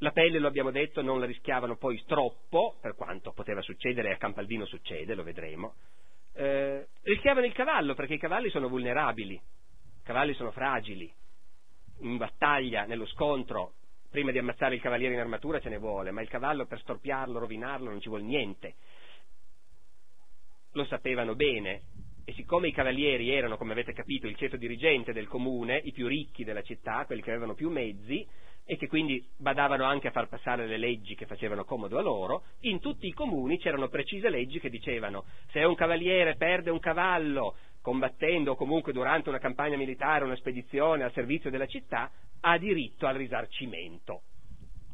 La 0.03 0.11
pelle, 0.11 0.37
lo 0.37 0.49
abbiamo 0.49 0.69
detto, 0.69 1.01
non 1.01 1.21
la 1.21 1.25
rischiavano 1.25 1.77
poi 1.77 2.03
troppo, 2.05 2.75
per 2.81 2.93
quanto 2.93 3.31
poteva 3.31 3.61
succedere, 3.61 4.11
a 4.11 4.17
Campaldino 4.17 4.65
succede, 4.65 5.15
lo 5.15 5.23
vedremo. 5.23 5.75
Eh, 6.33 6.87
rischiavano 7.03 7.45
il 7.45 7.53
cavallo, 7.53 7.93
perché 7.93 8.15
i 8.15 8.19
cavalli 8.19 8.49
sono 8.49 8.67
vulnerabili, 8.67 9.33
i 9.33 10.03
cavalli 10.03 10.33
sono 10.33 10.51
fragili. 10.51 11.09
in 11.99 12.17
battaglia, 12.17 12.83
nello 12.83 13.05
scontro, 13.05 13.75
prima 14.09 14.31
di 14.31 14.39
ammazzare 14.39 14.75
il 14.75 14.81
cavaliere 14.81 15.13
in 15.13 15.21
armatura 15.21 15.61
ce 15.61 15.69
ne 15.69 15.77
vuole, 15.77 16.11
ma 16.11 16.21
il 16.21 16.27
cavallo 16.27 16.65
per 16.65 16.81
storpiarlo, 16.81 17.39
rovinarlo 17.39 17.89
non 17.89 18.01
ci 18.01 18.09
vuole 18.09 18.25
niente. 18.25 18.75
Lo 20.73 20.83
sapevano 20.83 21.33
bene 21.35 21.83
e 22.25 22.33
siccome 22.33 22.67
i 22.67 22.73
cavalieri 22.73 23.29
erano, 23.29 23.55
come 23.55 23.71
avete 23.71 23.93
capito, 23.93 24.27
il 24.27 24.35
ceto 24.35 24.57
dirigente 24.57 25.13
del 25.13 25.29
comune, 25.29 25.77
i 25.77 25.93
più 25.93 26.07
ricchi 26.07 26.43
della 26.43 26.61
città, 26.61 27.05
quelli 27.05 27.21
che 27.21 27.29
avevano 27.29 27.53
più 27.53 27.69
mezzi, 27.69 28.27
e 28.65 28.77
che 28.77 28.87
quindi 28.87 29.25
badavano 29.37 29.83
anche 29.83 30.07
a 30.07 30.11
far 30.11 30.29
passare 30.29 30.67
le 30.67 30.77
leggi 30.77 31.15
che 31.15 31.25
facevano 31.25 31.65
comodo 31.65 31.97
a 31.97 32.01
loro, 32.01 32.43
in 32.61 32.79
tutti 32.79 33.07
i 33.07 33.13
comuni 33.13 33.57
c'erano 33.57 33.89
precise 33.89 34.29
leggi 34.29 34.59
che 34.59 34.69
dicevano 34.69 35.25
se 35.51 35.63
un 35.63 35.75
cavaliere 35.75 36.35
perde 36.35 36.69
un 36.69 36.79
cavallo 36.79 37.55
combattendo 37.81 38.51
o 38.51 38.55
comunque 38.55 38.93
durante 38.93 39.27
una 39.27 39.39
campagna 39.39 39.75
militare, 39.75 40.23
una 40.23 40.37
spedizione 40.37 41.03
al 41.03 41.11
servizio 41.11 41.49
della 41.49 41.67
città, 41.67 42.09
ha 42.39 42.57
diritto 42.57 43.05
al 43.05 43.15
risarcimento. 43.15 44.21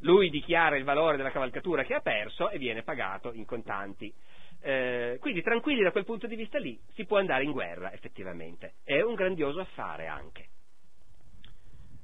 Lui 0.01 0.29
dichiara 0.29 0.75
il 0.75 0.83
valore 0.83 1.17
della 1.17 1.29
cavalcatura 1.29 1.83
che 1.83 1.93
ha 1.93 1.99
perso 1.99 2.49
e 2.49 2.57
viene 2.57 2.81
pagato 2.81 3.31
in 3.33 3.45
contanti. 3.45 4.11
Eh, 4.61 5.17
quindi 5.19 5.41
tranquilli 5.41 5.83
da 5.83 5.91
quel 5.91 6.03
punto 6.03 6.25
di 6.25 6.35
vista 6.35 6.57
lì 6.57 6.77
si 6.93 7.05
può 7.05 7.17
andare 7.17 7.43
in 7.43 7.51
guerra 7.51 7.93
effettivamente. 7.93 8.73
È 8.83 8.99
un 9.01 9.13
grandioso 9.13 9.59
affare 9.59 10.07
anche 10.07 10.47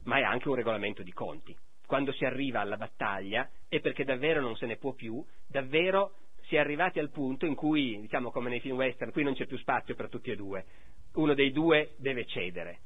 ma 0.06 0.18
è 0.18 0.24
anche 0.24 0.49
un 0.49 0.56
regolamento 0.56 1.03
di 1.03 1.14
conti. 1.14 1.56
Quando 1.86 2.12
si 2.14 2.26
arriva 2.26 2.62
alla 2.62 2.78
battaglia 2.78 3.49
è 3.68 3.80
perché 3.80 4.03
davvero 4.03 4.41
non 4.41 4.56
se 4.56 4.66
ne 4.66 4.78
può 4.78 4.93
più, 4.93 5.24
davvero 5.47 6.16
si 6.47 6.56
è 6.56 6.60
arrivati 6.60 6.99
al 6.99 7.12
punto 7.12 7.45
in 7.45 7.56
cui, 7.56 7.99
diciamo 8.01 8.32
come 8.32 8.49
nei 8.49 8.60
film 8.60 8.78
western, 8.78 9.12
qui 9.12 9.24
non 9.24 9.36
c'è 9.36 9.45
più 9.45 9.58
spazio 9.58 9.95
per 9.95 10.10
tutti 10.10 10.32
e 10.32 10.36
due, 10.36 10.66
uno 11.14 11.34
dei 11.34 11.51
due 11.51 11.93
deve 11.97 12.26
cedere. 12.26 12.80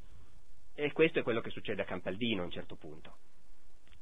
E 0.76 0.92
questo 0.92 1.20
è 1.20 1.24
quello 1.24 1.42
che 1.42 1.50
succede 1.50 1.82
a 1.82 1.86
Campaldino 1.86 2.42
a 2.42 2.46
un 2.46 2.52
certo 2.52 2.76
punto. 2.76 3.18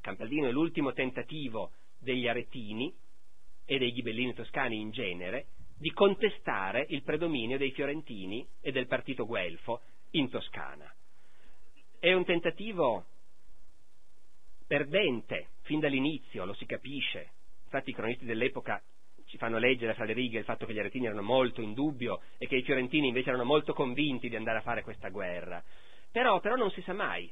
Campaldino 0.01 0.47
è 0.47 0.51
l'ultimo 0.51 0.93
tentativo 0.93 1.71
degli 1.99 2.27
aretini 2.27 2.93
e 3.65 3.77
dei 3.77 3.91
ghibellini 3.91 4.33
toscani 4.33 4.79
in 4.79 4.91
genere 4.91 5.47
di 5.77 5.91
contestare 5.91 6.85
il 6.89 7.03
predominio 7.03 7.57
dei 7.57 7.71
fiorentini 7.71 8.47
e 8.61 8.71
del 8.71 8.87
partito 8.87 9.25
guelfo 9.25 9.81
in 10.11 10.29
Toscana. 10.29 10.91
È 11.99 12.13
un 12.13 12.25
tentativo 12.25 13.05
perdente 14.67 15.47
fin 15.61 15.79
dall'inizio, 15.79 16.45
lo 16.45 16.53
si 16.53 16.65
capisce. 16.65 17.31
Infatti 17.63 17.89
i 17.89 17.93
cronisti 17.93 18.25
dell'epoca 18.25 18.81
ci 19.25 19.37
fanno 19.37 19.57
leggere 19.57 19.95
fra 19.95 20.05
le 20.05 20.13
righe 20.13 20.39
il 20.39 20.45
fatto 20.45 20.65
che 20.65 20.73
gli 20.73 20.79
aretini 20.79 21.07
erano 21.07 21.23
molto 21.23 21.61
in 21.61 21.73
dubbio 21.73 22.21
e 22.37 22.47
che 22.47 22.55
i 22.55 22.61
fiorentini 22.61 23.07
invece 23.07 23.29
erano 23.29 23.45
molto 23.45 23.73
convinti 23.73 24.29
di 24.29 24.35
andare 24.35 24.59
a 24.59 24.61
fare 24.61 24.83
questa 24.83 25.09
guerra. 25.09 25.63
Però, 26.11 26.39
però 26.39 26.55
non 26.55 26.69
si 26.71 26.81
sa 26.81 26.93
mai. 26.93 27.29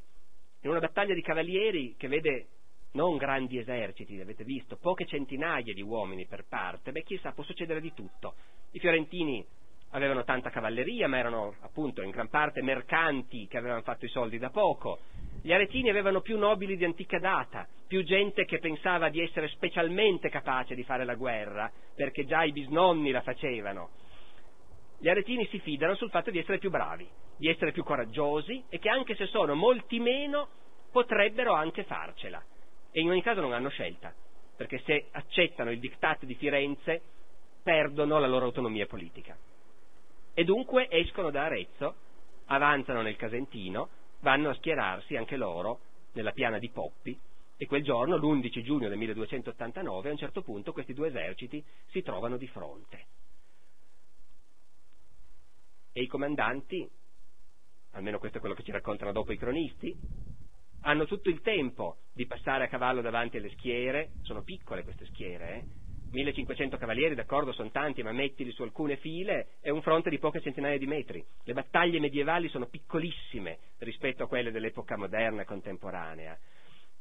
In 0.62 0.70
una 0.72 0.80
battaglia 0.80 1.14
di 1.14 1.22
cavalieri 1.22 1.96
che 1.96 2.08
vede 2.08 2.48
non 2.94 3.18
grandi 3.18 3.60
eserciti, 3.60 4.20
avete 4.20 4.44
visto, 4.44 4.78
poche 4.78 5.06
centinaia 5.06 5.74
di 5.74 5.82
uomini 5.82 6.26
per 6.26 6.46
parte, 6.48 6.92
beh 6.92 7.04
chissà, 7.04 7.34
può 7.34 7.44
succedere 7.44 7.82
di 7.82 7.94
tutto. 7.94 8.34
I 8.72 8.80
fiorentini 8.80 9.46
avevano 9.92 10.24
tanta 10.24 10.50
cavalleria, 10.50 11.08
ma 11.08 11.18
erano 11.18 11.56
appunto 11.62 12.02
in 12.02 12.10
gran 12.10 12.30
parte 12.30 12.62
mercanti 12.62 13.48
che 13.48 13.58
avevano 13.58 13.82
fatto 13.82 14.06
i 14.06 14.10
soldi 14.10 14.38
da 14.38 14.50
poco. 14.50 15.00
Gli 15.42 15.54
aretini 15.54 15.90
avevano 15.90 16.22
più 16.22 16.38
nobili 16.38 16.76
di 16.76 16.86
antica 16.86 17.20
data, 17.20 17.68
più 17.88 18.04
gente 18.04 18.46
che 18.46 18.60
pensava 18.60 19.10
di 19.10 19.22
essere 19.22 19.48
specialmente 19.50 20.30
capace 20.30 20.76
di 20.76 20.84
fare 20.84 21.06
la 21.06 21.16
guerra, 21.16 21.72
perché 21.96 22.26
già 22.26 22.44
i 22.44 22.52
bisnonni 22.52 23.12
la 23.12 23.22
facevano. 23.22 23.90
Gli 24.98 25.08
aretini 25.08 25.46
si 25.48 25.60
fidano 25.60 25.96
sul 25.96 26.10
fatto 26.10 26.32
di 26.32 26.40
essere 26.40 26.58
più 26.58 26.70
bravi, 26.70 27.08
di 27.38 27.48
essere 27.48 27.72
più 27.72 27.84
coraggiosi 27.84 28.64
e 28.70 28.80
che 28.80 28.90
anche 28.90 29.16
se 29.16 29.28
sono 29.28 29.56
molti 29.56 30.00
meno 30.00 30.48
potrebbero 30.92 31.54
anche 31.54 31.84
farcela. 31.84 32.44
E 32.92 33.02
in 33.02 33.10
ogni 33.10 33.22
caso 33.22 33.42
non 33.42 33.54
hanno 33.54 33.70
scelta, 33.70 34.14
perché 34.56 34.80
se 34.80 35.08
accettano 35.12 35.70
il 35.72 35.80
diktat 35.80 36.26
di 36.26 36.36
Firenze 36.36 37.02
perdono 37.62 38.20
la 38.20 38.28
loro 38.28 38.46
autonomia 38.46 38.86
politica 38.88 39.38
e 40.36 40.44
dunque 40.44 40.88
escono 40.90 41.32
da 41.32 41.46
Arezzo, 41.46 41.96
avanzano 42.48 43.02
nel 43.02 43.16
Casentino, 43.16 43.90
vanno 44.20 44.50
a 44.50 44.54
schierarsi 44.56 45.16
anche 45.16 45.38
loro 45.38 45.80
nella 46.12 46.34
piana 46.34 46.60
di 46.60 46.70
Poppi 46.70 47.18
e 47.58 47.66
quel 47.68 47.84
giorno, 47.84 48.18
l'11 48.18 48.62
giugno 48.62 48.90
del 48.90 48.98
1289, 48.98 50.10
a 50.10 50.12
un 50.12 50.18
certo 50.18 50.42
punto 50.42 50.74
questi 50.74 50.94
due 50.94 51.08
eserciti 51.08 51.64
si 51.88 52.02
trovano 52.02 52.36
di 52.36 52.48
fronte. 52.48 53.06
E 55.94 56.02
i 56.02 56.08
comandanti, 56.08 56.86
almeno 57.92 58.20
questo 58.20 58.38
è 58.38 58.42
quello 58.42 58.56
che 58.56 58.64
ci 58.64 58.72
raccontano 58.72 59.14
dopo 59.14 59.32
i 59.32 59.38
cronisti, 59.38 59.98
hanno 60.82 61.06
tutto 61.06 61.30
il 61.30 61.40
tempo 61.40 62.00
di 62.12 62.26
passare 62.26 62.66
a 62.66 62.68
cavallo 62.68 63.00
davanti 63.00 63.38
alle 63.38 63.52
schiere, 63.52 64.12
sono 64.24 64.44
piccole 64.44 64.84
queste 64.84 65.06
schiere, 65.06 65.54
eh? 65.54 65.85
1500 66.16 66.78
cavalieri, 66.78 67.14
d'accordo, 67.14 67.52
sono 67.52 67.70
tanti, 67.70 68.02
ma 68.02 68.12
mettili 68.12 68.52
su 68.52 68.64
alcune 68.64 68.98
file, 68.98 69.58
è 69.62 69.70
un 69.70 69.82
fronte 69.82 70.10
di 70.10 70.18
poche 70.18 70.42
centinaia 70.42 70.78
di 70.78 70.88
metri. 70.88 71.24
Le 71.44 71.54
battaglie 71.54 72.00
medievali 72.00 72.50
sono 72.50 72.68
piccolissime 72.68 73.60
rispetto 73.80 74.24
a 74.24 74.28
quelle 74.28 74.52
dell'epoca 74.52 74.98
moderna 74.98 75.42
e 75.42 75.46
contemporanea. 75.46 76.38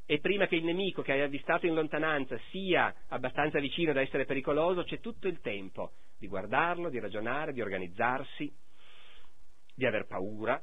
E 0.07 0.19
prima 0.19 0.47
che 0.47 0.57
il 0.57 0.65
nemico 0.65 1.01
che 1.01 1.13
hai 1.13 1.23
avvistato 1.23 1.67
in 1.67 1.75
lontananza 1.75 2.39
sia 2.51 2.95
abbastanza 3.09 3.59
vicino 3.59 3.93
da 3.93 4.03
essere 4.03 4.27
pericoloso, 4.27 4.83
c'è 4.83 5.01
tutto 5.01 5.29
il 5.29 5.41
tempo 5.41 5.93
di 6.19 6.27
guardarlo, 6.27 6.91
di 6.91 6.99
ragionare, 6.99 7.53
di 7.53 7.63
organizzarsi, 7.63 8.53
di 9.75 9.87
aver 9.87 10.07
paura, 10.07 10.61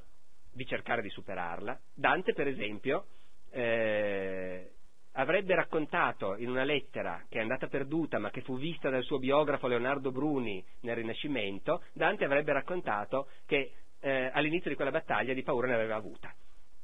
di 0.53 0.65
cercare 0.65 1.01
di 1.01 1.09
superarla. 1.09 1.79
Dante, 1.95 2.33
per 2.33 2.47
esempio, 2.47 3.07
eh, 3.51 4.71
avrebbe 5.13 5.55
raccontato 5.55 6.35
in 6.37 6.49
una 6.49 6.63
lettera 6.63 7.25
che 7.27 7.39
è 7.39 7.41
andata 7.41 7.67
perduta 7.67 8.19
ma 8.19 8.29
che 8.29 8.41
fu 8.41 8.57
vista 8.57 8.89
dal 8.89 9.03
suo 9.03 9.19
biografo 9.19 9.67
Leonardo 9.67 10.11
Bruni 10.11 10.63
nel 10.81 10.95
Rinascimento, 10.95 11.83
Dante 11.93 12.25
avrebbe 12.25 12.53
raccontato 12.53 13.27
che 13.45 13.73
eh, 13.99 14.29
all'inizio 14.33 14.69
di 14.69 14.75
quella 14.75 14.91
battaglia 14.91 15.33
di 15.33 15.43
paura 15.43 15.67
ne 15.67 15.75
aveva 15.75 15.95
avuta, 15.95 16.33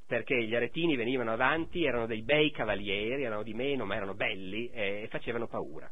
perché 0.05 0.43
gli 0.43 0.55
aretini 0.55 0.95
venivano 0.95 1.31
avanti, 1.31 1.83
erano 1.83 2.05
dei 2.05 2.21
bei 2.21 2.51
cavalieri, 2.51 3.23
erano 3.23 3.43
di 3.43 3.53
meno 3.53 3.85
ma 3.85 3.95
erano 3.95 4.13
belli 4.13 4.69
e, 4.69 5.03
e 5.03 5.07
facevano 5.07 5.47
paura. 5.47 5.89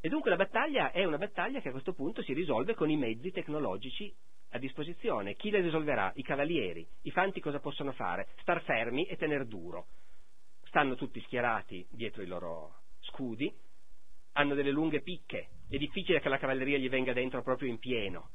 E 0.00 0.08
dunque 0.10 0.28
la 0.28 0.36
battaglia 0.36 0.90
è 0.90 1.04
una 1.04 1.16
battaglia 1.16 1.60
che 1.60 1.68
a 1.68 1.72
questo 1.72 1.94
punto 1.94 2.22
si 2.22 2.34
risolve 2.34 2.74
con 2.74 2.90
i 2.90 2.96
mezzi 2.96 3.30
tecnologici 3.30 4.14
a 4.54 4.58
disposizione. 4.58 5.34
Chi 5.34 5.50
le 5.50 5.60
risolverà? 5.60 6.12
I 6.14 6.22
cavalieri. 6.22 6.86
I 7.02 7.10
fanti 7.10 7.40
cosa 7.40 7.58
possono 7.58 7.92
fare? 7.92 8.28
Star 8.40 8.62
fermi 8.62 9.04
e 9.04 9.16
tener 9.16 9.46
duro. 9.46 9.86
Stanno 10.66 10.94
tutti 10.94 11.20
schierati 11.22 11.86
dietro 11.90 12.22
i 12.22 12.26
loro 12.26 12.82
scudi, 13.00 13.52
hanno 14.32 14.54
delle 14.54 14.70
lunghe 14.70 15.02
picche, 15.02 15.48
è 15.68 15.76
difficile 15.76 16.20
che 16.20 16.28
la 16.28 16.38
cavalleria 16.38 16.78
gli 16.78 16.88
venga 16.88 17.12
dentro 17.12 17.42
proprio 17.42 17.68
in 17.68 17.78
pieno. 17.78 18.30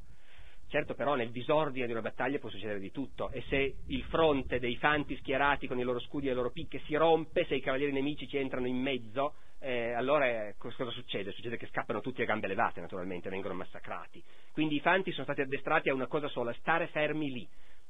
Certo 0.67 0.93
però 0.93 1.15
nel 1.15 1.31
disordine 1.31 1.85
di 1.85 1.93
una 1.93 2.01
battaglia 2.01 2.37
può 2.37 2.49
succedere 2.49 2.79
di 2.79 2.91
tutto 2.91 3.31
e 3.31 3.41
se 3.47 3.77
il 3.87 4.03
fronte 4.03 4.59
dei 4.59 4.75
fanti 4.75 5.15
schierati 5.17 5.67
con 5.67 5.79
i 5.79 5.83
loro 5.83 5.99
scudi 5.99 6.27
e 6.27 6.29
le 6.29 6.35
loro 6.35 6.51
picche 6.51 6.81
si 6.85 6.95
rompe, 6.95 7.45
se 7.45 7.55
i 7.55 7.61
cavalieri 7.61 7.91
nemici 7.91 8.27
ci 8.27 8.37
entrano 8.37 8.67
in 8.67 8.77
mezzo, 8.77 9.35
eh, 9.59 9.91
allora 9.91 10.25
eh, 10.25 10.55
cosa 10.57 10.89
succede? 10.91 11.31
Succede 11.31 11.57
che 11.57 11.67
scappano 11.67 12.01
tutti 12.01 12.21
a 12.21 12.25
gambe 12.25 12.47
levate 12.47 12.79
naturalmente, 12.79 13.29
vengono 13.29 13.53
massacrati. 13.53 14.23
Quindi 14.51 14.75
i 14.75 14.79
fanti 14.79 15.11
sono 15.11 15.25
stati 15.25 15.41
addestrati 15.41 15.89
a 15.89 15.93
una 15.93 16.07
cosa 16.07 16.27
sola, 16.29 16.53
stare 16.53 16.87
fermi 16.87 17.31
lì, 17.31 17.47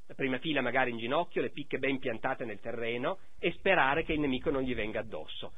la 0.08 0.16
prima 0.16 0.40
fila 0.40 0.62
magari 0.62 0.90
in 0.90 0.98
ginocchio, 0.98 1.42
le 1.42 1.52
picche 1.52 1.78
ben 1.78 2.00
piantate 2.00 2.44
nel 2.44 2.60
terreno 2.60 3.20
e 3.38 3.52
sperare 3.52 4.04
che 4.04 4.14
il 4.14 4.20
nemico 4.20 4.50
non 4.50 4.64
gli 4.64 4.74
venga 4.74 5.00
addosso. 5.00 5.54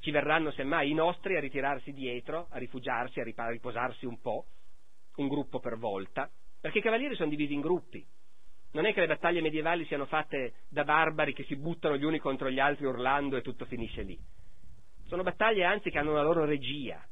Ci 0.00 0.10
verranno 0.10 0.50
semmai 0.52 0.90
i 0.90 0.94
nostri 0.94 1.36
a 1.36 1.40
ritirarsi 1.40 1.92
dietro, 1.92 2.48
a 2.50 2.58
rifugiarsi, 2.58 3.18
a 3.18 3.48
riposarsi 3.48 4.04
un 4.04 4.20
po', 4.20 4.44
un 5.16 5.28
gruppo 5.28 5.58
per 5.58 5.78
volta, 5.78 6.30
perché 6.60 6.78
i 6.78 6.82
cavalieri 6.82 7.16
sono 7.16 7.30
divisi 7.30 7.54
in 7.54 7.60
gruppi. 7.60 8.04
Non 8.72 8.84
è 8.84 8.92
che 8.92 9.00
le 9.00 9.06
battaglie 9.06 9.40
medievali 9.40 9.86
siano 9.86 10.04
fatte 10.04 10.52
da 10.68 10.84
barbari 10.84 11.32
che 11.32 11.44
si 11.44 11.56
buttano 11.56 11.96
gli 11.96 12.04
uni 12.04 12.18
contro 12.18 12.50
gli 12.50 12.60
altri 12.60 12.84
urlando 12.84 13.36
e 13.36 13.42
tutto 13.42 13.64
finisce 13.64 14.02
lì. 14.02 14.18
Sono 15.08 15.22
battaglie 15.22 15.64
anzi 15.64 15.88
che 15.88 15.96
hanno 15.96 16.10
una 16.10 16.22
loro 16.22 16.44
regia. 16.44 17.02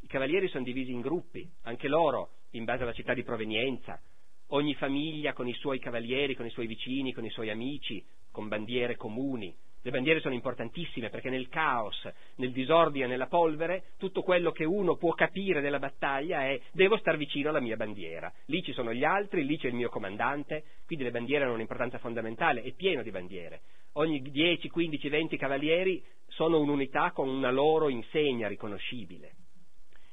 I 0.00 0.08
cavalieri 0.08 0.48
sono 0.48 0.64
divisi 0.64 0.90
in 0.90 1.00
gruppi, 1.00 1.48
anche 1.62 1.86
loro, 1.86 2.30
in 2.50 2.64
base 2.64 2.82
alla 2.82 2.92
città 2.92 3.14
di 3.14 3.22
provenienza. 3.22 4.00
Ogni 4.48 4.74
famiglia 4.74 5.34
con 5.34 5.46
i 5.46 5.52
suoi 5.52 5.78
cavalieri, 5.78 6.34
con 6.34 6.46
i 6.46 6.50
suoi 6.50 6.66
vicini, 6.66 7.12
con 7.12 7.24
i 7.24 7.30
suoi 7.30 7.50
amici, 7.50 8.04
con 8.32 8.48
bandiere 8.48 8.96
comuni. 8.96 9.56
Le 9.82 9.90
bandiere 9.92 10.18
sono 10.18 10.34
importantissime 10.34 11.10
perché 11.10 11.30
nel 11.30 11.48
caos, 11.48 12.10
nel 12.38 12.50
disordine, 12.50 13.06
nella 13.06 13.28
polvere, 13.28 13.92
tutto 13.98 14.22
quello 14.22 14.50
che 14.50 14.64
uno 14.64 14.96
può 14.96 15.12
capire 15.12 15.60
della 15.60 15.78
battaglia 15.78 16.42
è 16.42 16.60
devo 16.72 16.96
star 16.96 17.16
vicino 17.16 17.50
alla 17.50 17.60
mia 17.60 17.76
bandiera. 17.76 18.32
Lì 18.46 18.64
ci 18.64 18.72
sono 18.72 18.92
gli 18.92 19.04
altri, 19.04 19.44
lì 19.44 19.56
c'è 19.56 19.68
il 19.68 19.74
mio 19.74 19.90
comandante, 19.90 20.64
quindi 20.86 21.04
le 21.04 21.12
bandiere 21.12 21.44
hanno 21.44 21.54
un'importanza 21.54 21.98
fondamentale, 21.98 22.62
è 22.62 22.72
pieno 22.72 23.04
di 23.04 23.12
bandiere. 23.12 23.60
Ogni 23.98 24.22
10, 24.22 24.68
15, 24.68 25.08
20 25.08 25.36
cavalieri 25.36 26.02
sono 26.28 26.60
un'unità 26.60 27.10
con 27.10 27.28
una 27.28 27.50
loro 27.50 27.88
insegna 27.88 28.46
riconoscibile. 28.46 29.32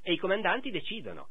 E 0.01 0.13
i 0.13 0.17
comandanti 0.17 0.71
decidono. 0.71 1.29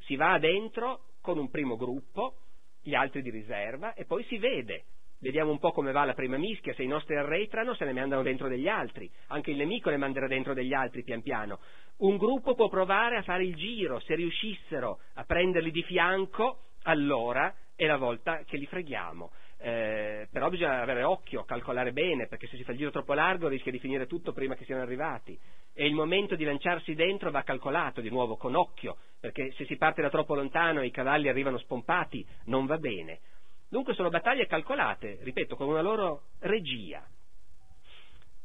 Si 0.00 0.16
va 0.16 0.38
dentro 0.38 1.08
con 1.20 1.36
un 1.36 1.50
primo 1.50 1.76
gruppo, 1.76 2.36
gli 2.82 2.94
altri 2.94 3.20
di 3.20 3.28
riserva 3.28 3.92
e 3.92 4.06
poi 4.06 4.24
si 4.24 4.38
vede. 4.38 4.84
Vediamo 5.20 5.50
un 5.50 5.58
po' 5.58 5.72
come 5.72 5.92
va 5.92 6.06
la 6.06 6.14
prima 6.14 6.38
mischia, 6.38 6.72
se 6.72 6.84
i 6.84 6.88
nostri 6.88 7.16
arretrano 7.16 7.74
se 7.74 7.84
ne 7.84 7.92
mandano 7.92 8.22
dentro 8.22 8.48
degli 8.48 8.66
altri, 8.66 9.08
anche 9.28 9.50
il 9.50 9.58
nemico 9.58 9.90
ne 9.90 9.98
manderà 9.98 10.26
dentro 10.26 10.54
degli 10.54 10.72
altri 10.72 11.04
pian 11.04 11.20
piano. 11.20 11.60
Un 11.98 12.16
gruppo 12.16 12.54
può 12.54 12.68
provare 12.68 13.18
a 13.18 13.22
fare 13.22 13.44
il 13.44 13.54
giro, 13.54 14.00
se 14.00 14.14
riuscissero 14.14 15.00
a 15.14 15.24
prenderli 15.24 15.70
di 15.70 15.82
fianco, 15.82 16.70
allora 16.84 17.54
è 17.76 17.84
la 17.84 17.98
volta 17.98 18.42
che 18.44 18.56
li 18.56 18.66
freghiamo. 18.66 19.30
Eh, 19.64 20.26
però 20.28 20.48
bisogna 20.48 20.80
avere 20.80 21.04
occhio, 21.04 21.44
calcolare 21.44 21.92
bene, 21.92 22.26
perché 22.26 22.48
se 22.48 22.56
si 22.56 22.64
fa 22.64 22.72
il 22.72 22.78
giro 22.78 22.90
troppo 22.90 23.14
largo 23.14 23.46
rischia 23.46 23.70
di 23.70 23.78
finire 23.78 24.08
tutto 24.08 24.32
prima 24.32 24.56
che 24.56 24.64
siano 24.64 24.82
arrivati. 24.82 25.38
E 25.72 25.86
il 25.86 25.94
momento 25.94 26.34
di 26.34 26.42
lanciarsi 26.42 26.94
dentro 26.94 27.30
va 27.30 27.44
calcolato 27.44 28.00
di 28.00 28.10
nuovo, 28.10 28.36
con 28.36 28.56
occhio, 28.56 28.96
perché 29.20 29.52
se 29.52 29.64
si 29.66 29.76
parte 29.76 30.02
da 30.02 30.10
troppo 30.10 30.34
lontano 30.34 30.80
e 30.80 30.86
i 30.86 30.90
cavalli 30.90 31.28
arrivano 31.28 31.58
spompati, 31.58 32.26
non 32.46 32.66
va 32.66 32.76
bene. 32.76 33.20
Dunque 33.68 33.94
sono 33.94 34.08
battaglie 34.08 34.48
calcolate, 34.48 35.18
ripeto, 35.22 35.54
con 35.54 35.68
una 35.68 35.80
loro 35.80 36.24
regia. 36.40 37.06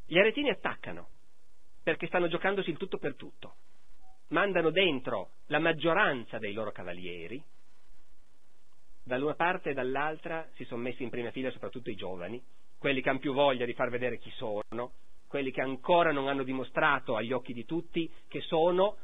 Gli 0.06 0.20
aretini 0.20 0.52
attaccano, 0.52 1.10
perché 1.82 2.06
stanno 2.06 2.28
giocandosi 2.28 2.70
il 2.70 2.78
tutto 2.78 3.00
per 3.00 3.16
tutto. 3.16 3.56
Mandano 4.28 4.70
dentro 4.70 5.32
la 5.48 5.58
maggioranza 5.58 6.38
dei 6.38 6.54
loro 6.54 6.72
cavalieri, 6.72 7.44
dall'una 9.08 9.34
parte 9.34 9.72
e 9.72 9.74
dall'altra 9.74 10.48
si 10.54 10.64
sono 10.66 10.82
messi 10.82 11.04
in 11.04 11.10
prima 11.10 11.32
fila 11.32 11.50
soprattutto 11.52 11.90
i 11.90 11.96
giovani, 11.96 12.42
quelli 12.78 13.02
che 13.02 13.10
hanno 13.10 13.20
più 13.20 13.34
voglia 13.34 13.66
di 13.66 13.74
far 13.74 13.90
vedere 13.90 14.20
chi 14.20 14.32
sono, 14.36 14.92
quelli 15.28 15.52
che 15.52 15.62
ancora 15.62 16.12
non 16.12 16.28
hanno 16.28 16.44
dimostrato 16.44 17.16
agli 17.16 17.34
occhi 17.34 17.54
di 17.54 17.66
tutti 17.66 18.10
che 18.28 18.42
sono, 18.42 18.98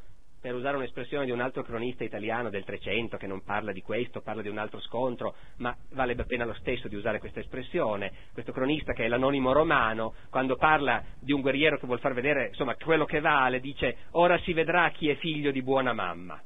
per 0.44 0.56
usare 0.56 0.76
un'espressione 0.76 1.24
di 1.24 1.32
un 1.32 1.40
altro 1.40 1.64
cronista 1.64 2.04
italiano 2.04 2.50
del 2.50 2.66
Trecento 2.66 3.16
che 3.16 3.28
non 3.28 3.44
parla 3.44 3.72
di 3.72 3.82
questo, 3.82 4.20
parla 4.20 4.42
di 4.42 4.50
un 4.50 4.58
altro 4.58 4.82
scontro, 4.82 5.36
ma 5.60 5.74
vale 5.92 6.16
la 6.16 6.26
pena 6.26 6.44
lo 6.44 6.54
stesso 6.56 6.90
di 6.90 6.98
usare 6.98 7.20
questa 7.20 7.40
espressione. 7.40 8.12
Questo 8.34 8.52
cronista 8.52 8.92
che 8.92 9.06
è 9.06 9.08
l'anonimo 9.08 9.54
romano, 9.54 10.16
quando 10.30 10.58
parla 10.58 11.02
di 11.18 11.32
un 11.32 11.40
guerriero 11.40 11.80
che 11.80 11.86
vuol 11.86 12.02
far 12.02 12.14
vedere 12.14 12.48
insomma, 12.48 12.76
quello 12.76 13.06
che 13.06 13.22
vale, 13.22 13.62
dice 13.62 13.96
ora 14.12 14.38
si 14.40 14.52
vedrà 14.52 14.90
chi 14.90 15.08
è 15.08 15.16
figlio 15.16 15.50
di 15.50 15.62
buona 15.62 15.94
mamma. 15.94 16.38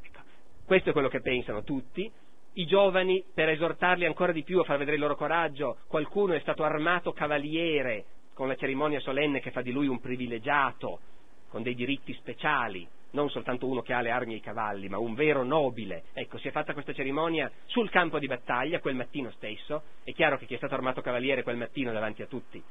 Ecco, 0.00 0.20
questo 0.64 0.88
è 0.88 0.92
quello 0.94 1.08
che 1.08 1.20
pensano 1.20 1.62
tutti, 1.64 2.10
i 2.54 2.66
giovani 2.66 3.24
per 3.34 3.48
esortarli 3.48 4.04
ancora 4.04 4.32
di 4.32 4.44
più 4.44 4.60
a 4.60 4.64
far 4.64 4.78
vedere 4.78 4.96
il 4.96 5.02
loro 5.02 5.16
coraggio, 5.16 5.78
qualcuno 5.86 6.34
è 6.34 6.40
stato 6.40 6.62
armato 6.62 7.12
cavaliere 7.12 8.04
con 8.32 8.48
la 8.48 8.56
cerimonia 8.56 9.00
solenne 9.00 9.40
che 9.40 9.50
fa 9.50 9.62
di 9.62 9.72
lui 9.72 9.86
un 9.86 10.00
privilegiato, 10.00 11.00
con 11.48 11.62
dei 11.62 11.74
diritti 11.74 12.12
speciali, 12.14 12.86
non 13.10 13.30
soltanto 13.30 13.66
uno 13.66 13.80
che 13.80 13.92
ha 13.92 14.00
le 14.00 14.10
armi 14.10 14.34
e 14.34 14.36
i 14.36 14.40
cavalli, 14.40 14.88
ma 14.88 14.98
un 14.98 15.14
vero 15.14 15.44
nobile. 15.44 16.04
Ecco, 16.12 16.38
si 16.38 16.48
è 16.48 16.50
fatta 16.50 16.72
questa 16.72 16.92
cerimonia 16.92 17.50
sul 17.66 17.90
campo 17.90 18.18
di 18.18 18.26
battaglia 18.26 18.80
quel 18.80 18.96
mattino 18.96 19.30
stesso, 19.32 19.82
è 20.02 20.12
chiaro 20.12 20.36
che 20.36 20.46
chi 20.46 20.54
è 20.54 20.58
stato 20.58 20.74
armato 20.74 21.00
cavaliere 21.00 21.42
quel 21.42 21.56
mattino 21.56 21.92
davanti 21.92 22.22
a 22.22 22.26
tutti 22.26 22.62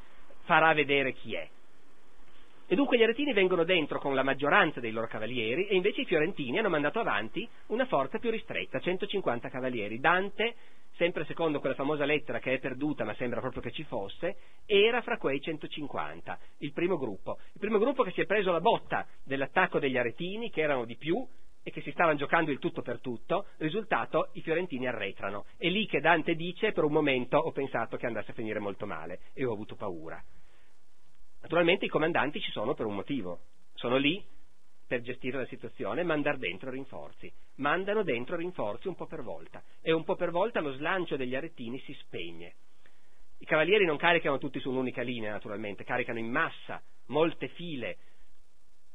farà 0.43 0.73
vedere 0.73 1.13
chi 1.13 1.35
è. 1.35 1.47
E 2.73 2.75
dunque 2.75 2.97
gli 2.97 3.03
aretini 3.03 3.33
vengono 3.33 3.65
dentro 3.65 3.99
con 3.99 4.15
la 4.15 4.23
maggioranza 4.23 4.79
dei 4.79 4.89
loro 4.89 5.05
cavalieri 5.05 5.67
e 5.67 5.75
invece 5.75 6.01
i 6.01 6.05
fiorentini 6.05 6.57
hanno 6.57 6.69
mandato 6.69 6.99
avanti 6.99 7.47
una 7.67 7.85
forza 7.85 8.17
più 8.17 8.31
ristretta, 8.31 8.79
150 8.79 9.47
cavalieri. 9.47 9.99
Dante, 9.99 10.55
sempre 10.95 11.23
secondo 11.25 11.59
quella 11.59 11.75
famosa 11.75 12.03
lettera 12.03 12.39
che 12.39 12.53
è 12.53 12.57
perduta 12.57 13.03
ma 13.03 13.13
sembra 13.13 13.41
proprio 13.41 13.61
che 13.61 13.69
ci 13.69 13.83
fosse, 13.83 14.37
era 14.65 15.03
fra 15.03 15.19
quei 15.19 15.39
150, 15.39 16.39
il 16.61 16.73
primo 16.73 16.97
gruppo. 16.97 17.37
Il 17.53 17.59
primo 17.59 17.77
gruppo 17.77 18.01
che 18.01 18.09
si 18.09 18.21
è 18.21 18.25
preso 18.25 18.51
la 18.51 18.59
botta 18.59 19.05
dell'attacco 19.23 19.77
degli 19.77 19.99
aretini, 19.99 20.49
che 20.49 20.61
erano 20.61 20.85
di 20.85 20.95
più, 20.95 21.23
e 21.61 21.69
che 21.69 21.81
si 21.81 21.91
stavano 21.91 22.17
giocando 22.17 22.49
il 22.49 22.57
tutto 22.57 22.81
per 22.81 23.01
tutto, 23.01 23.49
risultato 23.57 24.29
i 24.31 24.41
fiorentini 24.41 24.87
arretrano. 24.87 25.45
È 25.57 25.67
lì 25.67 25.85
che 25.85 25.99
Dante 25.99 26.33
dice 26.33 26.71
per 26.71 26.85
un 26.85 26.91
momento 26.91 27.37
ho 27.37 27.51
pensato 27.51 27.97
che 27.97 28.07
andasse 28.07 28.31
a 28.31 28.33
finire 28.33 28.57
molto 28.57 28.87
male 28.87 29.19
e 29.35 29.45
ho 29.45 29.53
avuto 29.53 29.75
paura. 29.75 30.19
Naturalmente 31.43 31.85
i 31.85 31.89
comandanti 31.89 32.39
ci 32.39 32.51
sono 32.51 32.73
per 32.73 32.85
un 32.85 32.95
motivo, 32.95 33.41
sono 33.73 33.97
lì 33.97 34.23
per 34.87 35.01
gestire 35.01 35.39
la 35.39 35.45
situazione 35.47 36.01
e 36.01 36.05
mandare 36.05 36.37
dentro 36.37 36.69
rinforzi. 36.69 37.31
Mandano 37.55 38.03
dentro 38.03 38.37
rinforzi 38.37 38.87
un 38.87 38.95
po' 38.95 39.07
per 39.07 39.23
volta 39.23 39.61
e 39.81 39.91
un 39.91 40.05
po' 40.05 40.15
per 40.15 40.31
volta 40.31 40.61
lo 40.61 40.71
slancio 40.73 41.17
degli 41.17 41.35
arettini 41.35 41.79
si 41.81 41.93
spegne. 41.95 42.53
I 43.39 43.45
cavalieri 43.45 43.83
non 43.83 43.97
caricano 43.97 44.37
tutti 44.37 44.61
su 44.61 44.69
un'unica 44.69 45.01
linea, 45.01 45.33
naturalmente, 45.33 45.83
caricano 45.83 46.17
in 46.17 46.31
massa, 46.31 46.81
molte 47.07 47.49
file, 47.49 47.97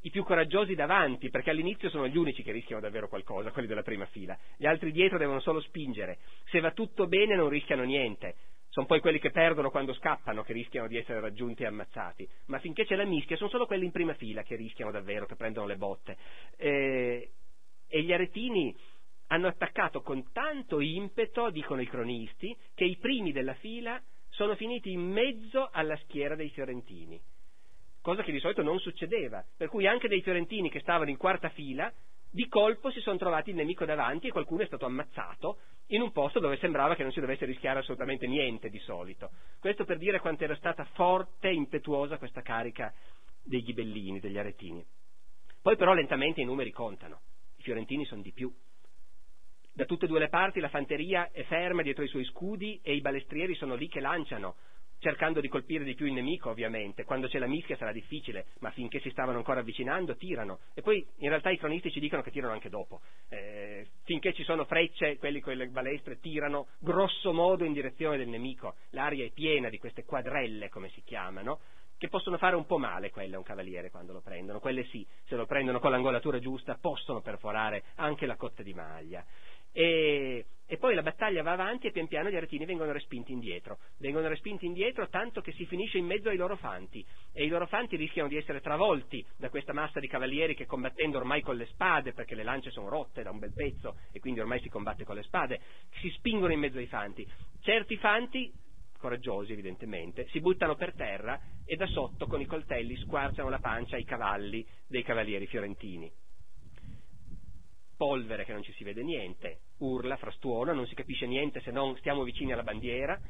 i 0.02 0.10
più 0.10 0.24
coraggiosi 0.24 0.74
davanti, 0.74 1.28
perché 1.28 1.50
all'inizio 1.50 1.90
sono 1.90 2.08
gli 2.08 2.16
unici 2.16 2.42
che 2.42 2.52
rischiano 2.52 2.80
davvero 2.80 3.08
qualcosa, 3.08 3.50
quelli 3.50 3.68
della 3.68 3.82
prima 3.82 4.06
fila. 4.06 4.38
Gli 4.56 4.66
altri 4.66 4.90
dietro 4.90 5.18
devono 5.18 5.40
solo 5.40 5.60
spingere. 5.60 6.18
Se 6.46 6.60
va 6.60 6.70
tutto 6.70 7.08
bene 7.08 7.34
non 7.34 7.50
rischiano 7.50 7.82
niente. 7.82 8.36
Sono 8.78 8.90
poi 8.90 9.00
quelli 9.00 9.18
che 9.18 9.32
perdono 9.32 9.72
quando 9.72 9.92
scappano 9.92 10.44
che 10.44 10.52
rischiano 10.52 10.86
di 10.86 10.96
essere 10.96 11.18
raggiunti 11.18 11.64
e 11.64 11.66
ammazzati, 11.66 12.28
ma 12.46 12.60
finché 12.60 12.84
c'è 12.84 12.94
la 12.94 13.04
mischia 13.04 13.34
sono 13.34 13.50
solo 13.50 13.66
quelli 13.66 13.84
in 13.84 13.90
prima 13.90 14.14
fila 14.14 14.44
che 14.44 14.54
rischiano 14.54 14.92
davvero, 14.92 15.26
che 15.26 15.34
prendono 15.34 15.66
le 15.66 15.74
botte. 15.74 16.16
Eh, 16.56 17.28
e 17.88 18.02
gli 18.02 18.12
aretini 18.12 18.72
hanno 19.26 19.48
attaccato 19.48 20.00
con 20.00 20.30
tanto 20.30 20.78
impeto, 20.78 21.50
dicono 21.50 21.80
i 21.80 21.88
cronisti, 21.88 22.56
che 22.76 22.84
i 22.84 22.96
primi 22.98 23.32
della 23.32 23.54
fila 23.54 24.00
sono 24.28 24.54
finiti 24.54 24.92
in 24.92 25.10
mezzo 25.10 25.68
alla 25.72 25.96
schiera 26.04 26.36
dei 26.36 26.50
fiorentini, 26.50 27.20
cosa 28.00 28.22
che 28.22 28.30
di 28.30 28.38
solito 28.38 28.62
non 28.62 28.78
succedeva, 28.78 29.44
per 29.56 29.70
cui 29.70 29.88
anche 29.88 30.06
dei 30.06 30.22
fiorentini 30.22 30.70
che 30.70 30.78
stavano 30.78 31.10
in 31.10 31.16
quarta 31.16 31.48
fila 31.48 31.92
di 32.30 32.46
colpo 32.48 32.90
si 32.90 33.00
sono 33.00 33.16
trovati 33.16 33.50
il 33.50 33.56
nemico 33.56 33.84
davanti 33.84 34.28
e 34.28 34.30
qualcuno 34.30 34.62
è 34.62 34.66
stato 34.66 34.86
ammazzato 34.86 35.58
in 35.88 36.02
un 36.02 36.12
posto 36.12 36.40
dove 36.40 36.58
sembrava 36.58 36.94
che 36.94 37.02
non 37.02 37.12
si 37.12 37.20
dovesse 37.20 37.46
rischiare 37.46 37.78
assolutamente 37.78 38.26
niente 38.26 38.68
di 38.68 38.78
solito. 38.80 39.30
Questo 39.58 39.84
per 39.84 39.98
dire 39.98 40.20
quanto 40.20 40.44
era 40.44 40.54
stata 40.56 40.84
forte 40.92 41.48
e 41.48 41.54
impetuosa 41.54 42.18
questa 42.18 42.42
carica 42.42 42.92
dei 43.42 43.62
ghibellini, 43.62 44.20
degli 44.20 44.38
aretini. 44.38 44.84
Poi 45.62 45.76
però 45.76 45.94
lentamente 45.94 46.40
i 46.40 46.44
numeri 46.44 46.70
contano, 46.70 47.20
i 47.56 47.62
fiorentini 47.62 48.04
sono 48.04 48.22
di 48.22 48.32
più. 48.32 48.52
Da 49.72 49.84
tutte 49.84 50.04
e 50.04 50.08
due 50.08 50.18
le 50.18 50.28
parti 50.28 50.60
la 50.60 50.68
fanteria 50.68 51.30
è 51.30 51.44
ferma 51.44 51.82
dietro 51.82 52.02
i 52.02 52.08
suoi 52.08 52.24
scudi 52.24 52.80
e 52.82 52.94
i 52.94 53.00
balestrieri 53.00 53.54
sono 53.54 53.74
lì 53.74 53.88
che 53.88 54.00
lanciano 54.00 54.56
cercando 54.98 55.40
di 55.40 55.48
colpire 55.48 55.84
di 55.84 55.94
più 55.94 56.06
il 56.06 56.12
nemico 56.12 56.50
ovviamente, 56.50 57.04
quando 57.04 57.28
c'è 57.28 57.38
la 57.38 57.46
mischia 57.46 57.76
sarà 57.76 57.92
difficile, 57.92 58.46
ma 58.60 58.70
finché 58.70 59.00
si 59.00 59.10
stavano 59.10 59.38
ancora 59.38 59.60
avvicinando 59.60 60.16
tirano. 60.16 60.60
E 60.74 60.82
poi 60.82 61.06
in 61.18 61.28
realtà 61.28 61.50
i 61.50 61.58
cronisti 61.58 61.90
ci 61.90 62.00
dicono 62.00 62.22
che 62.22 62.30
tirano 62.30 62.52
anche 62.52 62.68
dopo, 62.68 63.00
eh, 63.28 63.86
finché 64.04 64.32
ci 64.32 64.44
sono 64.44 64.64
frecce 64.64 65.16
quelli 65.18 65.40
con 65.40 65.54
le 65.54 65.68
balestre 65.68 66.18
tirano 66.20 66.68
grosso 66.80 67.32
modo 67.32 67.64
in 67.64 67.72
direzione 67.72 68.16
del 68.16 68.28
nemico, 68.28 68.76
l'aria 68.90 69.24
è 69.24 69.30
piena 69.30 69.68
di 69.68 69.78
queste 69.78 70.04
quadrelle 70.04 70.68
come 70.68 70.88
si 70.90 71.02
chiamano, 71.04 71.60
che 71.98 72.08
possono 72.08 72.38
fare 72.38 72.54
un 72.54 72.64
po' 72.64 72.78
male 72.78 73.10
quelle 73.10 73.34
a 73.34 73.38
un 73.38 73.44
cavaliere 73.44 73.90
quando 73.90 74.12
lo 74.12 74.20
prendono, 74.20 74.60
quelle 74.60 74.84
sì, 74.84 75.06
se 75.26 75.34
lo 75.34 75.46
prendono 75.46 75.80
con 75.80 75.90
l'angolatura 75.90 76.38
giusta 76.38 76.78
possono 76.80 77.20
perforare 77.20 77.84
anche 77.96 78.24
la 78.24 78.36
cotta 78.36 78.62
di 78.62 78.72
maglia. 78.72 79.24
E, 79.72 80.46
e, 80.70 80.76
poi 80.76 80.94
la 80.94 81.02
battaglia 81.02 81.42
va 81.42 81.52
avanti 81.52 81.86
e 81.86 81.92
pian 81.92 82.06
piano 82.06 82.28
gli 82.28 82.36
aretini 82.36 82.66
vengono 82.66 82.92
respinti 82.92 83.32
indietro. 83.32 83.78
Vengono 83.98 84.28
respinti 84.28 84.66
indietro 84.66 85.08
tanto 85.08 85.40
che 85.40 85.52
si 85.52 85.64
finisce 85.64 85.96
in 85.96 86.04
mezzo 86.04 86.28
ai 86.28 86.36
loro 86.36 86.56
fanti 86.56 87.04
e 87.32 87.44
i 87.44 87.48
loro 87.48 87.66
fanti 87.66 87.96
rischiano 87.96 88.28
di 88.28 88.36
essere 88.36 88.60
travolti 88.60 89.24
da 89.38 89.48
questa 89.48 89.72
massa 89.72 89.98
di 89.98 90.06
cavalieri 90.06 90.54
che 90.54 90.66
combattendo 90.66 91.16
ormai 91.16 91.40
con 91.40 91.56
le 91.56 91.64
spade, 91.66 92.12
perché 92.12 92.34
le 92.34 92.42
lance 92.42 92.70
sono 92.70 92.90
rotte 92.90 93.22
da 93.22 93.30
un 93.30 93.38
bel 93.38 93.54
pezzo 93.54 93.96
e 94.12 94.20
quindi 94.20 94.40
ormai 94.40 94.60
si 94.60 94.68
combatte 94.68 95.04
con 95.04 95.16
le 95.16 95.22
spade, 95.22 95.58
si 96.00 96.10
spingono 96.10 96.52
in 96.52 96.60
mezzo 96.60 96.76
ai 96.76 96.86
fanti. 96.86 97.26
Certi 97.60 97.96
fanti 97.96 98.52
coraggiosi 98.98 99.52
evidentemente, 99.52 100.26
si 100.30 100.40
buttano 100.40 100.74
per 100.74 100.92
terra 100.94 101.40
e 101.64 101.76
da 101.76 101.86
sotto 101.86 102.26
con 102.26 102.40
i 102.40 102.46
coltelli 102.46 102.96
squarciano 102.96 103.48
la 103.48 103.60
pancia 103.60 103.96
ai 103.96 104.04
cavalli 104.04 104.66
dei 104.86 105.02
cavalieri 105.02 105.46
fiorentini 105.46 106.12
polvere 107.98 108.46
che 108.46 108.52
non 108.54 108.62
ci 108.62 108.72
si 108.72 108.84
vede 108.84 109.02
niente, 109.02 109.58
urla, 109.80 110.16
frastuona, 110.16 110.72
non 110.72 110.86
si 110.86 110.94
capisce 110.94 111.26
niente 111.26 111.60
se 111.60 111.70
non 111.70 111.94
stiamo 111.98 112.22
vicini 112.22 112.52
alla 112.52 112.62
bandiera. 112.62 113.20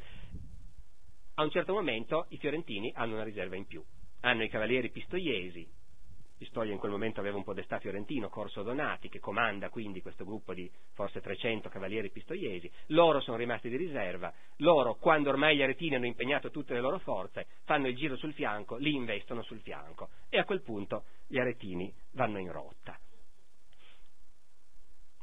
A 1.34 1.42
un 1.42 1.50
certo 1.50 1.72
momento 1.72 2.26
i 2.28 2.36
fiorentini 2.36 2.92
hanno 2.94 3.14
una 3.14 3.24
riserva 3.24 3.56
in 3.56 3.66
più. 3.66 3.82
Hanno 4.20 4.44
i 4.44 4.48
cavalieri 4.48 4.90
pistoiesi, 4.90 5.66
Pistoia 6.38 6.70
in 6.70 6.78
quel 6.78 6.92
momento 6.92 7.18
aveva 7.18 7.36
un 7.36 7.42
podestà 7.42 7.80
fiorentino, 7.80 8.28
Corso 8.28 8.62
Donati, 8.62 9.08
che 9.08 9.18
comanda 9.18 9.70
quindi 9.70 10.00
questo 10.00 10.24
gruppo 10.24 10.54
di 10.54 10.70
forse 10.92 11.20
300 11.20 11.68
cavalieri 11.68 12.10
pistoiesi. 12.10 12.70
Loro 12.86 13.20
sono 13.20 13.36
rimasti 13.36 13.68
di 13.68 13.76
riserva. 13.76 14.32
Loro, 14.58 14.94
quando 14.94 15.30
ormai 15.30 15.56
gli 15.56 15.62
aretini 15.62 15.96
hanno 15.96 16.06
impegnato 16.06 16.50
tutte 16.50 16.74
le 16.74 16.80
loro 16.80 17.00
forze, 17.00 17.48
fanno 17.64 17.88
il 17.88 17.96
giro 17.96 18.16
sul 18.16 18.34
fianco, 18.34 18.76
li 18.76 18.94
investono 18.94 19.42
sul 19.42 19.58
fianco. 19.58 20.10
E 20.28 20.38
a 20.38 20.44
quel 20.44 20.62
punto 20.62 21.06
gli 21.26 21.38
aretini 21.38 21.92
vanno 22.12 22.38
in 22.38 22.52
rotta. 22.52 22.96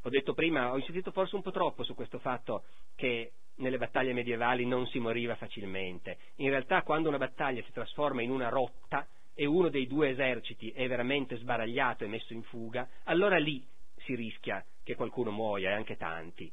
Ho 0.06 0.08
detto 0.08 0.34
prima, 0.34 0.70
ho 0.70 0.76
insistito 0.76 1.10
forse 1.10 1.34
un 1.34 1.42
po' 1.42 1.50
troppo 1.50 1.82
su 1.82 1.96
questo 1.96 2.20
fatto 2.20 2.62
che 2.94 3.32
nelle 3.56 3.76
battaglie 3.76 4.12
medievali 4.12 4.64
non 4.64 4.86
si 4.86 5.00
moriva 5.00 5.34
facilmente. 5.34 6.18
In 6.36 6.50
realtà 6.50 6.82
quando 6.82 7.08
una 7.08 7.18
battaglia 7.18 7.60
si 7.64 7.72
trasforma 7.72 8.22
in 8.22 8.30
una 8.30 8.48
rotta 8.48 9.04
e 9.34 9.46
uno 9.46 9.68
dei 9.68 9.88
due 9.88 10.10
eserciti 10.10 10.70
è 10.70 10.86
veramente 10.86 11.36
sbaragliato 11.38 12.04
e 12.04 12.06
messo 12.06 12.34
in 12.34 12.44
fuga, 12.44 12.88
allora 13.02 13.36
lì 13.38 13.66
si 13.96 14.14
rischia 14.14 14.64
che 14.84 14.94
qualcuno 14.94 15.32
muoia 15.32 15.70
e 15.70 15.74
anche 15.74 15.96
tanti. 15.96 16.52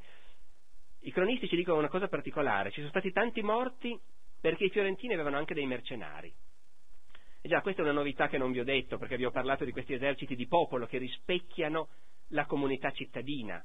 I 1.02 1.12
cronisti 1.12 1.48
ci 1.48 1.56
dicono 1.56 1.78
una 1.78 1.90
cosa 1.90 2.08
particolare, 2.08 2.72
ci 2.72 2.80
sono 2.80 2.90
stati 2.90 3.12
tanti 3.12 3.44
morti 3.44 3.96
perché 4.42 4.64
i 4.64 4.72
fiorentini 4.72 5.14
avevano 5.14 5.38
anche 5.38 5.54
dei 5.54 5.68
mercenari. 5.68 6.34
E 7.40 7.48
già, 7.48 7.62
questa 7.62 7.82
è 7.82 7.84
una 7.84 7.94
novità 7.94 8.30
che 8.30 8.40
non 8.40 8.52
vi 8.52 8.62
ho 8.62 8.64
detto, 8.64 8.98
perché 8.98 9.16
vi 9.16 9.26
ho 9.26 9.32
parlato 9.32 9.64
di 9.64 9.72
questi 9.72 9.94
eserciti 9.94 10.36
di 10.36 10.48
popolo 10.48 10.88
che 10.88 10.98
rispecchiano 10.98 11.90
la 12.34 12.46
comunità 12.46 12.92
cittadina. 12.92 13.64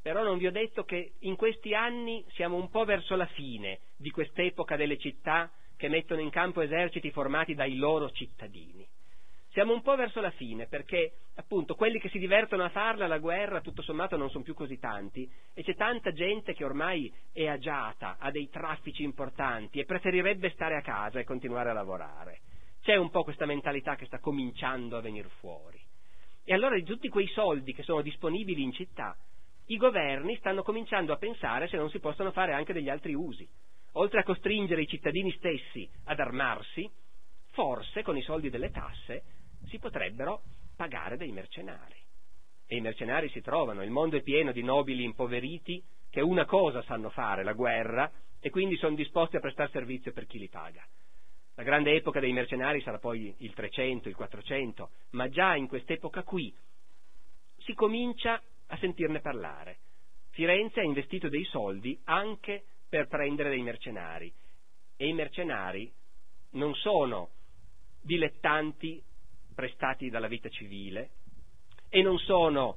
Però 0.00 0.22
non 0.22 0.38
vi 0.38 0.46
ho 0.46 0.52
detto 0.52 0.84
che 0.84 1.14
in 1.20 1.36
questi 1.36 1.74
anni 1.74 2.24
siamo 2.30 2.56
un 2.56 2.70
po' 2.70 2.84
verso 2.84 3.16
la 3.16 3.26
fine 3.26 3.80
di 3.96 4.10
quest'epoca 4.10 4.76
delle 4.76 4.98
città 4.98 5.50
che 5.76 5.88
mettono 5.88 6.20
in 6.20 6.30
campo 6.30 6.60
eserciti 6.60 7.10
formati 7.10 7.54
dai 7.54 7.76
loro 7.76 8.10
cittadini. 8.10 8.86
Siamo 9.50 9.72
un 9.72 9.82
po' 9.82 9.96
verso 9.96 10.20
la 10.20 10.30
fine 10.30 10.66
perché 10.66 11.14
appunto 11.36 11.74
quelli 11.74 11.98
che 11.98 12.10
si 12.10 12.18
divertono 12.18 12.64
a 12.64 12.68
farla 12.68 13.06
la 13.06 13.18
guerra 13.18 13.60
tutto 13.60 13.82
sommato 13.82 14.16
non 14.16 14.30
sono 14.30 14.44
più 14.44 14.54
così 14.54 14.78
tanti 14.78 15.28
e 15.54 15.62
c'è 15.62 15.74
tanta 15.74 16.12
gente 16.12 16.54
che 16.54 16.64
ormai 16.64 17.12
è 17.32 17.46
agiata, 17.46 18.18
ha 18.18 18.30
dei 18.30 18.48
traffici 18.50 19.02
importanti 19.02 19.80
e 19.80 19.84
preferirebbe 19.84 20.50
stare 20.50 20.76
a 20.76 20.82
casa 20.82 21.18
e 21.18 21.24
continuare 21.24 21.70
a 21.70 21.74
lavorare. 21.74 22.40
C'è 22.82 22.96
un 22.96 23.10
po' 23.10 23.24
questa 23.24 23.46
mentalità 23.46 23.96
che 23.96 24.06
sta 24.06 24.20
cominciando 24.20 24.96
a 24.96 25.00
venire 25.00 25.28
fuori. 25.40 25.87
E 26.50 26.54
allora 26.54 26.76
di 26.76 26.82
tutti 26.82 27.10
quei 27.10 27.26
soldi 27.26 27.74
che 27.74 27.82
sono 27.82 28.00
disponibili 28.00 28.62
in 28.62 28.72
città, 28.72 29.14
i 29.66 29.76
governi 29.76 30.34
stanno 30.36 30.62
cominciando 30.62 31.12
a 31.12 31.18
pensare 31.18 31.68
se 31.68 31.76
non 31.76 31.90
si 31.90 31.98
possono 31.98 32.30
fare 32.30 32.54
anche 32.54 32.72
degli 32.72 32.88
altri 32.88 33.12
usi. 33.12 33.46
Oltre 33.92 34.20
a 34.20 34.24
costringere 34.24 34.80
i 34.80 34.86
cittadini 34.86 35.30
stessi 35.32 35.86
ad 36.04 36.18
armarsi, 36.18 36.90
forse 37.50 38.02
con 38.02 38.16
i 38.16 38.22
soldi 38.22 38.48
delle 38.48 38.70
tasse 38.70 39.24
si 39.66 39.78
potrebbero 39.78 40.40
pagare 40.74 41.18
dei 41.18 41.32
mercenari. 41.32 41.96
E 42.66 42.76
i 42.76 42.80
mercenari 42.80 43.28
si 43.28 43.42
trovano, 43.42 43.82
il 43.82 43.90
mondo 43.90 44.16
è 44.16 44.22
pieno 44.22 44.50
di 44.50 44.62
nobili 44.62 45.04
impoveriti 45.04 45.84
che 46.08 46.22
una 46.22 46.46
cosa 46.46 46.80
sanno 46.84 47.10
fare, 47.10 47.44
la 47.44 47.52
guerra, 47.52 48.10
e 48.40 48.48
quindi 48.48 48.74
sono 48.76 48.96
disposti 48.96 49.36
a 49.36 49.40
prestare 49.40 49.68
servizio 49.68 50.12
per 50.12 50.24
chi 50.24 50.38
li 50.38 50.48
paga. 50.48 50.82
La 51.58 51.64
grande 51.64 51.92
epoca 51.92 52.20
dei 52.20 52.32
mercenari 52.32 52.80
sarà 52.82 53.00
poi 53.00 53.34
il 53.38 53.52
300, 53.52 54.08
il 54.08 54.14
400, 54.14 54.90
ma 55.10 55.28
già 55.28 55.56
in 55.56 55.66
quest'epoca 55.66 56.22
qui 56.22 56.54
si 57.56 57.74
comincia 57.74 58.40
a 58.68 58.76
sentirne 58.76 59.18
parlare. 59.18 59.78
Firenze 60.30 60.78
ha 60.78 60.84
investito 60.84 61.28
dei 61.28 61.42
soldi 61.46 61.98
anche 62.04 62.62
per 62.88 63.08
prendere 63.08 63.48
dei 63.48 63.62
mercenari 63.62 64.32
e 64.96 65.08
i 65.08 65.12
mercenari 65.12 65.92
non 66.50 66.76
sono 66.76 67.30
dilettanti 68.02 69.02
prestati 69.52 70.10
dalla 70.10 70.28
vita 70.28 70.48
civile 70.50 71.10
e 71.88 72.02
non 72.02 72.18
sono, 72.18 72.76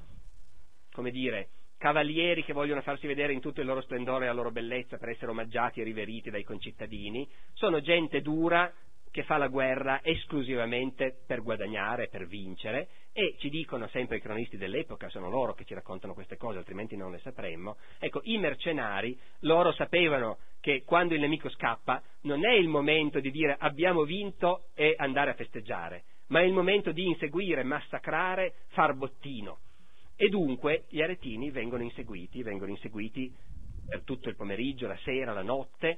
come 0.91 1.11
dire, 1.11 1.49
cavalieri 1.81 2.43
che 2.43 2.53
vogliono 2.53 2.81
farsi 2.81 3.07
vedere 3.07 3.33
in 3.33 3.39
tutto 3.39 3.59
il 3.59 3.65
loro 3.65 3.81
splendore 3.81 4.25
e 4.25 4.27
la 4.27 4.35
loro 4.35 4.51
bellezza 4.51 4.97
per 4.97 5.09
essere 5.09 5.31
omaggiati 5.31 5.81
e 5.81 5.83
riveriti 5.83 6.29
dai 6.29 6.43
concittadini, 6.43 7.27
sono 7.53 7.81
gente 7.81 8.21
dura 8.21 8.71
che 9.09 9.23
fa 9.23 9.37
la 9.37 9.47
guerra 9.47 9.99
esclusivamente 10.03 11.23
per 11.25 11.41
guadagnare, 11.41 12.07
per 12.07 12.27
vincere, 12.27 12.87
e 13.13 13.35
ci 13.39 13.49
dicono 13.49 13.87
sempre 13.87 14.17
i 14.17 14.21
cronisti 14.21 14.57
dell'epoca, 14.57 15.09
sono 15.09 15.27
loro 15.27 15.55
che 15.55 15.65
ci 15.65 15.73
raccontano 15.73 16.13
queste 16.13 16.37
cose, 16.37 16.59
altrimenti 16.59 16.95
non 16.95 17.11
le 17.11 17.17
sapremmo, 17.17 17.77
ecco, 17.97 18.21
i 18.25 18.37
mercenari, 18.37 19.19
loro 19.39 19.71
sapevano 19.71 20.37
che 20.61 20.83
quando 20.85 21.15
il 21.15 21.19
nemico 21.19 21.49
scappa 21.49 21.99
non 22.21 22.45
è 22.45 22.53
il 22.53 22.67
momento 22.67 23.19
di 23.19 23.31
dire 23.31 23.55
abbiamo 23.57 24.03
vinto 24.03 24.67
e 24.75 24.93
andare 24.95 25.31
a 25.31 25.33
festeggiare, 25.33 26.03
ma 26.27 26.41
è 26.41 26.43
il 26.43 26.53
momento 26.53 26.91
di 26.91 27.07
inseguire, 27.07 27.63
massacrare, 27.63 28.53
far 28.67 28.93
bottino. 28.93 29.57
E 30.21 30.29
dunque 30.29 30.85
gli 30.89 31.01
aretini 31.01 31.49
vengono 31.49 31.81
inseguiti, 31.81 32.43
vengono 32.43 32.69
inseguiti 32.69 33.35
per 33.87 34.03
tutto 34.03 34.29
il 34.29 34.35
pomeriggio, 34.35 34.85
la 34.85 34.95
sera, 34.97 35.33
la 35.33 35.41
notte, 35.41 35.97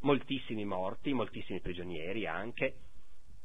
moltissimi 0.00 0.66
morti, 0.66 1.14
moltissimi 1.14 1.62
prigionieri 1.62 2.26
anche. 2.26 2.74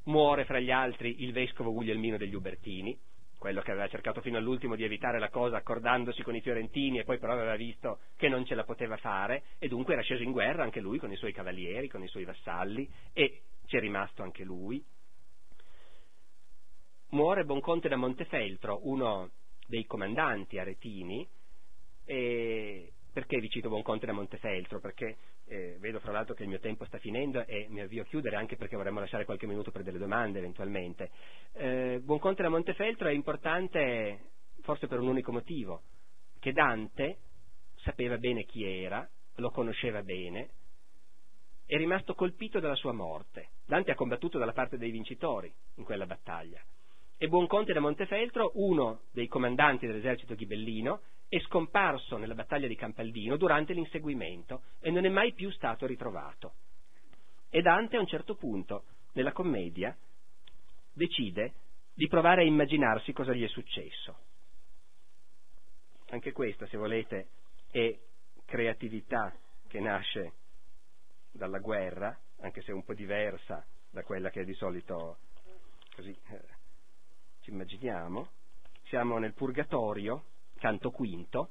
Muore 0.03 0.43
fra 0.43 0.59
gli 0.59 0.69
altri 0.69 1.23
il 1.23 1.31
vescovo 1.31 1.71
Guglielmino 1.71 2.17
degli 2.17 2.35
Ubertini, 2.35 2.99
quello 3.39 3.61
che 3.61 3.71
aveva 3.71 3.87
cercato 3.87 4.19
fino 4.19 4.37
all'ultimo 4.37 4.75
di 4.75 4.83
evitare 4.83 5.17
la 5.17 5.29
cosa 5.29 5.55
accordandosi 5.55 6.23
con 6.23 6.35
i 6.35 6.41
fiorentini 6.41 6.99
e 6.99 7.05
poi 7.05 7.17
però 7.17 7.31
aveva 7.31 7.55
visto 7.55 7.99
che 8.17 8.27
non 8.27 8.43
ce 8.43 8.55
la 8.55 8.65
poteva 8.65 8.97
fare 8.97 9.43
e 9.59 9.69
dunque 9.69 9.93
era 9.93 10.03
sceso 10.03 10.23
in 10.23 10.33
guerra 10.33 10.63
anche 10.63 10.81
lui 10.81 10.97
con 10.97 11.09
i 11.09 11.15
suoi 11.15 11.31
cavalieri, 11.31 11.87
con 11.87 12.03
i 12.03 12.07
suoi 12.09 12.25
vassalli 12.25 12.85
e 13.13 13.43
ci 13.67 13.77
è 13.77 13.79
rimasto 13.79 14.23
anche 14.23 14.43
lui 14.43 14.83
muore 17.11 17.43
Bonconte 17.43 17.89
da 17.89 17.97
Montefeltro, 17.97 18.79
uno 18.83 19.31
dei 19.67 19.85
comandanti 19.85 20.59
aretini, 20.59 21.27
e 22.05 22.93
perché 23.11 23.39
vi 23.39 23.49
cito 23.49 23.69
Bonconte 23.69 24.05
da 24.05 24.13
Montefeltro? 24.13 24.79
Perché 24.79 25.17
eh, 25.45 25.77
vedo 25.79 25.99
fra 25.99 26.13
l'altro 26.13 26.33
che 26.33 26.43
il 26.43 26.49
mio 26.49 26.59
tempo 26.59 26.85
sta 26.85 26.99
finendo 26.99 27.45
e 27.45 27.67
mi 27.69 27.81
avvio 27.81 28.03
a 28.03 28.05
chiudere 28.05 28.37
anche 28.37 28.55
perché 28.55 28.77
vorremmo 28.77 28.99
lasciare 28.99 29.25
qualche 29.25 29.45
minuto 29.45 29.71
per 29.71 29.83
delle 29.83 29.97
domande 29.97 30.39
eventualmente. 30.39 31.11
Eh, 31.53 31.99
Buonconte 32.01 32.43
da 32.43 32.49
Montefeltro 32.49 33.09
è 33.09 33.13
importante 33.13 34.29
forse 34.61 34.87
per 34.87 34.99
un 34.99 35.07
unico 35.07 35.33
motivo, 35.33 35.83
che 36.39 36.53
Dante 36.53 37.17
sapeva 37.77 38.17
bene 38.17 38.45
chi 38.45 38.63
era, 38.63 39.07
lo 39.35 39.49
conosceva 39.49 40.01
bene, 40.01 40.49
è 41.65 41.75
rimasto 41.75 42.13
colpito 42.13 42.59
dalla 42.59 42.75
sua 42.75 42.93
morte. 42.93 43.49
Dante 43.65 43.91
ha 43.91 43.95
combattuto 43.95 44.37
dalla 44.37 44.53
parte 44.53 44.77
dei 44.77 44.91
vincitori 44.91 45.53
in 45.75 45.83
quella 45.83 46.05
battaglia 46.05 46.61
e 47.23 47.27
Buonconte 47.27 47.71
da 47.71 47.79
Montefeltro, 47.79 48.49
uno 48.55 49.01
dei 49.11 49.27
comandanti 49.27 49.85
dell'esercito 49.85 50.33
ghibellino, 50.33 51.01
è 51.29 51.39
scomparso 51.41 52.17
nella 52.17 52.33
battaglia 52.33 52.67
di 52.67 52.75
Campaldino 52.75 53.37
durante 53.37 53.73
l'inseguimento 53.73 54.63
e 54.79 54.89
non 54.89 55.05
è 55.05 55.09
mai 55.09 55.31
più 55.33 55.51
stato 55.51 55.85
ritrovato. 55.85 56.55
E 57.51 57.61
Dante 57.61 57.97
a 57.97 57.99
un 57.99 58.07
certo 58.07 58.33
punto, 58.33 58.85
nella 59.11 59.33
commedia, 59.33 59.95
decide 60.91 61.53
di 61.93 62.07
provare 62.07 62.41
a 62.41 62.45
immaginarsi 62.45 63.13
cosa 63.13 63.33
gli 63.33 63.43
è 63.43 63.49
successo. 63.49 64.17
Anche 66.09 66.31
questa, 66.31 66.65
se 66.65 66.77
volete, 66.77 67.27
è 67.69 67.99
creatività 68.45 69.31
che 69.67 69.79
nasce 69.79 70.31
dalla 71.31 71.59
guerra, 71.59 72.19
anche 72.39 72.63
se 72.63 72.71
un 72.71 72.83
po' 72.83 72.95
diversa 72.95 73.63
da 73.91 74.01
quella 74.01 74.31
che 74.31 74.43
di 74.43 74.55
solito 74.55 75.19
così, 75.93 76.09
eh, 76.29 76.59
ci 77.41 77.49
immaginiamo, 77.49 78.29
siamo 78.83 79.17
nel 79.17 79.33
Purgatorio, 79.33 80.25
canto 80.57 80.91
quinto, 80.91 81.49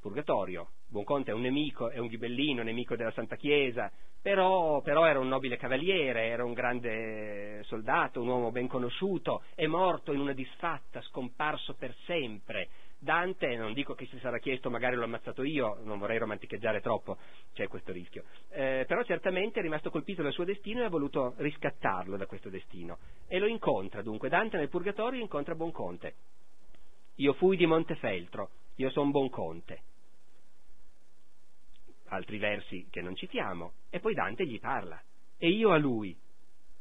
Purgatorio, 0.00 0.70
Buonconte 0.86 1.32
è 1.32 1.34
un 1.34 1.40
nemico, 1.40 1.90
è 1.90 1.98
un 1.98 2.06
ghibellino, 2.06 2.62
nemico 2.62 2.94
della 2.94 3.10
Santa 3.10 3.34
Chiesa, 3.34 3.90
però, 4.22 4.80
però, 4.80 5.06
era 5.06 5.18
un 5.18 5.26
nobile 5.26 5.56
cavaliere, 5.56 6.26
era 6.26 6.44
un 6.44 6.52
grande 6.52 7.64
soldato, 7.64 8.22
un 8.22 8.28
uomo 8.28 8.52
ben 8.52 8.68
conosciuto, 8.68 9.42
è 9.56 9.66
morto 9.66 10.12
in 10.12 10.20
una 10.20 10.32
disfatta, 10.32 11.02
scomparso 11.02 11.74
per 11.74 11.92
sempre, 12.04 12.68
Dante, 13.04 13.54
non 13.56 13.74
dico 13.74 13.94
che 13.94 14.06
si 14.06 14.18
sarà 14.18 14.38
chiesto 14.38 14.70
magari 14.70 14.96
l'ho 14.96 15.04
ammazzato 15.04 15.44
io, 15.44 15.78
non 15.84 15.98
vorrei 15.98 16.18
romanticheggiare 16.18 16.80
troppo, 16.80 17.18
c'è 17.52 17.68
questo 17.68 17.92
rischio, 17.92 18.24
eh, 18.48 18.84
però 18.88 19.04
certamente 19.04 19.60
è 19.60 19.62
rimasto 19.62 19.90
colpito 19.90 20.22
dal 20.22 20.32
suo 20.32 20.44
destino 20.44 20.80
e 20.80 20.84
ha 20.84 20.88
voluto 20.88 21.34
riscattarlo 21.36 22.16
da 22.16 22.26
questo 22.26 22.48
destino. 22.48 22.98
E 23.28 23.38
lo 23.38 23.46
incontra 23.46 24.02
dunque, 24.02 24.28
Dante 24.28 24.56
nel 24.56 24.70
Purgatorio 24.70 25.20
incontra 25.20 25.54
Bonconte. 25.54 26.14
Io 27.16 27.34
fui 27.34 27.56
di 27.56 27.66
Montefeltro, 27.66 28.50
io 28.76 28.90
sono 28.90 29.10
Bonconte. 29.10 29.82
Altri 32.06 32.38
versi 32.38 32.88
che 32.90 33.02
non 33.02 33.14
citiamo, 33.14 33.72
e 33.90 34.00
poi 34.00 34.14
Dante 34.14 34.46
gli 34.46 34.58
parla. 34.58 35.00
E 35.36 35.48
io 35.48 35.70
a 35.72 35.76
lui, 35.76 36.16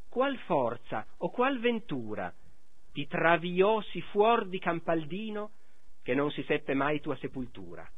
qual 0.08 0.38
forza 0.40 1.06
o 1.18 1.30
qual 1.30 1.60
ventura 1.60 2.34
ti 2.94 3.08
traviossi 3.08 4.00
fuor 4.02 4.48
di 4.48 4.60
Campaldino 4.60 5.52
che 6.04 6.14
non 6.14 6.30
si 6.32 6.44
seppe 6.44 6.74
mai 6.74 7.00
tua 7.00 7.16
sepoltura. 7.18 7.90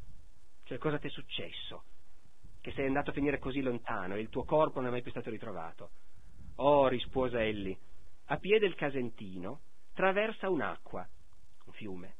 Cioè 0.64 0.78
cosa 0.78 0.98
ti 0.98 1.08
è 1.08 1.10
successo? 1.10 1.84
Che 2.60 2.72
sei 2.72 2.86
andato 2.86 3.10
a 3.10 3.12
finire 3.12 3.38
così 3.38 3.60
lontano 3.60 4.14
e 4.14 4.20
il 4.20 4.28
tuo 4.28 4.44
corpo 4.44 4.80
non 4.80 4.88
è 4.88 4.92
mai 4.92 5.02
più 5.02 5.10
stato 5.10 5.28
ritrovato. 5.28 5.90
Oh, 6.56 6.88
rispose 6.88 7.38
egli, 7.38 7.76
a 8.26 8.38
piede 8.38 8.60
del 8.60 8.74
Casentino 8.74 9.60
traversa 9.92 10.48
un'acqua, 10.48 11.06
un 11.66 11.72
fiume, 11.72 12.14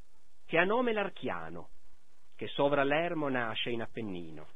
che 0.44 0.58
ha 0.58 0.64
nome 0.64 0.92
l'Archiano, 0.92 1.70
che 2.36 2.48
sovra 2.48 2.84
l'Ermo 2.84 3.28
nasce 3.28 3.70
in 3.70 3.82
Appennino. 3.82 4.48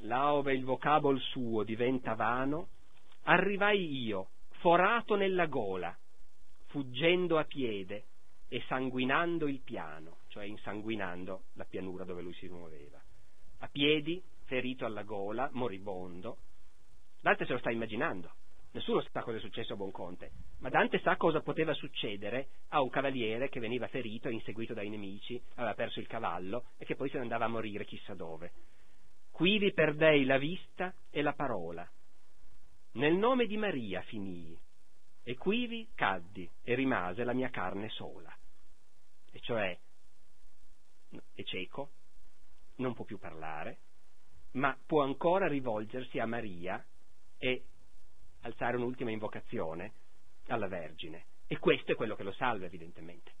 Là 0.00 0.34
ove 0.34 0.52
il 0.54 0.64
vocabol 0.64 1.18
suo 1.20 1.62
diventa 1.64 2.14
vano, 2.14 2.68
arrivai 3.24 4.04
io, 4.04 4.28
forato 4.58 5.16
nella 5.16 5.46
gola, 5.46 5.96
fuggendo 6.66 7.38
a 7.38 7.44
piede, 7.44 8.04
e 8.48 8.62
sanguinando 8.66 9.48
il 9.48 9.60
piano, 9.60 10.18
cioè 10.28 10.44
insanguinando 10.44 11.44
la 11.54 11.64
pianura 11.64 12.04
dove 12.04 12.22
lui 12.22 12.34
si 12.34 12.48
muoveva. 12.48 13.00
A 13.58 13.68
piedi, 13.68 14.22
ferito 14.44 14.84
alla 14.84 15.02
gola, 15.02 15.48
moribondo. 15.52 16.38
Dante 17.20 17.44
se 17.46 17.52
lo 17.52 17.58
sta 17.58 17.70
immaginando. 17.70 18.34
Nessuno 18.72 19.00
sa 19.00 19.22
cosa 19.22 19.38
è 19.38 19.40
successo 19.40 19.72
a 19.72 19.76
Buonconte, 19.76 20.32
ma 20.58 20.68
Dante 20.68 21.00
sa 21.00 21.16
cosa 21.16 21.40
poteva 21.40 21.72
succedere 21.72 22.48
a 22.68 22.82
un 22.82 22.90
cavaliere 22.90 23.48
che 23.48 23.58
veniva 23.58 23.88
ferito 23.88 24.28
inseguito 24.28 24.74
dai 24.74 24.90
nemici, 24.90 25.40
aveva 25.54 25.72
perso 25.72 25.98
il 25.98 26.06
cavallo 26.06 26.66
e 26.76 26.84
che 26.84 26.94
poi 26.94 27.08
se 27.08 27.16
ne 27.16 27.22
andava 27.22 27.46
a 27.46 27.48
morire 27.48 27.86
chissà 27.86 28.14
dove. 28.14 28.52
Qui 29.30 29.58
vi 29.58 29.72
perdei 29.72 30.24
la 30.24 30.36
vista 30.36 30.94
e 31.10 31.22
la 31.22 31.32
parola. 31.32 31.88
Nel 32.92 33.14
nome 33.14 33.46
di 33.46 33.56
Maria 33.56 34.02
finii, 34.02 34.58
e 35.28 35.34
quivi 35.34 35.88
caddi 35.92 36.48
e 36.62 36.76
rimase 36.76 37.24
la 37.24 37.32
mia 37.32 37.50
carne 37.50 37.88
sola. 37.88 38.32
E 39.32 39.40
cioè 39.40 39.76
è 41.34 41.42
cieco, 41.42 41.90
non 42.76 42.94
può 42.94 43.04
più 43.04 43.18
parlare, 43.18 43.78
ma 44.52 44.78
può 44.86 45.02
ancora 45.02 45.48
rivolgersi 45.48 46.20
a 46.20 46.26
Maria 46.26 46.80
e 47.38 47.64
alzare 48.42 48.76
un'ultima 48.76 49.10
invocazione 49.10 49.94
alla 50.46 50.68
Vergine. 50.68 51.24
E 51.48 51.58
questo 51.58 51.90
è 51.90 51.96
quello 51.96 52.14
che 52.14 52.22
lo 52.22 52.32
salva, 52.32 52.66
evidentemente. 52.66 53.32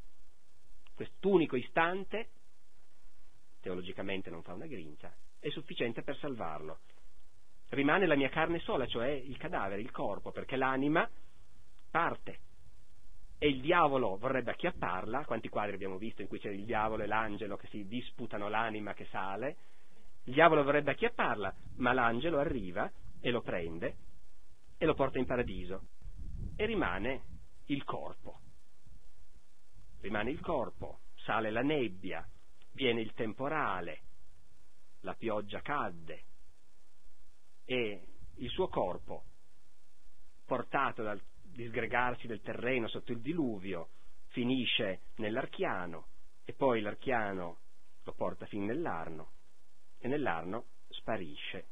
Quest'unico 0.92 1.54
istante, 1.54 2.30
teologicamente 3.60 4.28
non 4.28 4.42
fa 4.42 4.54
una 4.54 4.66
grincia, 4.66 5.14
è 5.38 5.50
sufficiente 5.50 6.02
per 6.02 6.16
salvarlo. 6.16 6.80
Rimane 7.68 8.06
la 8.06 8.16
mia 8.16 8.28
carne 8.28 8.58
sola, 8.58 8.88
cioè 8.88 9.08
il 9.08 9.36
cadavere, 9.36 9.80
il 9.80 9.92
corpo, 9.92 10.32
perché 10.32 10.56
l'anima 10.56 11.08
parte. 11.96 12.40
E 13.38 13.48
il 13.48 13.62
diavolo 13.62 14.18
vorrebbe 14.18 14.50
acchiapparla, 14.50 15.24
quanti 15.24 15.48
quadri 15.48 15.76
abbiamo 15.76 15.96
visto 15.96 16.20
in 16.20 16.28
cui 16.28 16.38
c'è 16.38 16.50
il 16.50 16.66
diavolo 16.66 17.02
e 17.02 17.06
l'angelo 17.06 17.56
che 17.56 17.68
si 17.68 17.86
disputano 17.86 18.48
l'anima 18.48 18.92
che 18.92 19.06
sale, 19.06 19.56
il 20.24 20.34
diavolo 20.34 20.62
vorrebbe 20.62 20.90
acchiapparla, 20.90 21.54
ma 21.76 21.94
l'angelo 21.94 22.38
arriva 22.38 22.90
e 23.18 23.30
lo 23.30 23.40
prende 23.40 23.96
e 24.76 24.84
lo 24.84 24.92
porta 24.92 25.18
in 25.18 25.24
paradiso 25.24 25.86
e 26.54 26.66
rimane 26.66 27.22
il 27.66 27.82
corpo. 27.84 28.40
Rimane 30.02 30.30
il 30.30 30.40
corpo, 30.40 31.00
sale 31.14 31.50
la 31.50 31.62
nebbia, 31.62 32.28
viene 32.72 33.00
il 33.00 33.14
temporale, 33.14 34.00
la 35.00 35.14
pioggia 35.14 35.62
cadde 35.62 36.24
e 37.64 38.06
il 38.34 38.50
suo 38.50 38.68
corpo, 38.68 39.24
portato 40.44 41.02
dal 41.02 41.20
disgregarsi 41.56 42.26
del 42.26 42.42
terreno 42.42 42.86
sotto 42.86 43.12
il 43.12 43.20
diluvio, 43.20 43.88
finisce 44.28 45.06
nell'Archiano 45.16 46.08
e 46.44 46.52
poi 46.52 46.80
l'Archiano 46.80 47.58
lo 48.04 48.12
porta 48.12 48.46
fin 48.46 48.64
nell'Arno 48.64 49.32
e 49.98 50.06
nell'Arno 50.06 50.66
sparisce. 50.88 51.66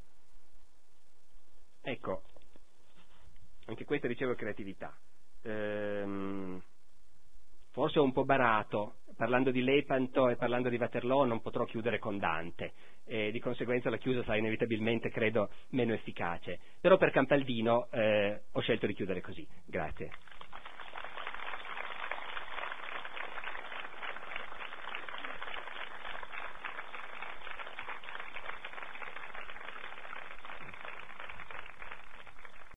Ecco, 1.82 2.22
anche 3.66 3.84
questa 3.84 4.08
ricevo 4.08 4.34
creatività. 4.34 4.98
Ehm, 5.42 6.60
forse 7.70 7.98
ho 7.98 8.02
un 8.02 8.12
po' 8.12 8.24
barato, 8.24 9.00
parlando 9.16 9.50
di 9.50 9.62
Lepanto 9.62 10.28
e 10.28 10.36
parlando 10.36 10.68
di 10.68 10.76
Waterloo 10.76 11.24
non 11.24 11.40
potrò 11.40 11.64
chiudere 11.64 11.98
con 11.98 12.18
Dante 12.18 12.72
e 13.04 13.30
di 13.30 13.40
conseguenza 13.40 13.90
la 13.90 13.98
chiusa 13.98 14.22
sarà 14.22 14.36
inevitabilmente, 14.36 15.10
credo, 15.10 15.50
meno 15.70 15.92
efficace. 15.92 16.58
Però 16.80 16.96
per 16.96 17.10
Campaldino 17.10 17.88
eh, 17.90 18.42
ho 18.52 18.60
scelto 18.60 18.86
di 18.86 18.94
chiudere 18.94 19.20
così. 19.20 19.46
Grazie. 19.64 20.10